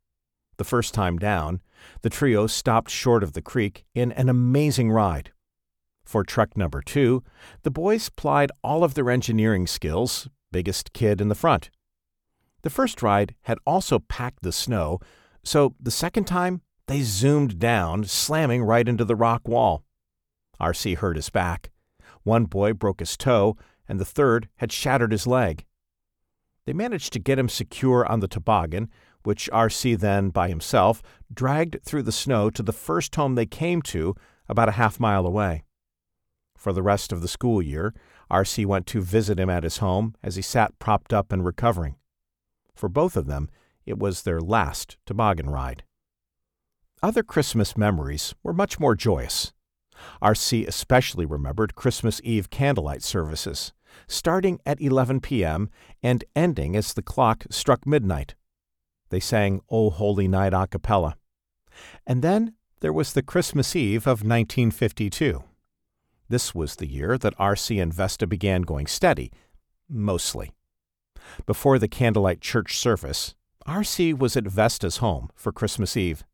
The 0.56 0.64
first 0.64 0.94
time 0.94 1.18
down, 1.18 1.60
the 2.00 2.08
trio 2.08 2.46
stopped 2.46 2.88
short 2.88 3.22
of 3.22 3.34
the 3.34 3.42
creek 3.42 3.84
in 3.94 4.12
an 4.12 4.30
amazing 4.30 4.90
ride. 4.90 5.30
For 6.04 6.24
truck 6.24 6.56
number 6.56 6.82
two, 6.82 7.22
the 7.62 7.70
boys 7.70 8.08
plied 8.08 8.52
all 8.62 8.84
of 8.84 8.94
their 8.94 9.10
engineering 9.10 9.66
skills, 9.66 10.28
biggest 10.50 10.92
kid 10.92 11.20
in 11.20 11.28
the 11.28 11.34
front. 11.34 11.70
The 12.62 12.70
first 12.70 13.02
ride 13.02 13.34
had 13.42 13.58
also 13.66 13.98
packed 13.98 14.42
the 14.42 14.52
snow, 14.52 15.00
so 15.44 15.74
the 15.80 15.90
second 15.90 16.24
time 16.26 16.62
they 16.86 17.02
zoomed 17.02 17.58
down, 17.58 18.04
slamming 18.04 18.62
right 18.62 18.86
into 18.86 19.04
the 19.04 19.16
rock 19.16 19.46
wall. 19.48 19.84
R.C. 20.60 20.94
hurt 20.94 21.16
his 21.16 21.30
back. 21.30 21.70
One 22.22 22.44
boy 22.44 22.72
broke 22.72 23.00
his 23.00 23.16
toe, 23.16 23.56
and 23.88 23.98
the 23.98 24.04
third 24.04 24.48
had 24.56 24.72
shattered 24.72 25.12
his 25.12 25.26
leg. 25.26 25.64
They 26.66 26.72
managed 26.72 27.12
to 27.14 27.18
get 27.18 27.38
him 27.38 27.48
secure 27.48 28.06
on 28.06 28.20
the 28.20 28.28
toboggan, 28.28 28.88
which 29.24 29.50
R.C. 29.52 29.96
then, 29.96 30.30
by 30.30 30.48
himself, 30.48 31.02
dragged 31.32 31.82
through 31.84 32.02
the 32.02 32.12
snow 32.12 32.50
to 32.50 32.62
the 32.62 32.72
first 32.72 33.14
home 33.16 33.34
they 33.34 33.46
came 33.46 33.82
to, 33.82 34.14
about 34.48 34.68
a 34.68 34.72
half 34.72 35.00
mile 35.00 35.26
away. 35.26 35.64
For 36.62 36.72
the 36.72 36.80
rest 36.80 37.10
of 37.10 37.22
the 37.22 37.26
school 37.26 37.60
year, 37.60 37.92
R.C. 38.30 38.64
went 38.66 38.86
to 38.86 39.00
visit 39.02 39.40
him 39.40 39.50
at 39.50 39.64
his 39.64 39.78
home 39.78 40.14
as 40.22 40.36
he 40.36 40.42
sat 40.42 40.78
propped 40.78 41.12
up 41.12 41.32
and 41.32 41.44
recovering. 41.44 41.96
For 42.72 42.88
both 42.88 43.16
of 43.16 43.26
them, 43.26 43.50
it 43.84 43.98
was 43.98 44.22
their 44.22 44.40
last 44.40 44.96
toboggan 45.04 45.50
ride. 45.50 45.82
Other 47.02 47.24
Christmas 47.24 47.76
memories 47.76 48.36
were 48.44 48.52
much 48.52 48.78
more 48.78 48.94
joyous. 48.94 49.52
R.C. 50.20 50.64
especially 50.64 51.26
remembered 51.26 51.74
Christmas 51.74 52.20
Eve 52.22 52.48
candlelight 52.48 53.02
services 53.02 53.72
starting 54.06 54.60
at 54.64 54.80
11 54.80 55.20
p.m. 55.20 55.68
and 56.00 56.22
ending 56.36 56.76
as 56.76 56.94
the 56.94 57.02
clock 57.02 57.44
struck 57.50 57.84
midnight. 57.88 58.36
They 59.08 59.18
sang 59.18 59.62
O 59.68 59.90
Holy 59.90 60.28
Night 60.28 60.54
a 60.54 60.68
cappella. 60.68 61.16
And 62.06 62.22
then 62.22 62.54
there 62.78 62.92
was 62.92 63.14
the 63.14 63.22
Christmas 63.22 63.74
Eve 63.74 64.06
of 64.06 64.22
1952. 64.22 65.42
This 66.32 66.54
was 66.54 66.76
the 66.76 66.86
year 66.86 67.18
that 67.18 67.34
R.C. 67.38 67.78
and 67.78 67.92
Vesta 67.92 68.26
began 68.26 68.62
going 68.62 68.86
steady, 68.86 69.30
mostly. 69.86 70.52
Before 71.44 71.78
the 71.78 71.88
candlelight 71.88 72.40
church 72.40 72.78
service, 72.78 73.34
R.C. 73.66 74.14
was 74.14 74.34
at 74.34 74.44
Vesta's 74.44 74.96
home 74.96 75.28
for 75.34 75.52
Christmas 75.52 75.94
Eve. 75.94 76.24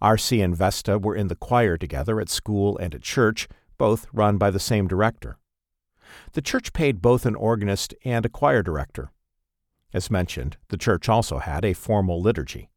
R.C. 0.00 0.40
and 0.40 0.56
Vesta 0.56 0.98
were 0.98 1.14
in 1.14 1.28
the 1.28 1.36
choir 1.36 1.76
together 1.76 2.22
at 2.22 2.30
school 2.30 2.78
and 2.78 2.94
at 2.94 3.02
church, 3.02 3.48
both 3.76 4.06
run 4.14 4.38
by 4.38 4.50
the 4.50 4.58
same 4.58 4.88
director. 4.88 5.36
The 6.32 6.40
church 6.40 6.72
paid 6.72 7.02
both 7.02 7.26
an 7.26 7.34
organist 7.34 7.92
and 8.02 8.24
a 8.24 8.30
choir 8.30 8.62
director. 8.62 9.10
As 9.92 10.10
mentioned, 10.10 10.56
the 10.68 10.78
church 10.78 11.06
also 11.06 11.40
had 11.40 11.66
a 11.66 11.74
formal 11.74 12.22
liturgy. 12.22 12.70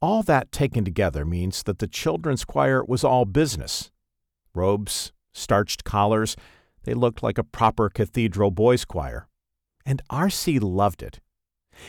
All 0.00 0.22
that 0.22 0.52
taken 0.52 0.86
together 0.86 1.26
means 1.26 1.64
that 1.64 1.80
the 1.80 1.86
children's 1.86 2.46
choir 2.46 2.82
was 2.82 3.04
all 3.04 3.26
business. 3.26 3.90
Robes, 4.54 5.12
starched 5.38 5.84
collars, 5.84 6.36
they 6.84 6.94
looked 6.94 7.22
like 7.22 7.38
a 7.38 7.44
proper 7.44 7.88
cathedral 7.88 8.50
boys' 8.50 8.84
choir. 8.84 9.28
And 9.86 10.02
R.C. 10.10 10.58
loved 10.58 11.02
it. 11.02 11.20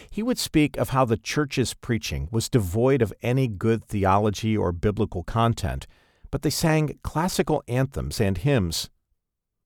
He 0.10 0.24
would 0.24 0.38
speak 0.38 0.78
of 0.78 0.89
how 0.89 1.06
the 1.06 1.18
church's 1.18 1.74
preaching 1.74 2.30
was 2.32 2.50
devoid 2.50 3.02
of 3.02 3.14
any 3.22 3.47
good 3.47 3.84
theology 3.84 4.56
or 4.56 4.72
biblical 4.72 5.24
content, 5.24 5.88
but 6.32 6.43
they 6.43 6.50
sang 6.50 7.00
classical 7.04 7.64
anthems 7.68 8.22
and 8.22 8.38
hymns 8.38 8.89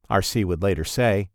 R.C. 0.09 0.43
would 0.45 0.61
later 0.61 0.83
say, 0.83 1.29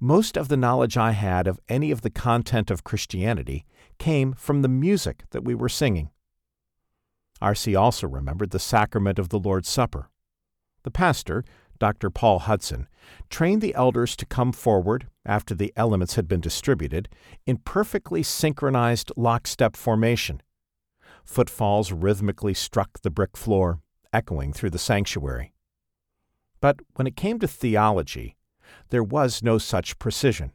Most 0.00 0.36
of 0.36 0.48
the 0.48 0.56
knowledge 0.56 0.96
I 0.96 1.12
had 1.12 1.46
of 1.46 1.60
any 1.68 1.90
of 1.90 2.02
the 2.02 2.10
content 2.10 2.70
of 2.70 2.84
Christianity 2.84 3.66
came 3.98 4.32
from 4.32 4.62
the 4.62 4.68
music 4.68 5.24
that 5.30 5.44
we 5.44 5.54
were 5.54 5.68
singing. 5.68 6.10
R.C. 7.42 7.74
also 7.74 8.06
remembered 8.06 8.50
the 8.50 8.58
sacrament 8.58 9.18
of 9.18 9.28
the 9.28 9.38
Lord's 9.38 9.68
Supper. 9.68 10.08
The 10.84 10.90
pastor, 10.90 11.44
Dr. 11.84 12.08
Paul 12.08 12.38
Hudson, 12.38 12.88
trained 13.28 13.60
the 13.60 13.74
elders 13.74 14.16
to 14.16 14.24
come 14.24 14.52
forward, 14.52 15.06
after 15.26 15.54
the 15.54 15.70
elements 15.76 16.14
had 16.14 16.26
been 16.26 16.40
distributed, 16.40 17.10
in 17.44 17.58
perfectly 17.58 18.22
synchronized 18.22 19.12
lockstep 19.18 19.76
formation. 19.76 20.40
Footfalls 21.26 21.92
rhythmically 21.92 22.54
struck 22.54 23.02
the 23.02 23.10
brick 23.10 23.36
floor, 23.36 23.80
echoing 24.14 24.50
through 24.50 24.70
the 24.70 24.78
sanctuary. 24.78 25.52
But 26.58 26.80
when 26.94 27.06
it 27.06 27.16
came 27.16 27.38
to 27.40 27.46
theology, 27.46 28.34
there 28.88 29.04
was 29.04 29.42
no 29.42 29.58
such 29.58 29.98
precision. 29.98 30.54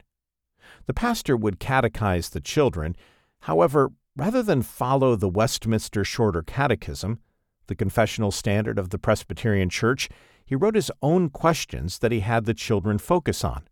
The 0.86 0.94
pastor 0.94 1.36
would 1.36 1.60
catechize 1.60 2.30
the 2.30 2.40
children, 2.40 2.96
however, 3.42 3.92
rather 4.16 4.42
than 4.42 4.62
follow 4.62 5.14
the 5.14 5.28
Westminster 5.28 6.02
Shorter 6.02 6.42
Catechism, 6.42 7.20
the 7.68 7.76
confessional 7.76 8.32
standard 8.32 8.80
of 8.80 8.90
the 8.90 8.98
Presbyterian 8.98 9.68
Church, 9.68 10.08
he 10.50 10.56
wrote 10.56 10.74
his 10.74 10.90
own 11.00 11.30
questions 11.30 12.00
that 12.00 12.10
he 12.10 12.20
had 12.20 12.44
the 12.44 12.52
children 12.52 12.98
focus 12.98 13.44
on. 13.44 13.62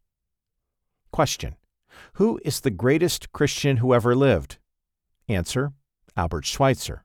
Question 1.11 1.57
Who 2.15 2.39
is 2.45 2.61
the 2.61 2.71
greatest 2.71 3.33
Christian 3.33 3.79
who 3.79 3.93
ever 3.93 4.15
lived? 4.15 4.59
Answer 5.29 5.73
Albert 6.17 6.45
Schweitzer. 6.45 7.05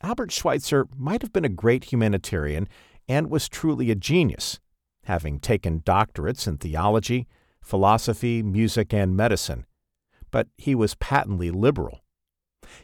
Albert 0.00 0.32
Schweitzer 0.32 0.88
might 0.96 1.20
have 1.20 1.30
been 1.30 1.44
a 1.44 1.50
great 1.50 1.92
humanitarian 1.92 2.68
and 3.06 3.28
was 3.28 3.50
truly 3.50 3.90
a 3.90 3.94
genius, 3.94 4.60
having 5.04 5.40
taken 5.40 5.80
doctorates 5.80 6.48
in 6.48 6.56
theology, 6.56 7.26
philosophy, 7.60 8.42
music, 8.42 8.94
and 8.94 9.14
medicine. 9.14 9.66
But 10.30 10.48
he 10.56 10.74
was 10.74 10.94
patently 10.94 11.50
liberal. 11.50 12.00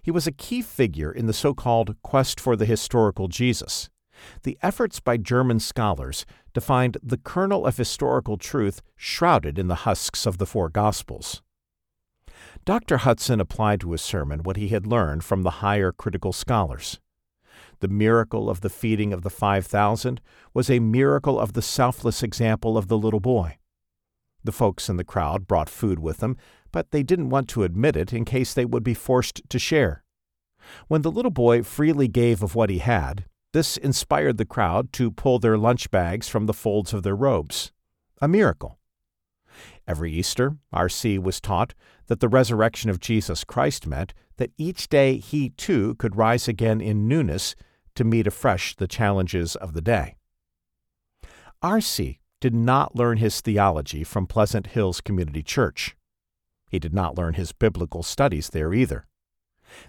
He 0.02 0.10
was 0.10 0.26
a 0.26 0.32
key 0.32 0.60
figure 0.60 1.10
in 1.10 1.24
the 1.24 1.32
so 1.32 1.54
called 1.54 1.96
quest 2.02 2.38
for 2.38 2.54
the 2.54 2.66
historical 2.66 3.28
Jesus, 3.28 3.88
the 4.42 4.58
efforts 4.62 5.00
by 5.00 5.16
German 5.16 5.60
scholars 5.60 6.26
to 6.54 6.60
find 6.60 6.96
the 7.02 7.18
kernel 7.18 7.66
of 7.66 7.76
historical 7.76 8.36
truth 8.36 8.82
shrouded 8.96 9.58
in 9.58 9.68
the 9.68 9.84
husks 9.86 10.26
of 10.26 10.38
the 10.38 10.46
four 10.46 10.68
Gospels. 10.68 11.42
Dr. 12.64 12.98
Hudson 12.98 13.40
applied 13.40 13.80
to 13.80 13.92
his 13.92 14.02
sermon 14.02 14.42
what 14.42 14.56
he 14.56 14.68
had 14.68 14.86
learned 14.86 15.24
from 15.24 15.42
the 15.42 15.58
higher 15.62 15.92
critical 15.92 16.32
scholars. 16.32 17.00
The 17.80 17.88
miracle 17.88 18.48
of 18.48 18.60
the 18.60 18.70
feeding 18.70 19.12
of 19.12 19.22
the 19.22 19.30
5,000 19.30 20.20
was 20.54 20.70
a 20.70 20.78
miracle 20.78 21.38
of 21.38 21.52
the 21.52 21.62
selfless 21.62 22.22
example 22.22 22.78
of 22.78 22.88
the 22.88 22.96
little 22.96 23.20
boy. 23.20 23.58
The 24.42 24.52
folks 24.52 24.88
in 24.88 24.96
the 24.96 25.04
crowd 25.04 25.46
brought 25.46 25.68
food 25.68 25.98
with 25.98 26.18
them, 26.18 26.36
but 26.70 26.90
they 26.90 27.02
didn't 27.02 27.30
want 27.30 27.48
to 27.50 27.62
admit 27.62 27.96
it 27.96 28.12
in 28.12 28.24
case 28.24 28.54
they 28.54 28.64
would 28.64 28.84
be 28.84 28.94
forced 28.94 29.42
to 29.48 29.58
share. 29.58 30.04
When 30.88 31.02
the 31.02 31.10
little 31.10 31.30
boy 31.30 31.62
freely 31.62 32.08
gave 32.08 32.42
of 32.42 32.54
what 32.54 32.70
he 32.70 32.78
had, 32.78 33.24
this 33.54 33.76
inspired 33.76 34.36
the 34.36 34.44
crowd 34.44 34.92
to 34.92 35.12
pull 35.12 35.38
their 35.38 35.56
lunch 35.56 35.88
bags 35.92 36.28
from 36.28 36.46
the 36.46 36.52
folds 36.52 36.92
of 36.92 37.04
their 37.04 37.14
robes. 37.14 37.70
A 38.20 38.26
miracle. 38.26 38.80
Every 39.86 40.12
Easter, 40.12 40.56
R.C. 40.72 41.20
was 41.20 41.40
taught 41.40 41.72
that 42.08 42.18
the 42.18 42.28
resurrection 42.28 42.90
of 42.90 42.98
Jesus 42.98 43.44
Christ 43.44 43.86
meant 43.86 44.12
that 44.38 44.50
each 44.58 44.88
day 44.88 45.18
he 45.18 45.50
too 45.50 45.94
could 46.00 46.16
rise 46.16 46.48
again 46.48 46.80
in 46.80 47.06
newness 47.06 47.54
to 47.94 48.02
meet 48.02 48.26
afresh 48.26 48.74
the 48.74 48.88
challenges 48.88 49.54
of 49.54 49.72
the 49.72 49.80
day. 49.80 50.16
R.C. 51.62 52.18
did 52.40 52.54
not 52.54 52.96
learn 52.96 53.18
his 53.18 53.40
theology 53.40 54.02
from 54.02 54.26
Pleasant 54.26 54.66
Hills 54.66 55.00
Community 55.00 55.44
Church. 55.44 55.96
He 56.68 56.80
did 56.80 56.92
not 56.92 57.16
learn 57.16 57.34
his 57.34 57.52
biblical 57.52 58.02
studies 58.02 58.48
there 58.48 58.74
either. 58.74 59.06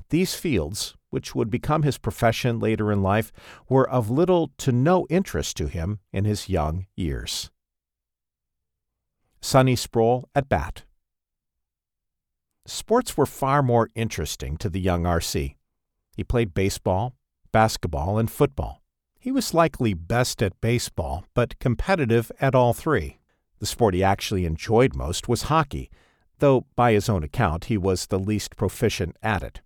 These 0.10 0.36
fields, 0.36 0.96
which 1.10 1.36
would 1.36 1.50
become 1.50 1.84
his 1.84 1.98
profession 1.98 2.60
later 2.60 2.92
in 2.92 3.02
life, 3.02 3.32
were 3.70 3.90
of 3.90 4.10
little 4.10 4.52
to 4.58 4.72
no 4.72 5.06
interest 5.10 5.58
to 5.58 5.68
him 5.68 6.00
in 6.12 6.26
his 6.26 6.50
young 6.50 6.88
years. 6.96 7.52
Sonny 9.42 9.76
Sproul 9.76 10.28
at 10.34 10.50
bat. 10.50 10.84
Sports 12.66 13.16
were 13.16 13.28
far 13.28 13.62
more 13.62 13.90
interesting 13.94 14.58
to 14.58 14.70
the 14.70 14.80
young 14.80 15.06
R.C. 15.06 15.56
He 16.16 16.24
played 16.24 16.56
baseball, 16.56 17.16
basketball, 17.52 18.18
and 18.18 18.30
football. 18.30 18.82
He 19.20 19.32
was 19.32 19.54
likely 19.54 19.94
best 19.94 20.42
at 20.42 20.60
baseball, 20.62 21.26
but 21.34 21.60
competitive 21.60 22.32
at 22.42 22.56
all 22.56 22.74
three. 22.74 23.20
The 23.60 23.66
sport 23.66 23.94
he 23.94 24.04
actually 24.04 24.46
enjoyed 24.46 24.96
most 24.96 25.28
was 25.28 25.44
hockey, 25.44 25.90
though 26.40 26.66
by 26.76 26.94
his 26.94 27.08
own 27.08 27.24
account 27.24 27.66
he 27.66 27.78
was 27.78 28.08
the 28.08 28.20
least 28.20 28.56
proficient 28.56 29.16
at 29.22 29.44
it. 29.44 29.62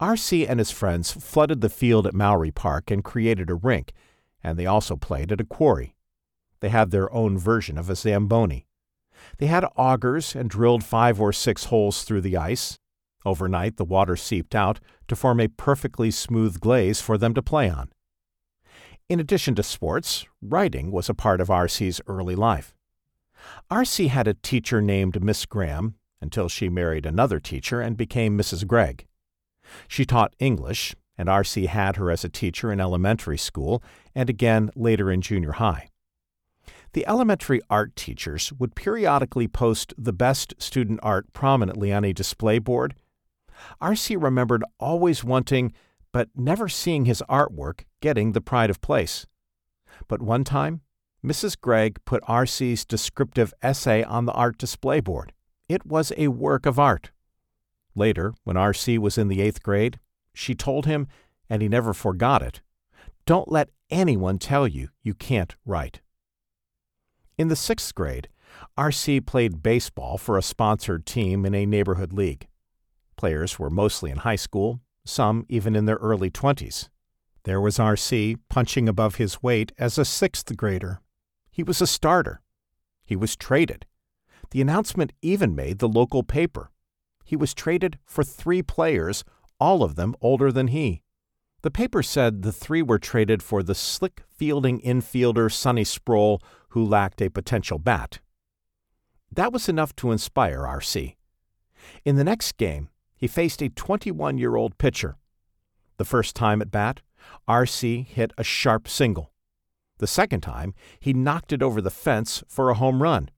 R.C. 0.00 0.46
and 0.46 0.58
his 0.58 0.70
friends 0.70 1.12
flooded 1.12 1.60
the 1.60 1.68
field 1.68 2.06
at 2.06 2.14
Mowry 2.14 2.50
Park 2.50 2.90
and 2.90 3.04
created 3.04 3.50
a 3.50 3.54
rink, 3.54 3.92
and 4.42 4.58
they 4.58 4.64
also 4.64 4.96
played 4.96 5.30
at 5.30 5.42
a 5.42 5.44
quarry. 5.44 5.94
They 6.60 6.70
had 6.70 6.90
their 6.90 7.12
own 7.12 7.38
version 7.38 7.76
of 7.76 7.90
a 7.90 7.94
Zamboni. 7.94 8.66
They 9.36 9.46
had 9.46 9.66
augers 9.76 10.34
and 10.34 10.48
drilled 10.48 10.82
five 10.82 11.20
or 11.20 11.34
six 11.34 11.64
holes 11.64 12.02
through 12.02 12.22
the 12.22 12.38
ice. 12.38 12.78
Overnight, 13.26 13.76
the 13.76 13.84
water 13.84 14.16
seeped 14.16 14.54
out 14.54 14.80
to 15.08 15.14
form 15.14 15.38
a 15.38 15.48
perfectly 15.48 16.10
smooth 16.10 16.60
glaze 16.60 17.02
for 17.02 17.18
them 17.18 17.34
to 17.34 17.42
play 17.42 17.68
on. 17.68 17.90
In 19.10 19.20
addition 19.20 19.54
to 19.56 19.62
sports, 19.62 20.24
writing 20.40 20.90
was 20.90 21.10
a 21.10 21.14
part 21.14 21.42
of 21.42 21.50
R.C.'s 21.50 22.00
early 22.06 22.34
life. 22.34 22.72
R.C. 23.70 24.08
had 24.08 24.26
a 24.26 24.34
teacher 24.34 24.80
named 24.80 25.22
Miss 25.22 25.44
Graham 25.44 25.96
until 26.22 26.48
she 26.48 26.70
married 26.70 27.04
another 27.04 27.38
teacher 27.38 27.82
and 27.82 27.98
became 27.98 28.38
Mrs. 28.38 28.66
Gregg. 28.66 29.06
She 29.88 30.04
taught 30.04 30.34
English, 30.38 30.94
and 31.16 31.28
R.C. 31.28 31.66
had 31.66 31.96
her 31.96 32.10
as 32.10 32.24
a 32.24 32.28
teacher 32.28 32.72
in 32.72 32.80
elementary 32.80 33.38
school 33.38 33.82
and 34.14 34.30
again 34.30 34.70
later 34.74 35.10
in 35.10 35.20
junior 35.20 35.52
high. 35.52 35.90
The 36.92 37.06
elementary 37.06 37.60
art 37.70 37.94
teachers 37.94 38.52
would 38.58 38.74
periodically 38.74 39.46
post 39.46 39.94
the 39.96 40.12
best 40.12 40.54
student 40.58 40.98
art 41.02 41.32
prominently 41.32 41.92
on 41.92 42.04
a 42.04 42.12
display 42.12 42.58
board. 42.58 42.94
R.C. 43.80 44.16
remembered 44.16 44.64
always 44.80 45.22
wanting, 45.22 45.72
but 46.12 46.30
never 46.34 46.68
seeing 46.68 47.04
his 47.04 47.22
artwork 47.28 47.84
getting 48.00 48.32
the 48.32 48.40
pride 48.40 48.70
of 48.70 48.80
place. 48.80 49.26
But 50.08 50.22
one 50.22 50.42
time, 50.42 50.80
Mrs. 51.24 51.60
Gregg 51.60 51.98
put 52.04 52.24
R.C.'s 52.26 52.84
descriptive 52.84 53.52
essay 53.62 54.02
on 54.02 54.24
the 54.24 54.32
art 54.32 54.58
display 54.58 55.00
board. 55.00 55.32
It 55.68 55.86
was 55.86 56.12
a 56.16 56.28
work 56.28 56.66
of 56.66 56.78
art. 56.78 57.10
Later, 57.94 58.34
when 58.44 58.56
R.C. 58.56 58.98
was 58.98 59.18
in 59.18 59.28
the 59.28 59.40
eighth 59.40 59.62
grade, 59.62 59.98
she 60.32 60.54
told 60.54 60.86
him, 60.86 61.06
and 61.48 61.62
he 61.62 61.68
never 61.68 61.92
forgot 61.92 62.42
it 62.42 62.60
don't 63.30 63.52
let 63.52 63.70
anyone 63.90 64.38
tell 64.38 64.66
you 64.66 64.88
you 65.04 65.14
can't 65.14 65.54
write. 65.64 66.00
In 67.38 67.46
the 67.46 67.54
sixth 67.54 67.94
grade, 67.94 68.28
R.C. 68.76 69.20
played 69.20 69.62
baseball 69.62 70.18
for 70.18 70.36
a 70.36 70.42
sponsored 70.42 71.06
team 71.06 71.46
in 71.46 71.54
a 71.54 71.64
neighborhood 71.64 72.12
league. 72.12 72.48
Players 73.16 73.56
were 73.56 73.70
mostly 73.70 74.10
in 74.10 74.18
high 74.18 74.34
school, 74.34 74.80
some 75.04 75.46
even 75.48 75.76
in 75.76 75.84
their 75.84 75.98
early 75.98 76.28
20s. 76.28 76.88
There 77.44 77.60
was 77.60 77.78
R.C. 77.78 78.36
punching 78.48 78.88
above 78.88 79.14
his 79.14 79.40
weight 79.44 79.70
as 79.78 79.96
a 79.96 80.04
sixth 80.04 80.56
grader. 80.56 81.00
He 81.52 81.62
was 81.62 81.80
a 81.80 81.86
starter. 81.86 82.40
He 83.04 83.14
was 83.14 83.36
traded. 83.36 83.86
The 84.50 84.60
announcement 84.60 85.12
even 85.22 85.54
made 85.54 85.78
the 85.78 85.88
local 85.88 86.24
paper 86.24 86.72
he 87.30 87.36
was 87.36 87.54
traded 87.54 87.96
for 88.04 88.24
three 88.24 88.60
players, 88.60 89.22
all 89.60 89.84
of 89.84 89.94
them 89.94 90.16
older 90.20 90.50
than 90.50 90.66
he. 90.66 91.00
The 91.62 91.70
paper 91.70 92.02
said 92.02 92.42
the 92.42 92.50
three 92.50 92.82
were 92.82 92.98
traded 92.98 93.40
for 93.40 93.62
the 93.62 93.72
slick 93.72 94.24
fielding 94.28 94.80
infielder 94.80 95.48
Sonny 95.48 95.84
Sproul, 95.84 96.42
who 96.70 96.84
lacked 96.84 97.22
a 97.22 97.30
potential 97.30 97.78
bat. 97.78 98.18
That 99.30 99.52
was 99.52 99.68
enough 99.68 99.94
to 99.96 100.10
inspire 100.10 100.66
R.C. 100.66 101.14
In 102.04 102.16
the 102.16 102.24
next 102.24 102.56
game, 102.56 102.88
he 103.16 103.28
faced 103.28 103.62
a 103.62 103.68
21 103.68 104.36
year 104.36 104.56
old 104.56 104.76
pitcher. 104.76 105.16
The 105.98 106.04
first 106.04 106.34
time 106.34 106.60
at 106.60 106.72
bat, 106.72 107.00
R.C. 107.46 108.08
hit 108.10 108.32
a 108.38 108.42
sharp 108.42 108.88
single. 108.88 109.30
The 109.98 110.08
second 110.08 110.40
time, 110.40 110.74
he 110.98 111.12
knocked 111.12 111.52
it 111.52 111.62
over 111.62 111.80
the 111.80 111.92
fence 111.92 112.42
for 112.48 112.70
a 112.70 112.74
home 112.74 113.00
run. 113.00 113.30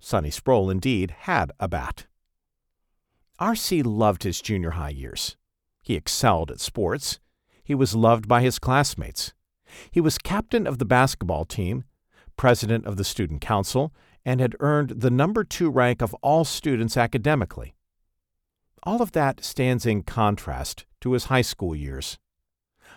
Sonny 0.00 0.32
Sproul 0.32 0.70
indeed 0.70 1.12
had 1.20 1.52
a 1.60 1.68
bat. 1.68 2.06
R.C. 3.42 3.82
loved 3.82 4.22
his 4.22 4.40
junior 4.40 4.70
high 4.70 4.90
years. 4.90 5.36
He 5.82 5.96
excelled 5.96 6.52
at 6.52 6.60
sports. 6.60 7.18
He 7.64 7.74
was 7.74 7.92
loved 7.92 8.28
by 8.28 8.40
his 8.40 8.60
classmates. 8.60 9.32
He 9.90 10.00
was 10.00 10.16
captain 10.16 10.64
of 10.64 10.78
the 10.78 10.84
basketball 10.84 11.44
team, 11.44 11.82
president 12.36 12.86
of 12.86 12.96
the 12.96 13.02
student 13.02 13.40
council, 13.40 13.92
and 14.24 14.40
had 14.40 14.54
earned 14.60 14.90
the 14.90 15.10
number 15.10 15.42
two 15.42 15.70
rank 15.70 16.02
of 16.02 16.14
all 16.22 16.44
students 16.44 16.96
academically. 16.96 17.74
All 18.84 19.02
of 19.02 19.10
that 19.10 19.42
stands 19.42 19.86
in 19.86 20.04
contrast 20.04 20.86
to 21.00 21.10
his 21.10 21.24
high 21.24 21.42
school 21.42 21.74
years. 21.74 22.20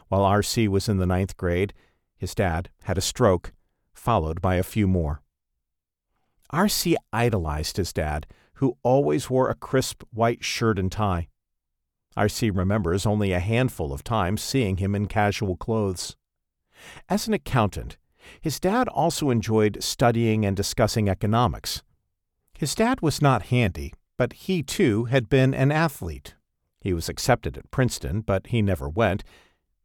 While 0.10 0.22
R.C. 0.22 0.68
was 0.68 0.88
in 0.88 0.98
the 0.98 1.08
ninth 1.08 1.38
grade, 1.38 1.74
his 2.18 2.36
dad 2.36 2.70
had 2.84 3.00
a 3.00 3.02
stroke, 3.02 3.52
followed 3.96 4.44
by 4.44 4.58
a 4.58 4.64
few 4.64 4.88
more. 4.88 5.24
R.C. 6.52 6.98
idolized 7.12 7.78
his 7.78 7.92
dad 7.92 8.28
who 8.56 8.78
always 8.84 9.30
wore 9.30 9.50
a 9.50 9.56
crisp 9.56 10.04
white 10.12 10.44
shirt 10.44 10.80
and 10.80 10.92
tie. 10.92 11.28
R.C. 12.18 12.50
remembers 12.50 13.06
only 13.06 13.34
a 13.34 13.40
handful 13.40 13.92
of 13.92 14.04
times 14.04 14.42
seeing 14.42 14.78
him 14.78 14.96
in 14.96 15.08
casual 15.08 15.58
clothes. 15.58 16.16
As 17.10 17.28
an 17.28 17.34
accountant, 17.34 17.98
his 18.40 18.60
dad 18.60 18.88
also 18.88 19.30
enjoyed 19.30 19.84
studying 19.84 20.46
and 20.46 20.56
discussing 20.56 21.10
economics. 21.10 21.84
His 22.58 22.74
dad 22.74 23.02
was 23.02 23.22
not 23.22 23.44
handy, 23.44 23.94
but 24.18 24.34
he 24.34 24.64
too 24.64 25.06
had 25.06 25.30
been 25.30 25.54
an 25.54 25.72
athlete. 25.72 26.36
He 26.80 26.94
was 26.94 27.10
accepted 27.10 27.58
at 27.58 27.72
Princeton, 27.72 28.22
but 28.22 28.48
he 28.48 28.62
never 28.62 28.88
went. 28.88 29.24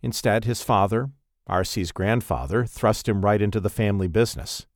Instead, 0.03 0.45
his 0.45 0.63
father, 0.63 1.11
R.C.'s 1.47 1.93
grandfather, 1.93 2.65
thrust 2.65 3.09
him 3.09 3.25
right 3.25 3.43
into 3.43 3.59
the 3.59 3.71
family 3.71 4.07
business. 4.07 4.67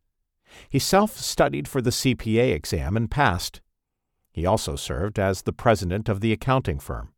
He 0.68 0.78
self 0.78 1.16
studied 1.16 1.68
for 1.68 1.80
the 1.80 1.90
CPA 1.90 2.53
exam 2.53 2.97
and 2.97 3.11
passed. 3.11 3.61
He 4.35 4.45
also 4.45 4.74
served 4.74 5.20
as 5.20 5.43
the 5.43 5.53
president 5.53 6.09
of 6.09 6.20
the 6.20 6.32
accounting 6.32 6.80
firm. 6.80 7.12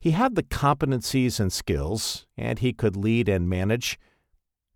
He 0.00 0.12
had 0.12 0.34
the 0.34 0.42
competencies 0.42 1.38
and 1.38 1.52
skills, 1.52 2.26
and 2.34 2.58
he 2.58 2.72
could 2.72 2.96
lead 2.96 3.28
and 3.28 3.46
manage. 3.46 3.98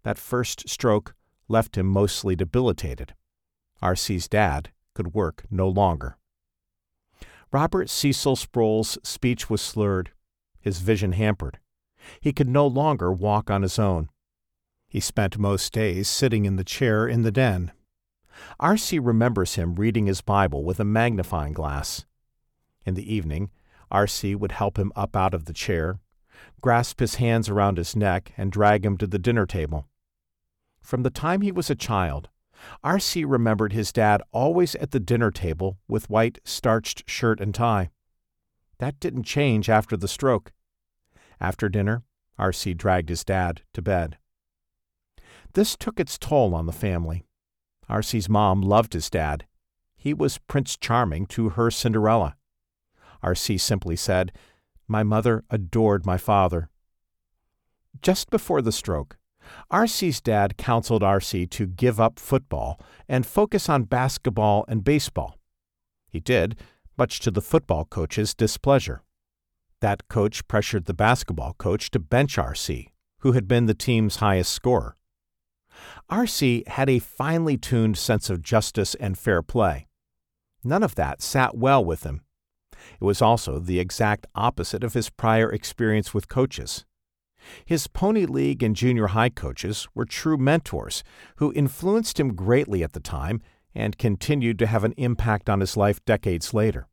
That 0.03 0.19
first 0.19 0.69
stroke 0.69 1.15
left 1.49 1.79
him 1.79 1.87
mostly 1.87 2.37
debilitated. 2.37 3.15
R.C.'s 3.81 4.29
dad 4.29 4.73
could 4.95 5.15
work 5.15 5.45
no 5.51 5.67
longer. 5.67 6.19
Robert 7.51 7.89
Cecil 7.89 8.37
Sproul's 8.37 8.99
speech 9.03 9.49
was 9.49 9.63
slurred, 9.63 10.11
his 10.61 10.81
vision 10.81 11.13
hampered. 11.13 11.59
He 12.21 12.35
could 12.35 12.49
no 12.49 12.67
longer 12.67 13.11
walk 13.11 13.51
on 13.51 13.63
his 13.63 13.79
own. 13.79 14.11
He 14.87 15.01
spent 15.01 15.39
most 15.39 15.73
days 15.73 16.09
sitting 16.09 16.45
in 16.45 16.57
the 16.57 16.65
chair 16.65 17.09
in 17.09 17.23
the 17.23 17.33
den, 17.33 17.73
R.C. 18.61 18.99
remembers 18.99 19.55
him 19.55 19.75
reading 19.75 20.07
his 20.07 20.21
Bible 20.21 20.65
with 20.65 20.81
a 20.81 20.85
magnifying 20.85 21.53
glass. 21.53 22.07
In 22.85 22.95
the 22.95 23.15
evening, 23.15 23.51
R.C. 23.91 24.35
would 24.35 24.53
help 24.53 24.79
him 24.79 24.93
up 24.95 25.17
out 25.17 25.35
of 25.35 25.47
the 25.47 25.53
chair, 25.53 25.99
grasp 26.61 27.01
his 27.01 27.17
hands 27.17 27.49
around 27.49 27.79
his 27.79 27.97
neck, 27.97 28.33
and 28.37 28.53
drag 28.53 28.85
him 28.85 28.97
to 28.99 29.07
the 29.07 29.19
dinner 29.19 29.47
table. 29.47 29.87
From 30.81 31.03
the 31.03 31.11
time 31.11 31.41
he 31.41 31.53
was 31.53 31.71
a 31.71 31.75
child, 31.75 32.29
R.C. 32.83 33.25
remembered 33.25 33.73
his 33.73 33.93
dad 33.93 34.23
always 34.33 34.75
at 34.77 34.91
the 34.91 35.01
dinner 35.01 35.31
table 35.31 35.79
with 35.87 36.11
white 36.11 36.39
starched 36.45 37.09
shirt 37.09 37.41
and 37.41 37.55
tie. 37.55 37.91
That 38.79 39.01
didn't 39.01 39.25
change 39.25 39.69
after 39.69 39.97
the 39.97 40.09
stroke. 40.09 40.53
After 41.41 41.69
dinner, 41.69 42.03
R.C. 42.39 42.75
dragged 42.75 43.09
his 43.09 43.25
dad 43.25 43.63
to 43.75 43.83
bed. 43.83 44.19
This 45.55 45.77
took 45.77 45.99
its 45.99 46.19
toll 46.19 46.55
on 46.55 46.67
the 46.67 46.73
family. 46.73 47.25
R.C.'s 47.89 48.29
mom 48.29 48.61
loved 48.61 48.93
his 48.93 49.11
dad. 49.11 49.47
He 49.97 50.15
was 50.15 50.39
Prince 50.39 50.77
Charming 50.77 51.27
to 51.27 51.51
her 51.51 51.71
Cinderella. 51.71 52.37
R.C. 53.23 53.59
simply 53.59 53.97
said, 53.97 54.33
My 54.87 55.03
mother 55.03 55.45
adored 55.51 56.07
my 56.07 56.19
father. 56.19 56.69
Just 58.01 58.31
before 58.31 58.63
the 58.63 58.73
stroke, 58.73 59.17
R.C.'s 59.71 60.21
dad 60.21 60.57
counseled 60.57 61.03
R.C. 61.03 61.47
to 61.47 61.67
give 61.67 61.99
up 61.99 62.19
football 62.19 62.81
and 63.09 63.27
focus 63.27 63.69
on 63.69 63.85
basketball 63.85 64.65
and 64.69 64.85
baseball. 64.85 65.39
He 66.09 66.21
did, 66.21 66.57
much 66.97 67.21
to 67.21 67.31
the 67.31 67.41
football 67.41 67.85
coach's 67.85 68.35
displeasure. 68.35 69.03
That 69.81 70.09
coach 70.09 70.47
pressured 70.49 70.85
the 70.85 70.95
basketball 70.95 71.55
coach 71.55 71.91
to 71.93 71.99
bench 71.99 72.37
R.C., 72.37 72.93
who 73.21 73.33
had 73.33 73.49
been 73.49 73.67
the 73.67 73.75
team's 73.75 74.17
highest 74.17 74.53
scorer. 74.53 74.98
R.C. 76.09 76.65
had 76.67 76.89
a 76.89 76.99
finely 76.99 77.57
tuned 77.57 77.99
sense 77.99 78.31
of 78.31 78.43
justice 78.43 78.95
and 78.97 79.19
fair 79.19 79.43
play. 79.43 79.87
None 80.65 80.83
of 80.83 80.95
that 80.97 81.23
sat 81.23 81.57
well 81.57 81.85
with 81.85 82.05
him. 82.05 82.23
It 83.01 83.05
was 83.05 83.23
also 83.23 83.59
the 83.59 83.81
exact 83.81 84.27
opposite 84.35 84.83
of 84.85 84.95
his 84.95 85.11
prior 85.11 85.51
experience 85.51 86.15
with 86.15 86.29
coaches. 86.29 86.85
His 87.65 87.87
Pony 87.87 88.27
League 88.27 88.63
and 88.63 88.75
junior 88.75 89.09
high 89.09 89.29
coaches 89.29 89.89
were 89.95 90.05
true 90.05 90.37
mentors 90.37 91.03
who 91.37 91.53
influenced 91.53 92.19
him 92.19 92.35
greatly 92.35 92.83
at 92.83 92.93
the 92.93 93.01
time 93.01 93.41
and 93.75 93.99
continued 93.99 94.59
to 94.59 94.67
have 94.67 94.85
an 94.85 94.95
impact 94.97 95.49
on 95.49 95.61
his 95.61 95.77
life 95.77 96.05
decades 96.05 96.53
later. 96.53 96.89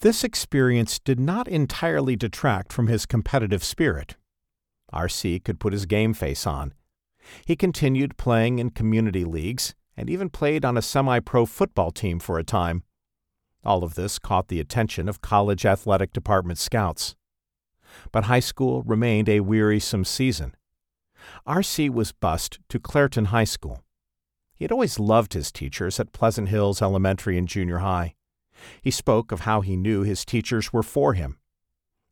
This 0.00 0.24
experience 0.24 0.98
did 0.98 1.20
not 1.20 1.48
entirely 1.48 2.16
detract 2.16 2.72
from 2.72 2.86
his 2.86 3.06
competitive 3.06 3.62
spirit. 3.62 4.16
RC 4.92 5.44
could 5.44 5.60
put 5.60 5.72
his 5.72 5.86
game 5.86 6.14
face 6.14 6.46
on. 6.46 6.74
He 7.44 7.56
continued 7.56 8.16
playing 8.16 8.58
in 8.58 8.70
community 8.70 9.24
leagues 9.24 9.74
and 9.96 10.08
even 10.08 10.30
played 10.30 10.64
on 10.64 10.76
a 10.76 10.82
semi 10.82 11.20
pro 11.20 11.46
football 11.46 11.90
team 11.90 12.18
for 12.18 12.38
a 12.38 12.44
time. 12.44 12.82
All 13.64 13.84
of 13.84 13.94
this 13.94 14.18
caught 14.18 14.48
the 14.48 14.60
attention 14.60 15.08
of 15.08 15.20
college 15.20 15.66
athletic 15.66 16.12
department 16.12 16.58
scouts 16.58 17.14
but 18.12 18.24
high 18.24 18.40
school 18.40 18.82
remained 18.82 19.28
a 19.28 19.40
wearisome 19.40 20.04
season. 20.04 20.54
R.C. 21.46 21.90
was 21.90 22.12
bused 22.12 22.58
to 22.68 22.78
Clairton 22.78 23.26
High 23.26 23.44
School. 23.44 23.82
He 24.54 24.64
had 24.64 24.72
always 24.72 24.98
loved 24.98 25.32
his 25.32 25.52
teachers 25.52 25.98
at 26.00 26.12
Pleasant 26.12 26.48
Hills 26.48 26.82
Elementary 26.82 27.38
and 27.38 27.48
Junior 27.48 27.78
High. 27.78 28.14
He 28.82 28.90
spoke 28.90 29.32
of 29.32 29.40
how 29.40 29.62
he 29.62 29.76
knew 29.76 30.02
his 30.02 30.24
teachers 30.24 30.72
were 30.72 30.82
for 30.82 31.14
him. 31.14 31.38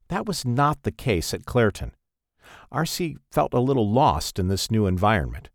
That 0.09 0.27
was 0.27 0.47
not 0.47 0.83
the 0.83 0.93
case 0.93 1.35
at 1.35 1.45
Clairton. 1.45 1.93
R.C. 2.71 3.17
felt 3.31 3.55
a 3.55 3.61
little 3.61 3.91
lost 3.91 4.39
in 4.39 4.49
this 4.49 4.71
new 4.71 4.87
environment. 4.87 5.49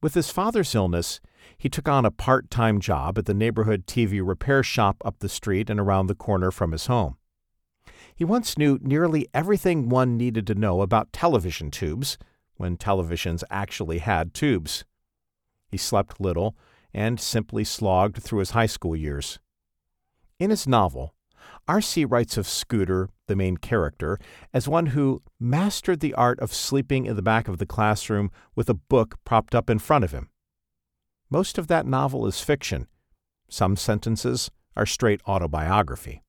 With 0.00 0.14
his 0.14 0.30
father's 0.30 0.74
illness, 0.74 1.20
he 1.56 1.68
took 1.68 1.88
on 1.88 2.04
a 2.04 2.10
part 2.10 2.50
time 2.50 2.80
job 2.80 3.18
at 3.18 3.26
the 3.26 3.34
neighborhood 3.34 3.86
TV 3.86 4.20
repair 4.24 4.62
shop 4.62 5.02
up 5.04 5.18
the 5.18 5.28
street 5.28 5.68
and 5.68 5.80
around 5.80 6.06
the 6.06 6.14
corner 6.14 6.50
from 6.50 6.72
his 6.72 6.86
home. 6.86 7.16
He 8.14 8.24
once 8.24 8.58
knew 8.58 8.78
nearly 8.80 9.26
everything 9.32 9.88
one 9.88 10.16
needed 10.16 10.46
to 10.48 10.54
know 10.54 10.82
about 10.82 11.12
television 11.12 11.70
tubes, 11.70 12.18
when 12.56 12.76
televisions 12.76 13.42
actually 13.50 13.98
had 13.98 14.34
tubes. 14.34 14.84
He 15.68 15.76
slept 15.76 16.20
little 16.20 16.56
and 16.92 17.20
simply 17.20 17.64
slogged 17.64 18.22
through 18.22 18.40
his 18.40 18.50
high 18.50 18.66
school 18.66 18.96
years. 18.96 19.38
In 20.38 20.50
his 20.50 20.66
novel, 20.66 21.14
R.C. 21.68 22.06
writes 22.06 22.38
of 22.38 22.48
Scooter, 22.48 23.10
the 23.26 23.36
main 23.36 23.58
character, 23.58 24.18
as 24.54 24.66
one 24.66 24.86
who 24.86 25.22
mastered 25.38 26.00
the 26.00 26.14
art 26.14 26.40
of 26.40 26.54
sleeping 26.54 27.04
in 27.04 27.14
the 27.14 27.22
back 27.22 27.46
of 27.46 27.58
the 27.58 27.66
classroom 27.66 28.30
with 28.56 28.70
a 28.70 28.74
book 28.74 29.16
propped 29.24 29.54
up 29.54 29.68
in 29.68 29.78
front 29.78 30.02
of 30.02 30.12
him. 30.12 30.30
Most 31.30 31.58
of 31.58 31.66
that 31.66 31.86
novel 31.86 32.26
is 32.26 32.40
fiction. 32.40 32.86
Some 33.50 33.76
sentences 33.76 34.50
are 34.74 34.86
straight 34.86 35.20
autobiography. 35.28 36.22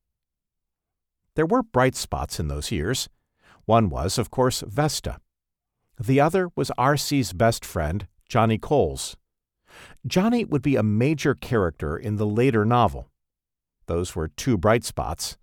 There 1.36 1.46
were 1.46 1.62
bright 1.62 1.96
spots 1.96 2.38
in 2.38 2.48
those 2.48 2.70
years. 2.70 3.08
One 3.64 3.88
was, 3.88 4.18
of 4.18 4.30
course, 4.30 4.62
Vesta. 4.66 5.20
The 5.98 6.20
other 6.20 6.50
was 6.54 6.70
R.C.'s 6.76 7.32
best 7.32 7.64
friend, 7.64 8.06
Johnny 8.28 8.58
Coles. 8.58 9.16
Johnny 10.06 10.44
would 10.44 10.62
be 10.62 10.76
a 10.76 10.82
major 10.82 11.34
character 11.34 11.96
in 11.96 12.16
the 12.16 12.26
later 12.26 12.64
novel. 12.64 13.09
Those 13.90 14.14
were 14.14 14.28
two 14.28 14.56
bright 14.56 14.84
spots. 14.84 15.36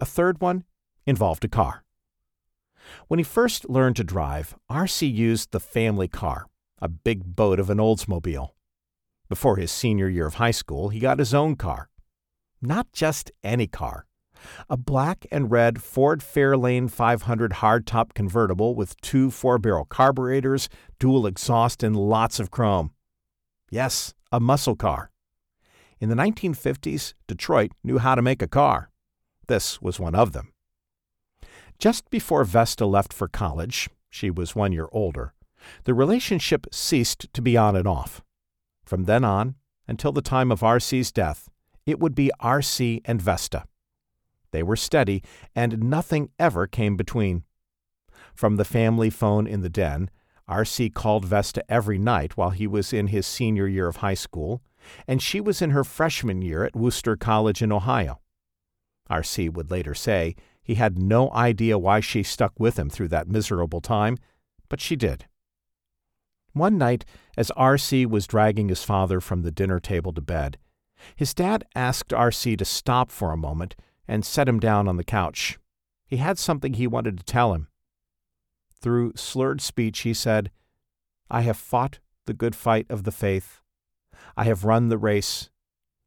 A 0.00 0.04
third 0.04 0.40
one 0.40 0.62
involved 1.06 1.44
a 1.44 1.48
car. 1.48 1.82
When 3.08 3.18
he 3.18 3.24
first 3.24 3.68
learned 3.68 3.96
to 3.96 4.04
drive, 4.04 4.54
R.C. 4.68 5.08
used 5.08 5.50
the 5.50 5.58
family 5.58 6.06
car, 6.06 6.46
a 6.80 6.86
big 6.86 7.34
boat 7.34 7.58
of 7.58 7.68
an 7.68 7.78
Oldsmobile. 7.78 8.50
Before 9.28 9.56
his 9.56 9.72
senior 9.72 10.08
year 10.08 10.28
of 10.28 10.34
high 10.34 10.52
school, 10.52 10.90
he 10.90 11.00
got 11.00 11.18
his 11.18 11.34
own 11.34 11.56
car. 11.56 11.88
Not 12.62 12.92
just 12.92 13.32
any 13.42 13.66
car, 13.66 14.06
a 14.68 14.76
black 14.76 15.26
and 15.32 15.50
red 15.50 15.82
Ford 15.82 16.20
Fairlane 16.20 16.88
500 16.88 17.54
hardtop 17.54 18.14
convertible 18.14 18.76
with 18.76 19.00
two 19.00 19.32
four 19.32 19.58
barrel 19.58 19.84
carburetors, 19.84 20.68
dual 21.00 21.26
exhaust, 21.26 21.82
and 21.82 21.96
lots 21.96 22.38
of 22.38 22.52
chrome. 22.52 22.92
Yes, 23.68 24.14
a 24.30 24.38
muscle 24.38 24.76
car. 24.76 25.10
In 26.00 26.08
the 26.08 26.14
1950s, 26.14 27.14
Detroit 27.26 27.72
knew 27.84 27.98
how 27.98 28.14
to 28.14 28.22
make 28.22 28.40
a 28.40 28.48
car. 28.48 28.90
This 29.48 29.82
was 29.82 30.00
one 30.00 30.14
of 30.14 30.32
them. 30.32 30.52
Just 31.78 32.08
before 32.10 32.44
Vesta 32.44 32.86
left 32.86 33.12
for 33.12 33.28
college, 33.28 33.88
she 34.08 34.30
was 34.30 34.56
one 34.56 34.72
year 34.72 34.88
older, 34.92 35.34
the 35.84 35.94
relationship 35.94 36.66
ceased 36.72 37.32
to 37.32 37.42
be 37.42 37.56
on 37.56 37.76
and 37.76 37.86
off. 37.86 38.22
From 38.84 39.04
then 39.04 39.24
on, 39.24 39.56
until 39.86 40.12
the 40.12 40.22
time 40.22 40.50
of 40.50 40.62
R.C.'s 40.62 41.12
death, 41.12 41.48
it 41.86 41.98
would 41.98 42.14
be 42.14 42.30
R.C. 42.40 43.02
and 43.04 43.20
Vesta. 43.20 43.64
They 44.52 44.62
were 44.62 44.76
steady, 44.76 45.22
and 45.54 45.84
nothing 45.84 46.30
ever 46.38 46.66
came 46.66 46.96
between. 46.96 47.44
From 48.34 48.56
the 48.56 48.64
family 48.64 49.10
phone 49.10 49.46
in 49.46 49.60
the 49.60 49.68
den, 49.68 50.10
R.C. 50.48 50.90
called 50.90 51.24
Vesta 51.24 51.62
every 51.68 51.98
night 51.98 52.36
while 52.36 52.50
he 52.50 52.66
was 52.66 52.92
in 52.92 53.08
his 53.08 53.26
senior 53.26 53.66
year 53.66 53.86
of 53.86 53.96
high 53.96 54.14
school, 54.14 54.62
and 55.06 55.22
she 55.22 55.40
was 55.40 55.62
in 55.62 55.70
her 55.70 55.84
freshman 55.84 56.42
year 56.42 56.64
at 56.64 56.76
Wooster 56.76 57.16
College 57.16 57.62
in 57.62 57.72
Ohio. 57.72 58.20
R.C. 59.08 59.48
would 59.48 59.70
later 59.70 59.94
say 59.94 60.36
he 60.62 60.76
had 60.76 60.98
no 60.98 61.30
idea 61.32 61.78
why 61.78 62.00
she 62.00 62.22
stuck 62.22 62.52
with 62.58 62.78
him 62.78 62.88
through 62.88 63.08
that 63.08 63.28
miserable 63.28 63.80
time, 63.80 64.16
but 64.68 64.80
she 64.80 64.96
did. 64.96 65.26
One 66.52 66.78
night, 66.78 67.04
as 67.36 67.50
R.C. 67.52 68.06
was 68.06 68.26
dragging 68.26 68.68
his 68.68 68.84
father 68.84 69.20
from 69.20 69.42
the 69.42 69.50
dinner 69.50 69.80
table 69.80 70.12
to 70.12 70.20
bed, 70.20 70.58
his 71.16 71.34
dad 71.34 71.64
asked 71.74 72.12
R.C. 72.12 72.56
to 72.56 72.64
stop 72.64 73.10
for 73.10 73.32
a 73.32 73.36
moment 73.36 73.76
and 74.06 74.24
set 74.24 74.48
him 74.48 74.60
down 74.60 74.88
on 74.88 74.96
the 74.96 75.04
couch. 75.04 75.58
He 76.06 76.16
had 76.16 76.38
something 76.38 76.74
he 76.74 76.86
wanted 76.86 77.18
to 77.18 77.24
tell 77.24 77.54
him. 77.54 77.68
Through 78.80 79.12
slurred 79.16 79.60
speech, 79.60 80.00
he 80.00 80.14
said, 80.14 80.50
I 81.30 81.42
have 81.42 81.56
fought 81.56 82.00
the 82.26 82.34
good 82.34 82.56
fight 82.56 82.86
of 82.90 83.04
the 83.04 83.12
faith. 83.12 83.60
I 84.36 84.44
have 84.44 84.64
run 84.64 84.88
the 84.88 84.98
race. 84.98 85.50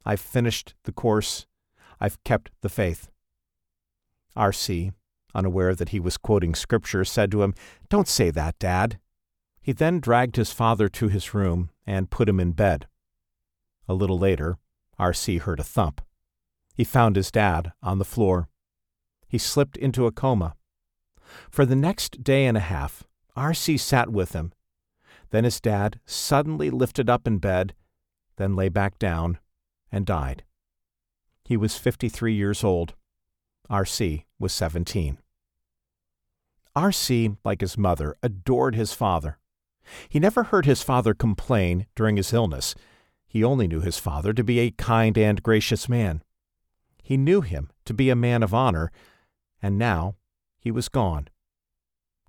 I've 0.06 0.20
finished 0.20 0.74
the 0.84 0.92
course. 0.92 1.46
I've 2.00 2.24
kept 2.24 2.52
the 2.62 2.70
faith. 2.70 3.10
R.C., 4.36 4.92
unaware 5.36 5.76
that 5.76 5.90
he 5.90 6.00
was 6.00 6.18
quoting 6.18 6.56
scripture, 6.56 7.06
said 7.06 7.32
to 7.32 7.44
him, 7.44 7.54
Don't 7.90 8.08
say 8.08 8.30
that, 8.32 8.58
Dad. 8.60 9.00
He 9.62 9.72
then 9.72 10.00
dragged 10.00 10.36
his 10.36 10.52
father 10.52 10.90
to 10.90 11.08
his 11.08 11.34
room 11.34 11.70
and 11.86 12.10
put 12.10 12.28
him 12.28 12.40
in 12.40 12.52
bed. 12.52 12.88
A 13.88 13.94
little 13.94 14.20
later, 14.20 14.58
R.C. 15.00 15.38
heard 15.38 15.60
a 15.60 15.64
thump. 15.64 16.02
He 16.74 16.84
found 16.84 17.16
his 17.16 17.32
dad 17.32 17.72
on 17.82 18.00
the 18.00 18.06
floor. 18.06 18.50
He 19.28 19.38
slipped 19.38 19.78
into 19.78 20.06
a 20.06 20.12
coma. 20.12 20.56
For 21.50 21.66
the 21.66 21.76
next 21.76 22.24
day 22.24 22.46
and 22.46 22.58
a 22.58 22.62
half, 22.62 23.04
R.C. 23.36 23.78
sat 23.78 24.10
with 24.10 24.34
him. 24.34 24.54
Then 25.32 25.44
his 25.44 25.60
dad 25.60 26.00
suddenly 26.06 26.70
lifted 26.70 27.10
up 27.10 27.28
in 27.28 27.38
bed, 27.40 27.74
then 28.38 28.56
lay 28.56 28.70
back 28.70 29.00
down, 29.00 29.40
and 29.92 30.06
died. 30.06 30.44
He 31.44 31.58
was 31.58 31.78
53 31.78 32.34
years 32.34 32.64
old. 32.64 32.94
R.C. 33.70 34.26
was 34.40 34.54
17. 34.54 35.18
R.C., 36.76 37.32
like 37.44 37.62
his 37.62 37.78
mother, 37.78 38.16
adored 38.24 38.76
his 38.76 38.94
father. 38.94 39.38
He 40.10 40.20
never 40.20 40.44
heard 40.44 40.66
his 40.66 40.82
father 40.82 41.14
complain 41.14 41.86
during 41.96 42.18
his 42.18 42.34
illness. 42.34 42.74
He 43.28 43.44
only 43.44 43.68
knew 43.68 43.82
his 43.82 44.00
father 44.00 44.34
to 44.34 44.44
be 44.44 44.60
a 44.60 44.72
kind 44.72 45.18
and 45.18 45.44
gracious 45.44 45.88
man. 45.90 46.24
He 47.04 47.18
knew 47.18 47.42
him 47.42 47.70
to 47.86 47.94
be 47.94 48.10
a 48.10 48.16
man 48.16 48.44
of 48.44 48.54
honor, 48.54 48.92
and 49.62 49.78
now 49.78 50.16
he 50.58 50.72
was 50.72 50.88
gone. 50.88 51.28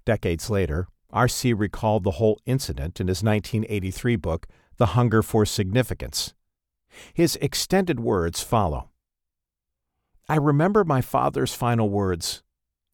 Decades 0.04 0.50
later, 0.50 0.88
R.C. 1.10 1.52
recalled 1.52 2.04
the 2.04 2.12
whole 2.12 2.40
incident 2.44 3.00
in 3.00 3.06
his 3.06 3.22
1983 3.22 4.16
book, 4.16 4.46
The 4.84 4.88
Hunger 4.88 5.22
for 5.22 5.46
Significance. 5.46 6.34
His 7.14 7.36
extended 7.36 8.00
words 8.00 8.42
follow 8.42 8.90
I 10.28 10.36
remember 10.36 10.84
my 10.84 11.00
father's 11.00 11.54
final 11.54 11.88
words. 11.88 12.42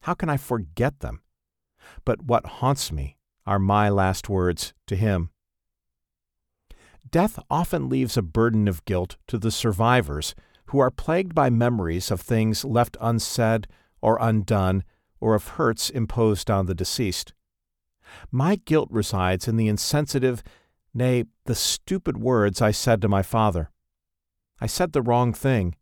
How 0.03 0.15
can 0.15 0.29
I 0.29 0.37
forget 0.37 1.01
them? 1.01 1.23
But 2.05 2.23
what 2.23 2.47
haunts 2.47 2.93
me 2.93 3.17
are 3.45 3.59
my 3.59 3.89
last 3.89 4.29
words 4.29 4.73
to 4.87 4.95
him. 4.95 5.31
Death 7.11 7.41
often 7.51 7.89
leaves 7.89 8.17
a 8.17 8.23
burden 8.23 8.69
of 8.69 8.85
guilt 8.85 9.17
to 9.27 9.37
the 9.37 9.51
survivors 9.51 10.37
who 10.67 10.79
are 10.79 10.93
plagued 10.93 11.35
by 11.35 11.51
memories 11.51 12.13
of 12.13 12.21
things 12.21 12.65
left 12.65 12.97
unsaid 13.01 13.67
or 14.01 14.17
undone 14.21 14.85
or 15.19 15.35
of 15.35 15.49
hurts 15.59 15.91
imposed 15.91 16.53
on 16.53 16.67
the 16.67 16.75
deceased. 16.77 17.35
My 18.31 18.57
guilt 18.65 18.89
resides 18.93 19.49
in 19.49 19.57
the 19.57 19.67
insensitive, 19.67 20.45
nay, 20.93 21.25
the 21.45 21.55
stupid 21.55 22.19
words 22.19 22.61
I 22.61 22.71
said 22.71 23.01
to 23.03 23.09
my 23.09 23.23
father. 23.23 23.71
I 24.61 24.67
said 24.67 24.93
the 24.93 25.03
wrong 25.03 25.33
thing, 25.33 25.77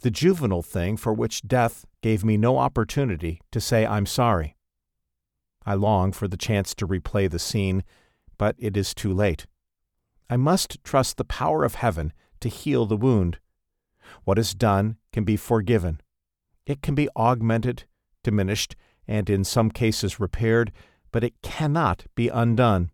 the 0.00 0.10
juvenile 0.10 0.62
thing 0.62 0.96
for 0.96 1.12
which 1.12 1.42
death 1.42 1.84
gave 2.02 2.24
me 2.24 2.36
no 2.36 2.58
opportunity 2.58 3.40
to 3.52 3.60
say 3.60 3.86
I'm 3.86 4.06
sorry. 4.06 4.56
I 5.64 5.74
long 5.74 6.12
for 6.12 6.28
the 6.28 6.36
chance 6.36 6.74
to 6.76 6.86
replay 6.86 7.30
the 7.30 7.38
scene, 7.38 7.82
but 8.38 8.54
it 8.58 8.76
is 8.76 8.94
too 8.94 9.12
late. 9.12 9.46
I 10.28 10.36
must 10.36 10.82
trust 10.84 11.16
the 11.16 11.24
power 11.24 11.64
of 11.64 11.76
heaven 11.76 12.12
to 12.40 12.48
heal 12.48 12.86
the 12.86 12.96
wound. 12.96 13.38
What 14.24 14.38
is 14.38 14.54
done 14.54 14.96
can 15.12 15.24
be 15.24 15.36
forgiven. 15.36 16.00
It 16.66 16.82
can 16.82 16.94
be 16.94 17.08
augmented, 17.16 17.84
diminished, 18.22 18.76
and 19.08 19.30
in 19.30 19.44
some 19.44 19.70
cases 19.70 20.20
repaired, 20.20 20.72
but 21.12 21.24
it 21.24 21.40
cannot 21.42 22.06
be 22.14 22.28
undone. 22.28 22.90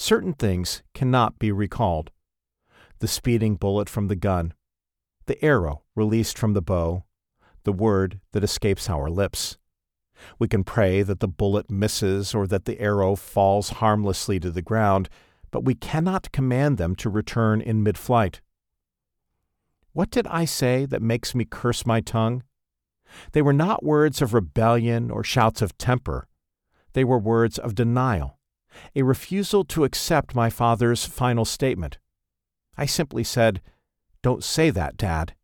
Certain 0.00 0.32
things 0.32 0.82
cannot 0.94 1.38
be 1.38 1.52
recalled. 1.52 2.10
The 3.00 3.06
speeding 3.06 3.56
bullet 3.56 3.86
from 3.86 4.08
the 4.08 4.16
gun, 4.16 4.54
the 5.26 5.44
arrow 5.44 5.82
released 5.94 6.38
from 6.38 6.54
the 6.54 6.62
bow, 6.62 7.04
the 7.64 7.72
word 7.74 8.18
that 8.32 8.42
escapes 8.42 8.88
our 8.88 9.10
lips. 9.10 9.58
We 10.38 10.48
can 10.48 10.64
pray 10.64 11.02
that 11.02 11.20
the 11.20 11.28
bullet 11.28 11.70
misses 11.70 12.34
or 12.34 12.46
that 12.46 12.64
the 12.64 12.80
arrow 12.80 13.14
falls 13.14 13.68
harmlessly 13.68 14.40
to 14.40 14.50
the 14.50 14.62
ground, 14.62 15.10
but 15.50 15.66
we 15.66 15.74
cannot 15.74 16.32
command 16.32 16.78
them 16.78 16.96
to 16.96 17.10
return 17.10 17.60
in 17.60 17.82
mid 17.82 17.98
flight. 17.98 18.40
What 19.92 20.10
did 20.10 20.26
I 20.28 20.46
say 20.46 20.86
that 20.86 21.02
makes 21.02 21.34
me 21.34 21.44
curse 21.44 21.84
my 21.84 22.00
tongue? 22.00 22.42
They 23.32 23.42
were 23.42 23.52
not 23.52 23.84
words 23.84 24.22
of 24.22 24.32
rebellion 24.32 25.10
or 25.10 25.22
shouts 25.22 25.60
of 25.60 25.76
temper. 25.76 26.26
They 26.94 27.04
were 27.04 27.18
words 27.18 27.58
of 27.58 27.74
denial, 27.74 28.39
a 28.94 29.02
refusal 29.02 29.64
to 29.64 29.84
accept 29.84 30.34
my 30.34 30.50
father's 30.50 31.04
final 31.04 31.44
statement. 31.44 31.98
I 32.76 32.86
simply 32.86 33.24
said, 33.24 33.60
Don't 34.22 34.44
say 34.44 34.70
that, 34.70 34.96
Dad. 34.96 35.34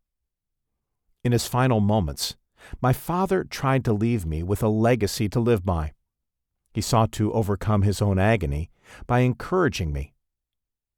In 1.23 1.31
his 1.31 1.47
final 1.47 1.79
moments, 1.79 2.35
my 2.81 2.93
father 2.93 3.43
tried 3.43 3.85
to 3.85 3.93
leave 3.93 4.25
me 4.25 4.43
with 4.43 4.63
a 4.63 4.69
legacy 4.69 5.29
to 5.29 5.39
live 5.39 5.65
by. 5.65 5.93
He 6.73 6.81
sought 6.81 7.11
to 7.13 7.33
overcome 7.33 7.81
his 7.81 8.01
own 8.01 8.19
agony 8.19 8.69
by 9.05 9.19
encouraging 9.19 9.91
me. 9.91 10.13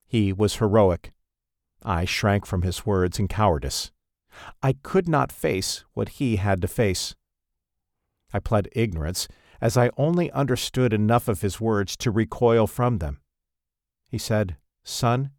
He 0.05 0.33
was 0.33 0.55
heroic. 0.55 1.13
I 1.83 2.05
shrank 2.05 2.45
from 2.45 2.63
his 2.63 2.85
words 2.85 3.19
in 3.19 3.27
cowardice. 3.27 3.91
I 4.61 4.73
could 4.73 5.07
not 5.07 5.31
face 5.31 5.85
what 5.93 6.09
he 6.09 6.35
had 6.35 6.61
to 6.61 6.67
face. 6.67 7.15
I 8.33 8.39
pled 8.39 8.69
ignorance, 8.73 9.27
as 9.61 9.77
I 9.77 9.91
only 9.97 10.31
understood 10.31 10.93
enough 10.93 11.27
of 11.27 11.41
his 11.41 11.59
words 11.59 11.95
to 11.97 12.11
recoil 12.11 12.67
from 12.67 12.97
them. 12.97 13.19
He 14.07 14.17
said, 14.17 14.57
Son, 14.83 15.31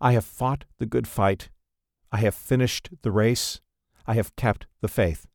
I 0.00 0.12
have 0.12 0.24
fought 0.24 0.64
the 0.78 0.86
good 0.86 1.08
fight. 1.08 1.48
I 2.12 2.18
have 2.18 2.34
finished 2.34 2.90
the 3.02 3.10
race. 3.10 3.60
I 4.06 4.14
have 4.14 4.36
kept 4.36 4.66
the 4.80 4.88
faith. 4.88 5.26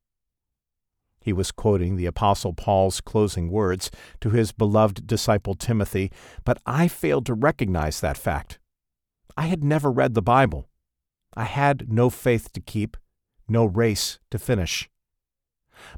He 1.21 1.31
was 1.33 1.51
quoting 1.51 1.95
the 1.95 2.05
Apostle 2.05 2.53
Paul's 2.53 2.99
closing 2.99 3.49
words 3.49 3.89
to 4.19 4.29
his 4.29 4.51
beloved 4.51 5.07
disciple 5.07 5.53
Timothy, 5.53 6.11
but 6.43 6.57
I 6.65 6.87
failed 6.87 7.25
to 7.27 7.33
recognize 7.33 8.01
that 8.01 8.17
fact. 8.17 8.59
I 9.37 9.43
had 9.43 9.63
never 9.63 9.89
read 9.89 10.15
the 10.15 10.21
Bible. 10.21 10.67
I 11.35 11.45
had 11.45 11.91
no 11.91 12.09
faith 12.09 12.51
to 12.53 12.59
keep, 12.59 12.97
no 13.47 13.65
race 13.65 14.19
to 14.31 14.37
finish. 14.37 14.89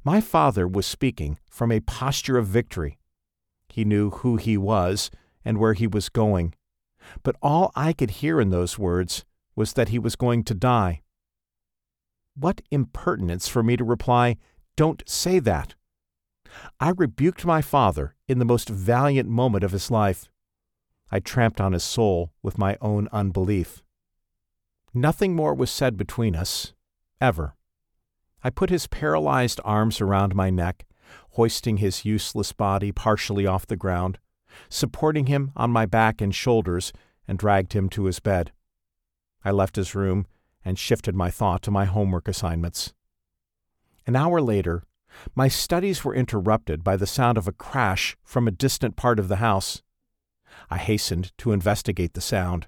My 0.03 0.21
father 0.21 0.67
was 0.67 0.86
speaking 0.86 1.39
from 1.49 1.71
a 1.71 1.79
posture 1.79 2.38
of 2.38 2.47
victory. 2.47 2.97
He 3.69 3.86
knew 3.86 4.09
who 4.09 4.38
he 4.38 4.57
was 4.57 5.11
and 5.43 5.57
where 5.57 5.73
he 5.73 5.88
was 5.88 6.09
going, 6.09 6.55
but 7.23 7.36
all 7.41 7.71
I 7.75 7.93
could 7.93 8.11
hear 8.11 8.39
in 8.39 8.49
those 8.49 8.79
words 8.79 9.25
was 9.55 9.73
that 9.73 9.89
he 9.89 9.99
was 9.99 10.15
going 10.15 10.43
to 10.45 10.53
die. 10.53 11.01
What 12.36 12.61
impertinence 12.71 13.47
for 13.47 13.63
me 13.63 13.77
to 13.77 13.83
reply, 13.83 14.38
don't 14.75 15.03
say 15.07 15.39
that. 15.39 15.75
I 16.79 16.89
rebuked 16.89 17.45
my 17.45 17.61
father 17.61 18.15
in 18.27 18.39
the 18.39 18.45
most 18.45 18.69
valiant 18.69 19.29
moment 19.29 19.63
of 19.63 19.71
his 19.71 19.89
life. 19.91 20.29
I 21.11 21.19
tramped 21.19 21.61
on 21.61 21.73
his 21.73 21.83
soul 21.83 22.33
with 22.41 22.57
my 22.57 22.77
own 22.81 23.07
unbelief. 23.11 23.83
Nothing 24.93 25.36
more 25.36 25.53
was 25.53 25.69
said 25.69 25.97
between 25.97 26.36
us, 26.36 26.73
ever. 27.21 27.55
I 28.45 28.51
put 28.51 28.69
his 28.69 28.85
paralyzed 28.85 29.59
arms 29.65 29.99
around 29.99 30.35
my 30.35 30.51
neck, 30.51 30.85
hoisting 31.31 31.77
his 31.77 32.05
useless 32.05 32.53
body 32.53 32.91
partially 32.91 33.47
off 33.47 33.65
the 33.65 33.75
ground, 33.75 34.19
supporting 34.69 35.25
him 35.25 35.51
on 35.55 35.71
my 35.71 35.87
back 35.87 36.21
and 36.21 36.33
shoulders, 36.33 36.93
and 37.27 37.39
dragged 37.39 37.73
him 37.73 37.89
to 37.89 38.03
his 38.03 38.19
bed. 38.19 38.51
I 39.43 39.49
left 39.49 39.77
his 39.77 39.95
room 39.95 40.27
and 40.63 40.77
shifted 40.77 41.15
my 41.15 41.31
thought 41.31 41.63
to 41.63 41.71
my 41.71 41.85
homework 41.85 42.27
assignments. 42.27 42.93
An 44.05 44.15
hour 44.15 44.39
later, 44.39 44.83
my 45.33 45.47
studies 45.47 46.05
were 46.05 46.13
interrupted 46.13 46.83
by 46.83 46.97
the 46.97 47.07
sound 47.07 47.39
of 47.39 47.47
a 47.47 47.51
crash 47.51 48.15
from 48.23 48.47
a 48.47 48.51
distant 48.51 48.95
part 48.95 49.17
of 49.17 49.27
the 49.27 49.37
house. 49.37 49.81
I 50.69 50.77
hastened 50.77 51.31
to 51.39 51.51
investigate 51.51 52.13
the 52.13 52.21
sound. 52.21 52.67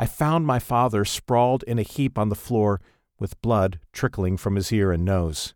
I 0.00 0.06
found 0.06 0.48
my 0.48 0.58
father 0.58 1.04
sprawled 1.04 1.62
in 1.62 1.78
a 1.78 1.82
heap 1.82 2.18
on 2.18 2.28
the 2.28 2.34
floor 2.34 2.80
with 3.20 3.40
blood 3.42 3.78
trickling 3.92 4.36
from 4.36 4.56
his 4.56 4.72
ear 4.72 4.90
and 4.90 5.04
nose. 5.04 5.54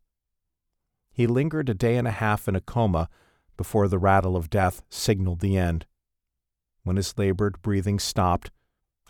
He 1.11 1.27
lingered 1.27 1.69
a 1.69 1.75
day 1.75 1.97
and 1.97 2.07
a 2.07 2.12
half 2.12 2.47
in 2.47 2.55
a 2.55 2.61
coma 2.61 3.09
before 3.57 3.89
the 3.89 3.99
rattle 3.99 4.37
of 4.37 4.51
death 4.51 4.83
signaled 4.91 5.41
the 5.41 5.57
end. 5.57 5.87
When 6.85 6.97
his 6.97 7.17
labored 7.17 7.61
breathing 7.62 7.99
stopped, 7.99 8.51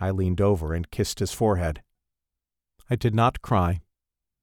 I 0.00 0.11
leaned 0.11 0.40
over 0.40 0.72
and 0.72 0.90
kissed 0.90 1.18
his 1.18 1.32
forehead. 1.32 1.82
I 2.88 2.96
did 2.96 3.14
not 3.14 3.42
cry. 3.42 3.80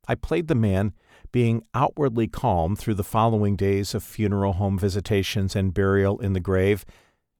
I 0.08 0.16
played 0.16 0.48
the 0.48 0.56
man 0.56 0.94
being 1.32 1.64
outwardly 1.74 2.28
calm 2.28 2.76
through 2.76 2.96
the 2.96 3.04
following 3.04 3.56
days 3.56 3.96
of 3.96 4.04
funeral 4.04 4.54
home 4.54 4.78
visitations 4.78 5.56
and 5.56 5.74
burial 5.74 6.20
in 6.20 6.34
the 6.34 6.40
grave, 6.40 6.84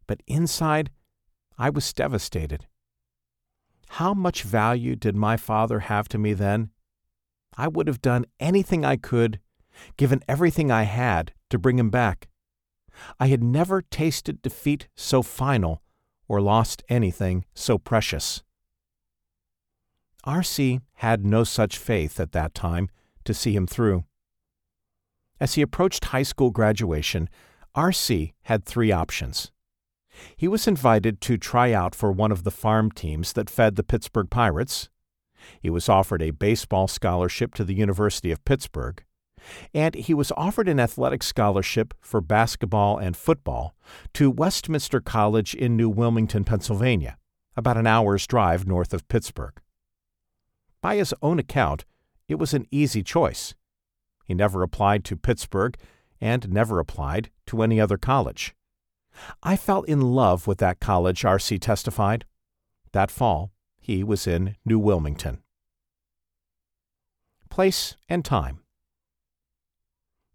but 0.08 0.22
inside 0.28 0.92
I 1.58 1.70
was 1.70 1.92
devastated. 1.92 2.68
How 3.96 4.14
much 4.14 4.44
value 4.44 4.96
did 4.96 5.18
my 5.18 5.36
father 5.36 5.82
have 5.82 6.08
to 6.10 6.18
me 6.18 6.32
then? 6.32 6.70
I 7.58 7.68
would 7.68 7.88
have 7.88 8.02
done 8.02 8.26
anything 8.40 8.86
I 8.86 8.96
could, 8.96 9.42
given 9.98 10.24
everything 10.30 10.72
I 10.72 10.84
had, 10.84 11.34
to 11.50 11.60
bring 11.60 11.78
him 11.78 11.90
back. 11.90 12.30
I 13.20 13.28
had 13.28 13.44
never 13.44 13.82
tasted 13.82 14.42
defeat 14.42 14.88
so 14.96 15.22
final 15.22 15.82
or 16.30 16.40
lost 16.40 16.84
anything 16.88 17.44
so 17.54 17.78
precious. 17.78 18.44
R.C. 20.24 20.80
had 20.94 21.26
no 21.26 21.44
such 21.44 21.78
faith 21.78 22.18
at 22.18 22.32
that 22.32 22.54
time 22.54 22.90
to 23.26 23.34
see 23.34 23.54
him 23.54 23.68
through. 23.68 24.06
As 25.38 25.56
he 25.56 25.62
approached 25.62 26.06
high 26.06 26.24
school 26.24 26.52
graduation, 26.52 27.28
R.C. 27.76 28.36
had 28.44 28.64
three 28.64 28.94
options. 28.94 29.52
He 30.36 30.48
was 30.48 30.68
invited 30.68 31.22
to 31.22 31.38
try 31.38 31.72
out 31.74 31.96
for 31.96 32.12
one 32.12 32.32
of 32.32 32.44
the 32.44 32.52
farm 32.52 32.92
teams 32.92 33.34
that 33.34 33.50
fed 33.50 33.76
the 33.76 33.84
Pittsburgh 33.84 34.30
Pirates. 34.30 34.90
He 35.60 35.70
was 35.70 35.90
offered 35.90 36.22
a 36.22 36.32
baseball 36.32 36.88
scholarship 36.88 37.54
to 37.56 37.64
the 37.64 37.74
University 37.74 38.32
of 38.32 38.46
Pittsburgh. 38.46 39.04
And 39.74 39.96
he 39.96 40.14
was 40.14 40.32
offered 40.38 40.68
an 40.68 40.80
athletic 40.80 41.24
scholarship 41.24 41.94
for 42.00 42.22
basketball 42.22 42.98
and 42.98 43.18
football 43.18 43.76
to 44.14 44.30
Westminster 44.30 45.02
College 45.02 45.56
in 45.56 45.76
New 45.76 45.90
Wilmington, 45.90 46.44
Pennsylvania, 46.44 47.18
about 47.56 47.78
an 47.78 47.88
hour's 47.88 48.28
drive 48.28 48.68
north 48.68 48.94
of 48.94 49.08
Pittsburgh. 49.08 49.60
By 50.82 50.96
his 50.98 51.14
own 51.22 51.40
account, 51.40 51.86
it 52.28 52.36
was 52.36 52.54
an 52.54 52.68
easy 52.72 53.04
choice. 53.04 53.56
He 54.26 54.34
never 54.34 54.62
applied 54.64 55.04
to 55.06 55.18
Pittsburgh 55.18 55.76
and 56.20 56.50
never 56.50 56.80
applied 56.80 57.32
to 57.48 57.64
any 57.64 57.82
other 57.82 57.98
college. 57.98 58.56
I 59.44 59.56
fell 59.56 59.84
in 59.84 60.02
love 60.02 60.48
with 60.48 60.58
that 60.60 60.80
college, 60.80 61.26
R.C. 61.26 61.58
testified. 61.60 62.26
That 62.92 63.12
fall, 63.12 63.52
he 63.80 64.04
was 64.04 64.28
in 64.28 64.56
New 64.66 64.80
Wilmington. 64.80 65.42
Place 67.50 67.96
and 68.08 68.24
time. 68.24 68.60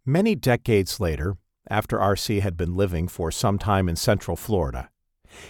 Many 0.05 0.35
decades 0.35 1.01
later, 1.01 1.37
after 1.69 2.01
R.C. 2.01 2.41
had 2.41 2.57
been 2.57 2.77
living 2.77 3.09
for 3.09 3.31
some 3.31 3.59
time 3.59 3.89
in 3.89 3.97
Central 3.97 4.37
Florida, 4.37 4.91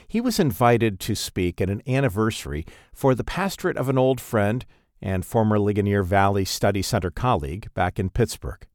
he 0.09 0.21
was 0.21 0.41
invited 0.41 0.99
to 1.01 1.15
speak 1.15 1.61
at 1.61 1.71
an 1.71 1.83
anniversary 1.87 2.65
for 2.95 3.15
the 3.15 3.25
pastorate 3.25 3.77
of 3.77 3.89
an 3.89 3.99
old 3.99 4.21
friend 4.21 4.65
and 5.03 5.25
former 5.25 5.59
Ligonier 5.59 6.03
Valley 6.03 6.45
Study 6.45 6.83
Center 6.83 7.11
colleague 7.11 7.69
back 7.75 7.99
in 7.99 8.11
Pittsburgh. 8.11 8.67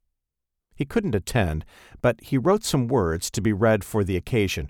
He 0.82 0.86
couldn't 0.86 1.14
attend, 1.14 1.64
but 2.00 2.20
he 2.20 2.36
wrote 2.36 2.64
some 2.64 2.88
words 2.88 3.30
to 3.30 3.40
be 3.40 3.52
read 3.52 3.84
for 3.84 4.02
the 4.02 4.16
occasion. 4.16 4.68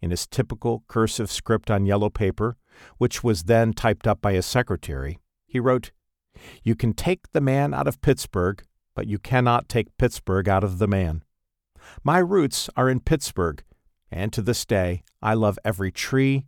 In 0.00 0.12
his 0.12 0.28
typical 0.28 0.84
cursive 0.86 1.28
script 1.28 1.72
on 1.72 1.86
yellow 1.86 2.08
paper, 2.08 2.56
which 2.98 3.24
was 3.24 3.42
then 3.42 3.72
typed 3.72 4.06
up 4.06 4.20
by 4.20 4.34
his 4.34 4.46
secretary, 4.46 5.18
he 5.44 5.58
wrote, 5.58 5.90
You 6.62 6.76
can 6.76 6.92
take 6.92 7.32
the 7.32 7.40
man 7.40 7.74
out 7.74 7.88
of 7.88 8.00
Pittsburgh, 8.00 8.62
but 8.94 9.08
you 9.08 9.18
cannot 9.18 9.68
take 9.68 9.98
Pittsburgh 9.98 10.48
out 10.48 10.62
of 10.62 10.78
the 10.78 10.86
man. 10.86 11.24
My 12.04 12.18
roots 12.18 12.70
are 12.76 12.88
in 12.88 13.00
Pittsburgh, 13.00 13.64
and 14.12 14.32
to 14.32 14.40
this 14.40 14.64
day 14.64 15.02
I 15.20 15.34
love 15.34 15.58
every 15.64 15.90
tree, 15.90 16.46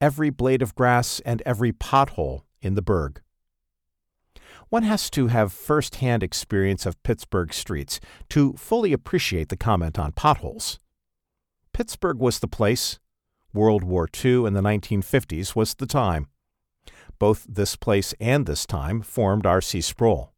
every 0.00 0.30
blade 0.30 0.62
of 0.62 0.76
grass, 0.76 1.18
and 1.26 1.42
every 1.44 1.72
pothole 1.72 2.42
in 2.62 2.76
the 2.76 2.82
burg. 2.82 3.20
One 4.70 4.82
has 4.82 5.08
to 5.10 5.28
have 5.28 5.52
first 5.52 5.96
hand 5.96 6.22
experience 6.22 6.84
of 6.84 7.02
Pittsburgh 7.02 7.54
streets 7.54 8.00
to 8.28 8.52
fully 8.54 8.92
appreciate 8.92 9.48
the 9.48 9.56
comment 9.56 9.98
on 9.98 10.12
potholes. 10.12 10.78
Pittsburgh 11.72 12.18
was 12.18 12.40
the 12.40 12.48
place, 12.48 12.98
World 13.54 13.82
War 13.82 14.08
II 14.24 14.46
and 14.46 14.54
the 14.54 14.60
1950s 14.60 15.56
was 15.56 15.74
the 15.74 15.86
time. 15.86 16.28
Both 17.18 17.46
this 17.48 17.76
place 17.76 18.14
and 18.20 18.46
this 18.46 18.66
time 18.66 19.00
formed 19.00 19.46
R.C. 19.46 19.80
Sproul. 19.80 20.32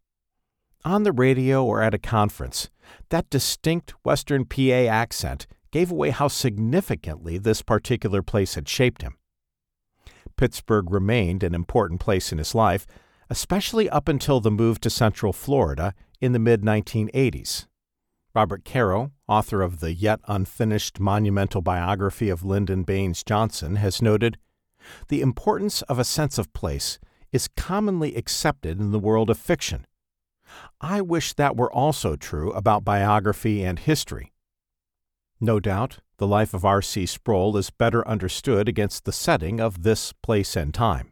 On 0.85 1.03
the 1.03 1.13
radio 1.13 1.65
or 1.65 1.83
at 1.83 1.93
a 1.93 1.99
conference, 1.99 2.71
that 3.11 3.29
distinct 3.31 3.95
Western 4.05 4.45
PA 4.45 4.87
accent 4.89 5.47
gave 5.73 5.91
away 5.91 6.11
how 6.11 6.29
significantly 6.29 7.37
this 7.37 7.63
particular 7.63 8.23
place 8.23 8.55
had 8.55 8.69
shaped 8.69 9.03
him. 9.03 9.17
Pittsburgh 10.37 10.91
remained 10.91 11.43
an 11.43 11.55
important 11.55 12.01
place 12.01 12.33
in 12.33 12.39
his 12.39 12.55
life, 12.55 12.87
especially 13.31 13.89
up 13.89 14.09
until 14.09 14.41
the 14.41 14.51
move 14.51 14.81
to 14.81 14.91
Central 14.91 15.33
Florida 15.33 15.95
in 16.21 16.33
the 16.33 16.39
mid 16.39 16.63
1980s. 16.63 17.67
Robert 18.35 18.65
Caro, 18.65 19.13
author 19.27 19.63
of 19.63 19.81
the 19.81 19.95
yet 19.95 20.21
unfinished 20.29 21.01
monumental 21.01 21.63
biography 21.63 22.29
of 22.29 22.45
Lyndon 22.45 22.83
Baines 22.83 23.25
Johnson, 23.25 23.77
has 23.77 24.03
noted 24.03 24.37
The 25.09 25.23
importance 25.23 25.81
of 25.83 25.99
a 25.99 26.05
sense 26.05 26.37
of 26.37 26.53
place 26.53 26.99
is 27.33 27.49
commonly 27.57 28.15
accepted 28.17 28.79
in 28.79 28.93
the 28.93 28.99
world 28.99 29.31
of 29.31 29.39
fiction, 29.39 29.87
I 30.81 31.01
wish 31.01 31.35
that 31.35 31.57
were 31.57 31.73
also 31.73 32.17
true 32.17 32.53
about 32.53 32.85
biography 32.85 33.63
and 33.63 33.79
history. 33.79 34.33
No 35.41 35.61
doubt, 35.61 36.01
the 36.19 36.27
life 36.27 36.53
of 36.53 36.65
R.C. 36.65 37.07
Sproul 37.07 37.57
is 37.57 37.71
better 37.71 38.07
understood 38.07 38.69
against 38.69 39.05
the 39.05 39.13
setting 39.13 39.61
of 39.61 39.83
this 39.83 40.13
place 40.13 40.57
and 40.57 40.75
time. 40.75 41.10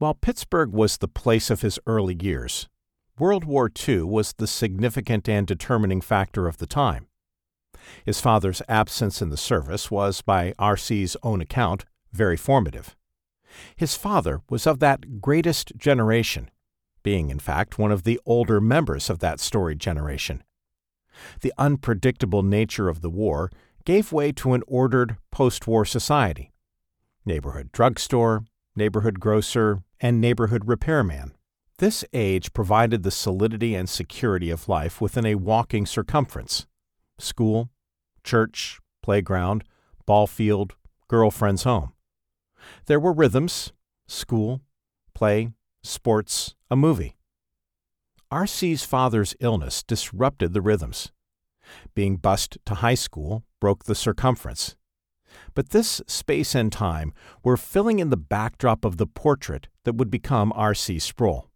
While 0.00 0.14
Pittsburgh 0.14 0.72
was 0.72 0.96
the 0.96 1.08
place 1.08 1.50
of 1.50 1.60
his 1.60 1.78
early 1.86 2.16
years, 2.18 2.70
World 3.18 3.44
War 3.44 3.70
II 3.86 4.04
was 4.04 4.32
the 4.32 4.46
significant 4.46 5.28
and 5.28 5.46
determining 5.46 6.00
factor 6.00 6.48
of 6.48 6.56
the 6.56 6.66
time. 6.66 7.08
His 8.06 8.18
father's 8.18 8.62
absence 8.66 9.20
in 9.20 9.28
the 9.28 9.36
service 9.36 9.90
was, 9.90 10.22
by 10.22 10.54
R.C.'s 10.58 11.18
own 11.22 11.42
account, 11.42 11.84
very 12.14 12.38
formative. 12.38 12.96
His 13.76 13.94
father 13.94 14.40
was 14.48 14.66
of 14.66 14.78
that 14.78 15.20
greatest 15.20 15.76
generation 15.76 16.50
being, 17.02 17.28
in 17.28 17.38
fact, 17.38 17.78
one 17.78 17.92
of 17.92 18.04
the 18.04 18.18
older 18.24 18.58
members 18.58 19.10
of 19.10 19.18
that 19.18 19.38
storied 19.38 19.80
generation. 19.80 20.42
The 21.42 21.52
unpredictable 21.58 22.42
nature 22.42 22.88
of 22.88 23.02
the 23.02 23.10
war 23.10 23.50
gave 23.84 24.12
way 24.12 24.32
to 24.32 24.54
an 24.54 24.62
ordered 24.66 25.18
post 25.30 25.66
war 25.66 25.84
society 25.84 26.52
neighborhood 27.26 27.70
drugstore, 27.70 28.44
neighborhood 28.74 29.20
grocer, 29.20 29.82
and 30.00 30.20
neighborhood 30.20 30.66
repairman. 30.66 31.32
This 31.78 32.04
age 32.12 32.52
provided 32.52 33.02
the 33.02 33.10
solidity 33.10 33.74
and 33.74 33.88
security 33.88 34.50
of 34.50 34.68
life 34.68 35.00
within 35.00 35.26
a 35.26 35.36
walking 35.36 35.86
circumference 35.86 36.66
school, 37.18 37.70
church, 38.24 38.78
playground, 39.02 39.64
ball 40.06 40.26
field, 40.26 40.74
girlfriend's 41.08 41.64
home. 41.64 41.92
There 42.86 43.00
were 43.00 43.12
rhythms 43.12 43.72
school, 44.06 44.60
play, 45.14 45.50
sports, 45.82 46.54
a 46.70 46.76
movie. 46.76 47.16
R.C.'s 48.30 48.84
father's 48.84 49.34
illness 49.40 49.82
disrupted 49.82 50.52
the 50.52 50.60
rhythms. 50.60 51.12
Being 51.94 52.16
bused 52.16 52.58
to 52.66 52.74
high 52.74 52.94
school 52.94 53.44
broke 53.60 53.84
the 53.84 53.94
circumference. 53.94 54.76
But 55.54 55.70
this 55.70 56.00
space 56.06 56.54
and 56.54 56.72
time 56.72 57.12
were 57.42 57.56
filling 57.56 57.98
in 57.98 58.10
the 58.10 58.16
backdrop 58.16 58.84
of 58.84 58.96
the 58.96 59.06
portrait 59.06 59.68
that 59.84 59.96
would 59.96 60.10
become 60.10 60.52
R.C. 60.54 60.98
Sproul. 60.98 61.50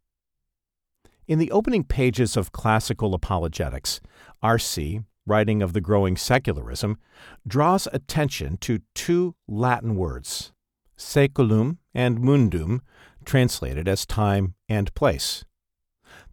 In 1.27 1.39
the 1.39 1.51
opening 1.51 1.85
pages 1.85 2.37
of 2.37 2.53
classical 2.53 3.15
apologetics, 3.15 4.01
R.C., 4.43 5.01
writing 5.27 5.63
of 5.63 5.73
the 5.73 5.81
growing 5.81 6.17
secularism, 6.17 6.99
draws 7.47 7.89
attention 7.93 8.59
to 8.59 8.81
two 8.95 9.35
Latin 9.49 9.97
words, 9.97 10.53
saeculum 10.99 11.79
and 11.95 12.21
mundum, 12.21 12.83
translated 13.25 13.89
as 13.89 14.05
time 14.05 14.55
and 14.69 14.95
place. 14.95 15.45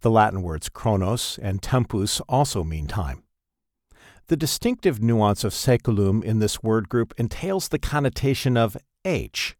The 0.00 0.10
Latin 0.10 0.42
words 0.42 0.68
chronos 0.68 1.38
and 1.40 1.62
tempus 1.62 2.20
also 2.28 2.62
mean 2.62 2.86
time. 2.86 3.22
The 4.28 4.36
distinctive 4.36 5.02
nuance 5.02 5.44
of 5.44 5.52
saeculum 5.52 6.22
in 6.22 6.38
this 6.38 6.62
word 6.62 6.88
group 6.88 7.12
entails 7.18 7.68
the 7.68 7.78
connotation 7.78 8.56
of 8.56 8.76
age. 9.04 9.56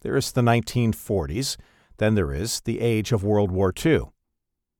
There 0.00 0.16
is 0.16 0.32
the 0.32 0.42
1940s, 0.42 1.56
then 1.98 2.14
there 2.14 2.32
is 2.32 2.60
the 2.60 2.80
age 2.80 3.12
of 3.12 3.24
World 3.24 3.50
War 3.50 3.72
II. 3.84 4.02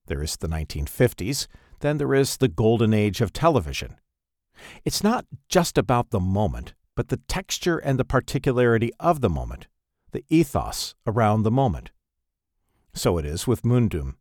There 0.07 0.23
is 0.23 0.37
the 0.37 0.49
1950s, 0.49 1.47
then 1.81 1.99
there 1.99 2.15
is 2.15 2.37
the 2.37 2.49
golden 2.49 2.93
age 2.93 3.21
of 3.21 3.33
television. 3.33 3.97
It's 4.85 5.03
not 5.03 5.27
just 5.49 5.79
about 5.79 6.11
the 6.11 6.21
moment, 6.21 6.75
but 6.95 7.09
the 7.09 7.21
texture 7.29 7.79
and 7.79 7.99
the 7.99 8.05
particularity 8.05 8.91
of 8.99 9.21
the 9.21 9.31
moment 9.31 9.67
the 10.17 10.25
ethos 10.31 10.95
around 11.07 11.43
the 11.43 11.51
moment. 11.51 11.91
So 12.95 13.19
it 13.19 13.27
is 13.27 13.47
with 13.47 13.65
Mundum. 13.65 14.15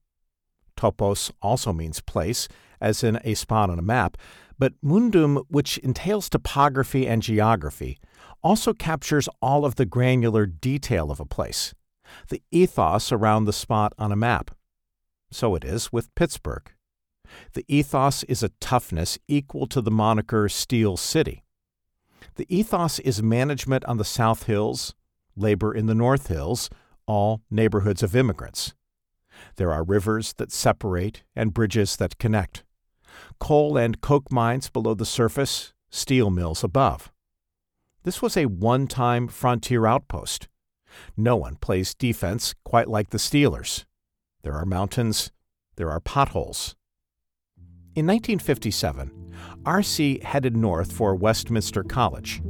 Topos 0.76 1.32
also 1.42 1.72
means 1.72 2.02
place, 2.02 2.50
as 2.82 3.02
in 3.02 3.18
a 3.24 3.34
spot 3.34 3.70
on 3.70 3.80
a 3.80 3.84
map, 3.84 4.18
but 4.58 4.74
Mundum, 4.84 5.44
which 5.50 5.78
entails 5.80 6.30
topography 6.30 7.08
and 7.08 7.22
geography, 7.22 8.00
also 8.44 8.74
captures 8.74 9.30
all 9.42 9.66
of 9.66 9.76
the 9.76 9.86
granular 9.86 10.46
detail 10.46 11.12
of 11.12 11.20
a 11.20 11.26
place, 11.26 11.74
the 12.30 12.42
ethos 12.52 13.12
around 13.12 13.46
the 13.46 13.54
spot 13.54 13.94
on 13.98 14.12
a 14.12 14.16
map. 14.16 14.52
So 15.32 15.56
it 15.56 15.64
is 15.64 15.92
with 15.92 16.14
Pittsburgh. 16.16 16.72
The 17.54 17.66
ethos 17.68 18.24
is 18.24 18.44
a 18.44 18.50
toughness 18.60 19.18
equal 19.28 19.68
to 19.68 19.82
the 19.82 19.92
moniker 19.92 20.48
Steel 20.48 20.98
City. 20.98 21.44
The 22.36 22.46
ethos 22.56 23.00
is 23.00 23.24
management 23.24 23.86
on 23.86 23.98
the 23.98 24.06
South 24.06 24.44
Hills, 24.44 24.94
labor 25.36 25.74
in 25.74 25.86
the 25.86 25.96
North 25.96 26.28
Hills, 26.28 26.70
all 27.08 27.42
neighborhoods 27.50 28.04
of 28.04 28.16
immigrants. 28.16 28.74
There 29.56 29.72
are 29.72 29.84
rivers 29.84 30.34
that 30.34 30.52
separate 30.52 31.24
and 31.36 31.54
bridges 31.54 31.96
that 31.98 32.18
connect. 32.18 32.65
Coal 33.40 33.78
and 33.78 34.02
coke 34.02 34.32
mines 34.32 34.70
below 34.70 34.94
the 34.94 35.06
surface, 35.06 35.74
steel 35.90 36.30
mills 36.30 36.64
above. 36.64 37.12
This 38.04 38.22
was 38.22 38.38
a 38.38 38.46
one 38.46 38.88
time 38.88 39.28
frontier 39.28 39.86
outpost. 39.86 40.48
No 41.18 41.36
one 41.36 41.56
plays 41.56 41.94
defense 41.94 42.54
quite 42.64 42.88
like 42.88 43.10
the 43.10 43.18
Steelers. 43.18 43.86
There 44.44 44.54
are 44.54 44.66
mountains, 44.66 45.32
there 45.76 45.90
are 45.90 46.00
potholes. 46.00 46.76
In 47.96 48.06
1957, 48.06 49.12
R.C. 49.66 50.20
headed 50.24 50.56
north 50.56 50.92
for 50.92 51.16
Westminster 51.16 51.84
College, 51.84 52.42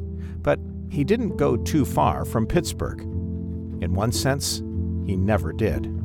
but 0.42 0.60
he 0.90 1.04
didn't 1.04 1.38
go 1.38 1.56
too 1.56 1.86
far 1.86 2.26
from 2.26 2.46
Pittsburgh. 2.46 3.02
In 3.82 3.94
one 3.94 4.12
sense, 4.12 4.58
he 5.06 5.16
never 5.16 5.54
did. 5.54 6.05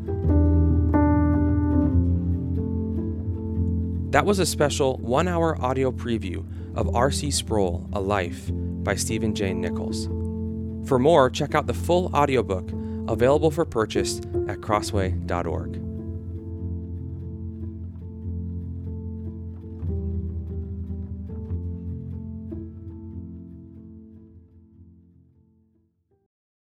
That 4.10 4.26
was 4.26 4.40
a 4.40 4.46
special 4.46 4.98
one 4.98 5.28
hour 5.28 5.60
audio 5.62 5.92
preview 5.92 6.44
of 6.74 6.94
R.C. 6.96 7.30
Sproul, 7.30 7.88
A 7.92 8.00
Life 8.00 8.50
by 8.52 8.96
Stephen 8.96 9.34
J. 9.34 9.52
Nichols. 9.54 10.06
For 10.88 10.98
more, 10.98 11.30
check 11.30 11.54
out 11.54 11.68
the 11.68 11.74
full 11.74 12.06
audiobook 12.14 12.70
available 13.08 13.52
for 13.52 13.64
purchase 13.64 14.18
at 14.48 14.60
crossway.org. 14.60 15.89